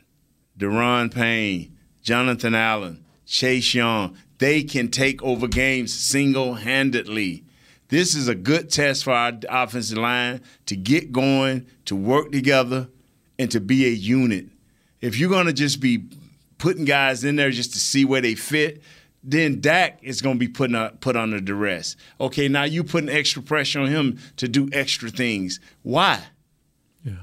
Daron 0.57 1.13
Payne, 1.13 1.77
Jonathan 2.01 2.55
Allen, 2.55 3.05
Chase 3.25 3.73
Young, 3.73 4.17
they 4.39 4.63
can 4.63 4.89
take 4.89 5.21
over 5.21 5.47
games 5.47 5.93
single 5.93 6.55
handedly. 6.55 7.43
This 7.89 8.15
is 8.15 8.27
a 8.27 8.35
good 8.35 8.69
test 8.69 9.03
for 9.03 9.11
our 9.11 9.33
offensive 9.49 9.97
line 9.97 10.41
to 10.67 10.75
get 10.75 11.11
going, 11.11 11.67
to 11.85 11.95
work 11.95 12.31
together, 12.31 12.87
and 13.37 13.51
to 13.51 13.59
be 13.59 13.85
a 13.85 13.89
unit. 13.89 14.47
If 15.01 15.17
you're 15.17 15.29
going 15.29 15.47
to 15.47 15.53
just 15.53 15.79
be 15.79 16.05
putting 16.57 16.85
guys 16.85 17.23
in 17.23 17.35
there 17.35 17.51
just 17.51 17.73
to 17.73 17.79
see 17.79 18.05
where 18.05 18.21
they 18.21 18.35
fit, 18.35 18.81
then 19.23 19.59
Dak 19.59 19.99
is 20.01 20.21
going 20.21 20.35
to 20.35 20.39
be 20.39 20.47
putting 20.47 20.75
uh, 20.75 20.91
put 21.01 21.15
under 21.15 21.39
duress. 21.39 21.95
Okay, 22.19 22.47
now 22.47 22.63
you 22.63 22.83
putting 22.83 23.09
extra 23.09 23.41
pressure 23.41 23.79
on 23.79 23.87
him 23.87 24.19
to 24.37 24.47
do 24.47 24.69
extra 24.71 25.09
things. 25.09 25.59
Why? 25.83 26.23
Yeah. 27.03 27.13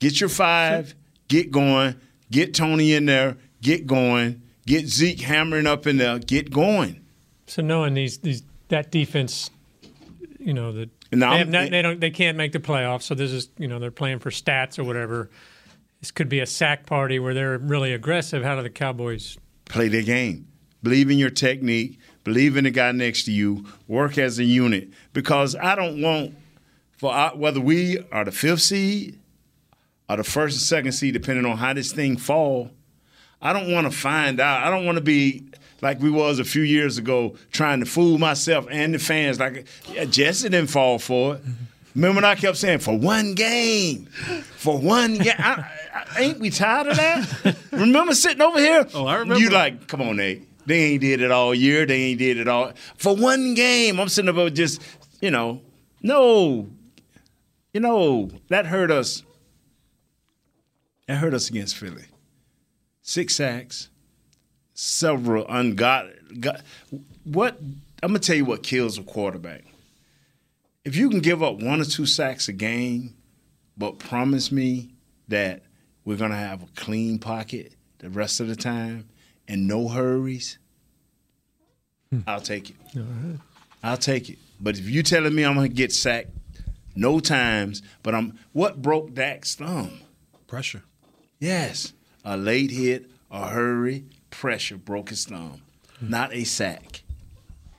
Get 0.00 0.20
your 0.20 0.28
five, 0.28 0.94
get 1.28 1.50
going, 1.50 1.96
get 2.30 2.54
Tony 2.54 2.92
in 2.92 3.06
there, 3.06 3.36
get 3.60 3.86
going, 3.86 4.42
get 4.66 4.86
Zeke 4.86 5.20
hammering 5.20 5.66
up 5.66 5.86
in 5.86 5.96
there, 5.96 6.18
get 6.18 6.50
going. 6.50 7.04
So 7.46 7.62
knowing 7.62 7.94
these 7.94 8.18
these 8.18 8.42
that 8.68 8.90
defense, 8.90 9.50
you 10.38 10.54
know 10.54 10.72
that 10.72 10.90
they, 11.10 11.16
not, 11.16 11.70
they 11.70 11.82
don't 11.82 12.00
they 12.00 12.10
can't 12.10 12.36
make 12.36 12.52
the 12.52 12.60
playoffs. 12.60 13.02
So 13.02 13.14
this 13.14 13.30
is 13.30 13.50
you 13.58 13.68
know 13.68 13.78
they're 13.78 13.90
playing 13.90 14.18
for 14.18 14.30
stats 14.30 14.78
or 14.78 14.84
whatever. 14.84 15.30
This 16.00 16.10
could 16.10 16.28
be 16.28 16.40
a 16.40 16.46
sack 16.46 16.84
party 16.84 17.18
where 17.18 17.32
they're 17.32 17.58
really 17.58 17.92
aggressive. 17.92 18.42
How 18.42 18.56
do 18.56 18.62
the 18.62 18.70
Cowboys? 18.70 19.38
Play 19.66 19.88
their 19.88 20.02
game. 20.02 20.48
Believe 20.84 21.10
in 21.10 21.18
your 21.18 21.30
technique. 21.30 21.98
Believe 22.24 22.56
in 22.56 22.64
the 22.64 22.70
guy 22.70 22.92
next 22.92 23.24
to 23.24 23.32
you. 23.32 23.64
Work 23.88 24.18
as 24.18 24.38
a 24.38 24.44
unit. 24.44 24.90
Because 25.14 25.56
I 25.56 25.74
don't 25.74 26.00
want 26.00 26.36
for 26.98 27.12
our, 27.12 27.34
whether 27.34 27.60
we 27.60 27.98
are 28.12 28.24
the 28.24 28.32
fifth 28.32 28.60
seed 28.60 29.18
or 30.08 30.18
the 30.18 30.24
first 30.24 30.56
and 30.56 30.62
second 30.62 30.92
seed, 30.92 31.14
depending 31.14 31.46
on 31.46 31.56
how 31.56 31.72
this 31.72 31.90
thing 31.90 32.18
fall. 32.18 32.70
I 33.40 33.52
don't 33.52 33.72
want 33.72 33.90
to 33.90 33.96
find 33.96 34.40
out. 34.40 34.62
I 34.62 34.70
don't 34.70 34.84
want 34.84 34.96
to 34.96 35.04
be 35.04 35.44
like 35.80 36.00
we 36.00 36.10
was 36.10 36.38
a 36.38 36.44
few 36.44 36.62
years 36.62 36.98
ago, 36.98 37.34
trying 37.50 37.80
to 37.80 37.86
fool 37.86 38.18
myself 38.18 38.66
and 38.70 38.94
the 38.94 38.98
fans. 38.98 39.40
Like 39.40 39.66
yeah, 39.90 40.04
Jesse 40.04 40.48
didn't 40.48 40.70
fall 40.70 40.98
for 40.98 41.36
it. 41.36 41.42
Remember 41.94 42.16
when 42.16 42.24
I 42.24 42.34
kept 42.34 42.56
saying 42.56 42.80
for 42.80 42.96
one 42.96 43.34
game, 43.34 44.06
for 44.56 44.78
one 44.78 45.16
game. 45.18 45.34
I, 45.38 45.70
I, 45.94 46.20
ain't 46.20 46.40
we 46.40 46.50
tired 46.50 46.88
of 46.88 46.96
that? 46.96 47.56
remember 47.72 48.14
sitting 48.14 48.42
over 48.42 48.58
here? 48.58 48.86
Oh, 48.94 49.06
I 49.06 49.16
remember. 49.16 49.40
You 49.40 49.50
like, 49.50 49.86
come 49.86 50.02
on, 50.02 50.16
Nate. 50.16 50.42
They 50.66 50.80
ain't 50.84 51.00
did 51.00 51.20
it 51.20 51.30
all 51.30 51.54
year. 51.54 51.86
They 51.86 52.02
ain't 52.02 52.18
did 52.18 52.38
it 52.38 52.48
all 52.48 52.72
for 52.96 53.14
one 53.14 53.54
game. 53.54 54.00
I'm 54.00 54.08
sitting 54.08 54.36
up 54.36 54.52
just, 54.52 54.80
you 55.20 55.30
know, 55.30 55.60
no, 56.02 56.68
you 57.72 57.80
know 57.80 58.30
that 58.48 58.66
hurt 58.66 58.90
us. 58.90 59.22
That 61.06 61.16
hurt 61.16 61.34
us 61.34 61.50
against 61.50 61.76
Philly. 61.76 62.06
Six 63.02 63.36
sacks, 63.36 63.90
several 64.72 65.46
ungodly. 65.48 66.14
God, 66.40 66.62
what 67.24 67.58
I'm 68.02 68.10
gonna 68.10 68.18
tell 68.18 68.36
you 68.36 68.44
what 68.44 68.62
kills 68.62 68.96
a 68.98 69.02
quarterback. 69.02 69.64
If 70.84 70.96
you 70.96 71.10
can 71.10 71.20
give 71.20 71.42
up 71.42 71.62
one 71.62 71.80
or 71.80 71.84
two 71.84 72.06
sacks 72.06 72.48
a 72.48 72.52
game, 72.52 73.16
but 73.76 73.98
promise 73.98 74.52
me 74.52 74.94
that 75.28 75.62
we're 76.04 76.16
gonna 76.16 76.36
have 76.36 76.62
a 76.62 76.68
clean 76.76 77.18
pocket 77.18 77.74
the 77.98 78.10
rest 78.10 78.40
of 78.40 78.48
the 78.48 78.56
time 78.56 79.08
and 79.48 79.66
no 79.66 79.88
hurries, 79.88 80.58
hmm. 82.10 82.20
I'll 82.26 82.40
take 82.40 82.70
it. 82.70 82.76
I'll 83.82 83.96
take 83.96 84.30
it. 84.30 84.38
But 84.60 84.78
if 84.78 84.88
you're 84.88 85.02
telling 85.02 85.34
me 85.34 85.44
I'm 85.44 85.54
gonna 85.54 85.68
get 85.68 85.92
sacked 85.92 86.30
no 86.96 87.20
times, 87.20 87.82
but 88.02 88.14
I'm 88.14 88.38
what 88.52 88.80
broke 88.80 89.14
Dak's 89.14 89.54
thumb? 89.54 90.00
Pressure. 90.46 90.82
Yes, 91.38 91.92
a 92.24 92.36
late 92.36 92.70
hit, 92.70 93.10
a 93.30 93.48
hurry, 93.48 94.04
pressure 94.30 94.76
broke 94.76 95.10
his 95.10 95.24
thumb, 95.24 95.62
hmm. 95.98 96.10
not 96.10 96.32
a 96.32 96.44
sack. 96.44 97.02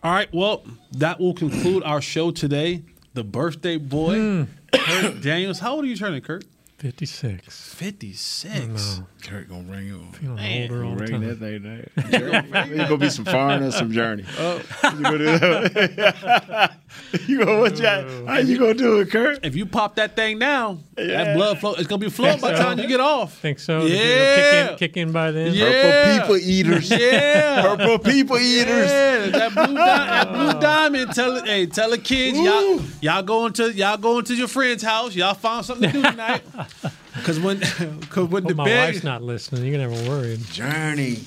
All 0.04 0.12
right, 0.12 0.32
well, 0.32 0.64
that 0.92 1.20
will 1.20 1.34
conclude 1.34 1.84
our 1.84 2.02
show 2.02 2.30
today. 2.30 2.84
The 3.16 3.24
birthday 3.24 3.78
boy, 3.78 4.20
hmm. 4.20 4.44
Kurt 4.72 5.22
Daniels. 5.22 5.60
How 5.60 5.74
old 5.76 5.86
are 5.86 5.88
you 5.88 5.96
turning, 5.96 6.22
Kurt? 6.22 6.44
56. 6.92 7.74
56. 7.74 9.02
Kurt 9.24 9.50
gonna 9.50 9.64
bring 9.64 9.88
you. 9.88 10.06
Feeling 10.12 10.62
older 10.62 10.86
all 10.86 10.96
the 10.96 11.04
Ring 11.04 11.12
time. 11.14 11.28
that 11.28 11.40
thing 11.40 11.64
down. 11.64 11.88
It's 12.76 12.84
gonna 12.90 12.98
be 12.98 13.10
some 13.10 13.26
foreign 13.26 13.64
or 13.64 13.72
some 13.72 13.92
journey. 13.92 14.24
Oh. 14.38 14.62
You 14.96 15.02
gonna 15.02 15.18
do 15.18 15.26
that? 15.26 16.76
you 17.28 17.40
gonna 17.40 17.60
what? 17.60 17.80
You, 17.80 17.88
oh. 17.88 18.26
how 18.28 18.38
you 18.38 18.60
gonna 18.60 18.76
do 18.76 19.00
it, 19.00 19.10
Kurt? 19.10 19.44
If 19.44 19.56
you 19.56 19.66
pop 19.66 19.96
that 19.96 20.16
thing 20.16 20.38
down, 20.38 20.84
Yeah. 20.96 21.24
that 21.24 21.36
blood 21.36 21.60
flow, 21.60 21.74
it's 21.74 21.88
gonna 21.88 22.00
be 22.00 22.10
flowing 22.12 22.40
by 22.40 22.52
the 22.52 22.58
so? 22.58 22.64
time 22.64 22.78
you 22.80 22.88
get 22.88 23.00
off. 23.00 23.36
Think 23.40 23.58
so? 23.58 23.82
Did 23.82 23.90
you 23.90 23.98
Yeah. 23.98 24.36
Kick 24.36 24.72
in, 24.72 24.78
kick 24.78 24.98
in 24.98 25.12
by 25.12 25.32
then? 25.32 25.54
Yeah. 25.56 26.20
Purple 26.20 26.36
people 26.36 26.38
eaters. 26.50 26.92
Yeah. 26.92 27.62
Purple 27.64 28.00
people 28.00 28.38
eaters. 28.38 28.90
Yeah, 28.92 29.26
that 29.28 29.54
blue, 29.56 29.76
di- 29.76 29.76
that 29.76 30.32
blue 30.32 30.62
diamond. 30.62 31.14
Tell 31.14 31.36
it, 31.38 31.46
hey, 31.48 31.66
tell 31.66 31.90
the 31.90 31.98
kids, 31.98 32.40
y'all, 32.40 32.80
y'all 33.02 33.24
going 33.24 33.54
to 33.54 33.74
y'all 33.74 33.98
going 33.98 34.24
to 34.26 34.36
your 34.36 34.48
friend's 34.48 34.84
house. 34.84 35.16
Y'all 35.16 35.34
found 35.34 35.66
something 35.66 35.92
to 35.92 35.98
do 35.98 36.04
tonight. 36.04 36.44
Cause 37.24 37.40
when, 37.40 37.60
cause 37.62 38.28
when 38.30 38.44
Hope 38.44 38.50
the 38.50 38.56
my 38.56 38.66
bed, 38.66 38.94
wife's 38.94 39.04
not 39.04 39.24
listening. 39.24 39.64
You're 39.66 39.78
gonna 39.80 39.90
have 39.90 40.06
a 40.08 40.10
worry. 40.10 40.38
Journey. 40.52 41.24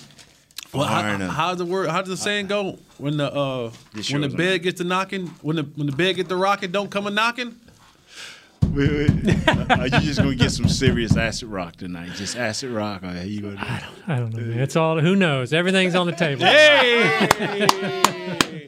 well, 0.72 0.84
how, 0.84 1.00
Foreigner. 1.00 1.28
how's 1.28 1.56
the 1.58 1.64
word? 1.64 1.88
How 1.88 2.02
does 2.02 2.10
the 2.10 2.16
saying 2.16 2.46
go? 2.46 2.78
When 2.98 3.16
the 3.16 3.32
uh, 3.32 3.70
This 3.94 4.12
when 4.12 4.20
the 4.20 4.28
show's 4.28 4.36
bed 4.36 4.62
gets 4.62 4.78
the 4.78 4.84
knocking, 4.84 5.28
when 5.40 5.56
the 5.56 5.62
when 5.62 5.86
the 5.86 5.96
bed 5.96 6.16
get 6.16 6.28
the 6.28 6.36
rocking, 6.36 6.70
don't 6.72 6.90
come 6.90 7.06
a 7.06 7.10
knocking. 7.10 7.56
Wait, 8.70 8.90
wait. 9.10 9.48
Are 9.70 9.86
you 9.86 10.00
just 10.00 10.18
gonna 10.18 10.34
get 10.34 10.50
some 10.52 10.68
serious 10.68 11.16
acid 11.16 11.48
rock 11.48 11.76
tonight? 11.76 12.10
Just 12.14 12.36
acid 12.36 12.70
rock. 12.70 13.02
Or 13.02 13.06
how 13.08 13.22
you 13.22 13.40
gonna? 13.40 13.56
do? 13.56 14.12
I 14.12 14.18
don't 14.18 14.34
know. 14.34 14.42
Man. 14.42 14.60
It's 14.60 14.76
all. 14.76 15.00
Who 15.00 15.16
knows? 15.16 15.52
Everything's 15.54 15.94
on 15.94 16.06
the 16.06 16.12
table. 16.12 16.44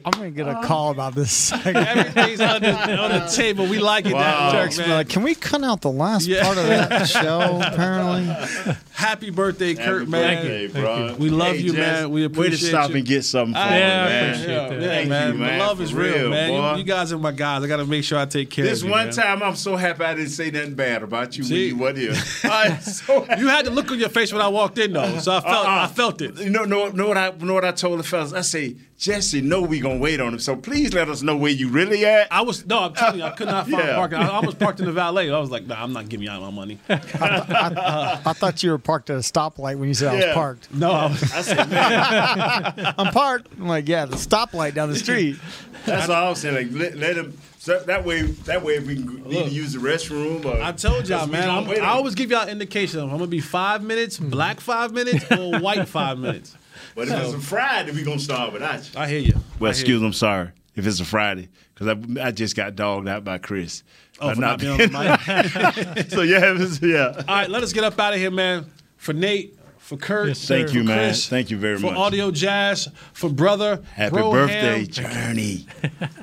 I'm 0.05 0.11
gonna 0.11 0.31
get 0.31 0.47
a 0.47 0.51
uh, 0.57 0.63
call 0.63 0.91
about 0.91 1.15
this. 1.15 1.51
Everything's 1.51 2.41
on 2.41 2.61
the, 2.61 2.97
on 2.97 3.11
the 3.11 3.31
table. 3.35 3.65
We 3.67 3.79
like 3.79 4.05
it 4.05 4.13
Wow. 4.13 4.21
that 4.21 4.63
Jack's 4.63 4.77
much, 4.77 4.87
be 4.87 4.91
like, 4.93 5.09
can 5.09 5.23
we 5.23 5.35
cut 5.35 5.63
out 5.63 5.81
the 5.81 5.91
last 5.91 6.25
Yeah. 6.27 6.43
part 6.43 6.57
of 6.57 6.65
that 6.67 7.05
show? 7.09 7.61
Apparently, 7.63 8.75
Happy 8.91 9.29
birthday, 9.31 9.73
Kurt, 9.73 10.01
Happy 10.01 10.05
man. 10.11 10.35
birthday, 10.35 10.67
Thank 10.67 10.85
bro. 10.85 11.07
you. 11.07 11.15
We 11.15 11.29
love 11.29 11.55
you, 11.55 11.73
Jess, 11.73 12.01
man. 12.01 12.11
We 12.11 12.23
appreciate 12.25 12.43
you. 12.45 12.51
Way 12.51 12.57
to 12.57 12.57
stop 12.67 12.89
you. 12.91 12.95
and 12.97 13.05
get 13.05 13.25
something 13.25 13.53
for 13.53 13.59
I- 13.59 13.69
me, 13.71 13.77
Yeah, 13.79 13.85
I 14.03 14.05
man. 14.09 14.29
appreciate 14.29 14.53
Yeah, 14.53 14.69
that. 14.69 14.81
yeah, 14.81 14.87
Thank 14.87 15.09
man. 15.09 15.33
you, 15.33 15.39
man, 15.39 15.59
The 15.59 15.65
love 15.65 15.77
for 15.77 15.83
is 15.83 15.93
real, 15.93 16.13
real, 16.15 16.29
man. 16.29 16.73
You, 16.73 16.77
you 16.79 16.83
guys 16.83 17.11
are 17.13 17.17
my 17.17 17.31
guys. 17.31 17.63
I 17.63 17.67
got 17.67 17.77
to 17.77 17.85
make 17.85 18.03
sure 18.03 18.19
I 18.19 18.25
take 18.25 18.49
care 18.51 18.65
This 18.65 18.81
of 18.81 18.87
you. 18.87 18.89
This 18.89 18.97
one 18.97 19.05
man. 19.07 19.13
time, 19.15 19.43
I'm 19.43 19.55
so 19.55 19.75
happy 19.75 20.03
I 20.03 20.13
didn't 20.13 20.29
say 20.29 20.51
nothing 20.51 20.75
bad 20.75 21.01
about 21.03 21.35
you 21.37 21.43
See? 21.43 21.73
when 21.73 21.95
you 21.97 22.07
wasn't 22.07 22.23
here. 22.43 22.51
I'm 22.51 22.81
so. 22.81 23.25
You 23.41 23.47
had 23.47 23.65
the 23.65 23.71
look 23.71 23.89
on 23.91 23.97
your 23.99 24.09
face 24.09 24.31
when 24.31 24.41
I 24.41 24.47
walked 24.49 24.77
in, 24.77 24.93
though, 24.93 25.17
so 25.19 25.33
I 25.35 25.41
felt 25.41 25.65
Uh-uh. 25.65 25.81
I 25.83 25.87
felt 25.87 26.21
it. 26.21 26.37
You 26.39 26.49
know, 26.49 26.63
know, 26.65 26.89
know 26.89 27.07
what 27.07 27.17
I 27.17 27.31
know 27.31 27.53
what 27.55 27.65
I 27.65 27.71
told 27.71 27.99
the 27.99 28.03
fellas? 28.03 28.33
I 28.33 28.41
say, 28.41 28.75
Jesse, 29.01 29.41
know 29.41 29.63
we 29.63 29.79
gonna 29.79 29.97
wait 29.97 30.21
on 30.21 30.31
him. 30.31 30.39
So 30.39 30.55
please 30.55 30.93
let 30.93 31.09
us 31.09 31.23
know 31.23 31.35
where 31.35 31.51
you 31.51 31.69
really 31.69 32.05
at. 32.05 32.31
I 32.31 32.41
was 32.41 32.67
no, 32.67 32.83
I'm 32.83 32.93
telling 32.93 33.17
you, 33.17 33.25
I 33.25 33.31
could 33.31 33.47
not 33.47 33.67
find 33.67 33.83
Yeah. 33.83 33.95
parking. 33.95 34.19
I, 34.19 34.27
I 34.27 34.45
was 34.45 34.53
parked 34.53 34.79
in 34.79 34.85
the 34.85 34.91
valet. 34.91 35.31
I 35.31 35.39
was 35.39 35.49
like, 35.49 35.65
nah, 35.65 35.81
I'm 35.81 35.91
not 35.91 36.07
giving 36.07 36.25
you 36.25 36.31
out 36.31 36.39
my 36.39 36.51
money. 36.51 36.77
I 36.87 38.33
thought 38.35 38.61
you 38.61 38.69
were 38.69 38.77
parked 38.77 39.09
at 39.09 39.15
a 39.15 39.21
stoplight 39.21 39.79
when 39.79 39.87
you 39.87 39.95
said 39.95 40.09
I 40.09 40.15
was 40.27 40.35
parked. 40.35 40.71
No, 40.71 40.91
I 40.91 41.05
was, 41.07 41.23
I 41.33 41.41
said, 41.41 41.69
man, 41.71 42.93
I'm 42.99 43.11
parked. 43.11 43.47
I'm 43.59 43.67
like, 43.67 43.87
yeah, 43.87 44.05
the 44.05 44.17
stoplight 44.17 44.75
down 44.75 44.89
the 44.89 44.95
street. 44.95 45.37
that's 45.83 46.07
all 46.07 46.27
I 46.27 46.29
was 46.29 46.39
saying. 46.39 46.53
Like, 46.53 46.67
let, 46.71 46.95
let 46.95 47.17
him. 47.17 47.35
So 47.57 47.79
that 47.79 48.05
way, 48.05 48.21
that 48.21 48.61
way, 48.61 48.75
if 48.75 48.85
we 48.85 48.97
can 48.97 49.23
need 49.23 49.45
to 49.45 49.49
use 49.49 49.73
the 49.73 49.79
restroom. 49.79 50.45
Or, 50.45 50.61
I 50.61 50.73
told 50.73 51.09
y'all, 51.09 51.25
man. 51.25 51.49
I'm, 51.49 51.67
I 51.67 51.87
always 51.87 52.13
give 52.13 52.29
y'all 52.29 52.47
indication. 52.47 52.99
I'm 52.99 53.09
gonna 53.09 53.25
be 53.25 53.39
five 53.39 53.81
minutes, 53.81 54.17
hmm. 54.17 54.29
black 54.29 54.59
five 54.59 54.93
minutes, 54.93 55.25
or 55.31 55.59
white 55.59 55.87
five 55.87 56.19
minutes. 56.19 56.55
But 56.95 57.07
if 57.07 57.13
it's 57.13 57.33
a 57.33 57.39
Friday, 57.39 57.91
we 57.91 58.03
gonna 58.03 58.19
start 58.19 58.53
without 58.53 58.83
you. 58.93 58.99
I 58.99 59.07
hear 59.07 59.19
you. 59.19 59.33
Well, 59.33 59.41
I 59.43 59.57
hear 59.59 59.69
excuse 59.71 59.87
you. 59.89 59.99
me, 60.01 60.05
I'm 60.07 60.13
sorry 60.13 60.49
if 60.75 60.85
it's 60.87 60.99
a 60.99 61.05
Friday 61.05 61.49
because 61.73 61.87
I, 61.87 62.27
I 62.27 62.31
just 62.31 62.55
got 62.55 62.75
dogged 62.75 63.07
out 63.07 63.23
by 63.23 63.37
Chris. 63.37 63.83
Oh, 64.19 64.33
for 64.33 64.39
not 64.41 64.59
being 64.59 64.73
on 64.73 64.77
the 64.77 65.95
mic. 65.97 66.09
so 66.11 66.21
yeah, 66.21 66.51
it 66.51 66.57
was- 66.57 66.81
yeah. 66.81 67.13
All 67.27 67.35
right, 67.35 67.49
let 67.49 67.63
us 67.63 67.73
get 67.73 67.83
up 67.83 67.99
out 67.99 68.13
of 68.13 68.19
here, 68.19 68.29
man. 68.31 68.65
For 68.97 69.13
Nate, 69.13 69.57
for 69.79 69.97
Kurt, 69.97 70.27
Yes, 70.27 70.39
sir. 70.39 70.57
Thank 70.57 70.69
for 70.69 70.75
you, 70.75 70.83
man. 70.83 71.09
Chris, 71.09 71.27
Thank 71.27 71.49
you 71.49 71.57
very 71.57 71.77
for 71.77 71.87
much. 71.87 71.93
For 71.95 71.99
Audio 71.99 72.29
Jazz, 72.31 72.87
for 73.13 73.29
brother, 73.31 73.81
Happy 73.95 74.15
Broham, 74.17 74.31
birthday, 74.33 74.85
Journey. 74.89 75.65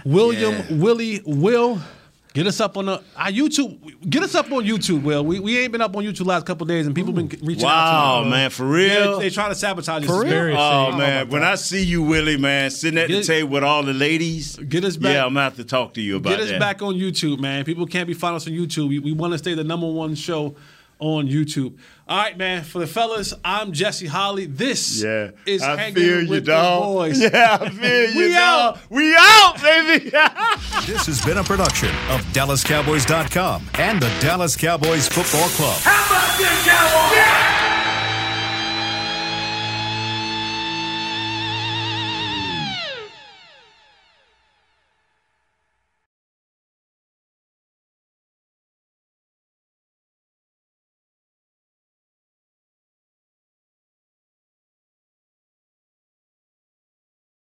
William, 0.04 0.52
Yeah. 0.52 0.64
Willie, 0.76 1.20
Will. 1.26 1.80
Get 2.34 2.46
us 2.46 2.60
up 2.60 2.76
on 2.76 2.86
the 2.86 3.02
our 3.16 3.28
YouTube. 3.30 4.08
Get 4.08 4.22
us 4.22 4.34
up 4.34 4.52
on 4.52 4.62
YouTube, 4.64 5.02
Will. 5.02 5.24
We, 5.24 5.40
we 5.40 5.58
ain't 5.58 5.72
been 5.72 5.80
up 5.80 5.96
on 5.96 6.04
YouTube 6.04 6.26
last 6.26 6.44
couple 6.46 6.66
days, 6.66 6.86
and 6.86 6.94
people 6.94 7.12
been 7.12 7.26
reaching 7.42 7.64
out 7.64 7.68
Wow, 7.68 8.18
to 8.20 8.24
me. 8.26 8.30
man, 8.30 8.50
for 8.50 8.78
Yeah, 8.78 8.98
real. 8.98 9.18
they 9.18 9.30
trying 9.30 9.48
to 9.48 9.54
sabotage 9.54 10.02
us. 10.04 10.08
For 10.08 10.20
real? 10.20 10.28
Very 10.30 10.54
Oh 10.54 10.92
man, 10.92 11.30
when 11.30 11.42
I 11.42 11.54
see 11.56 11.82
you, 11.82 12.02
Willie, 12.02 12.36
man, 12.36 12.70
sitting 12.70 12.98
at 12.98 13.08
the 13.08 13.22
table 13.22 13.48
with 13.50 13.64
all 13.64 13.82
the 13.82 13.94
ladies, 13.94 14.56
Get 14.56 14.84
us 14.84 14.96
back. 14.96 15.14
yeah, 15.14 15.24
I'm 15.24 15.30
gonna 15.34 15.44
have 15.44 15.56
to 15.56 15.64
talk 15.64 15.94
to 15.94 16.00
you 16.02 16.16
about 16.16 16.30
Get 16.30 16.40
us 16.40 16.50
that. 16.50 16.60
back 16.60 16.82
on 16.82 16.94
YouTube, 16.94 17.40
man. 17.40 17.64
People 17.64 17.86
can't 17.86 18.06
be 18.06 18.14
following 18.14 18.36
us 18.36 18.46
on 18.46 18.52
YouTube. 18.52 18.88
We, 18.90 18.98
we 18.98 19.12
want 19.12 19.32
to 19.32 19.38
stay 19.38 19.54
the 19.54 19.64
number 19.64 19.90
one 19.90 20.14
show 20.14 20.54
on 20.98 21.28
YouTube. 21.28 21.76
All 22.08 22.16
right, 22.18 22.36
man. 22.38 22.64
For 22.64 22.78
the 22.78 22.86
fellas, 22.86 23.34
I'm 23.44 23.72
Jesse 23.72 24.06
Holley. 24.06 24.46
This 24.46 25.02
Yeah, 25.02 25.30
is 25.46 25.62
I 25.62 25.76
hanging 25.76 25.94
feel 25.94 26.22
you, 26.22 26.28
with 26.30 26.46
dog. 26.46 26.82
the 26.82 26.86
boys. 26.86 27.20
Yeah, 27.20 27.58
I 27.60 27.68
feel 27.68 28.10
you, 28.14 28.26
We 28.28 28.32
dog. 28.32 28.76
out. 28.76 28.78
We 28.90 29.14
out, 29.18 29.62
baby. 29.62 30.10
This 30.86 31.04
has 31.06 31.20
been 31.24 31.36
a 31.38 31.44
production 31.44 31.90
of 32.10 32.22
DallasCowboys.com 32.32 33.68
and 33.74 34.00
the 34.00 34.08
Dallas 34.20 34.56
Cowboys 34.56 35.06
Football 35.08 35.48
Club. 35.50 35.76
How 35.82 36.06
about 36.06 36.38
this, 36.38 36.66
Cowboys? 36.66 37.16
Yeah! 37.16 37.67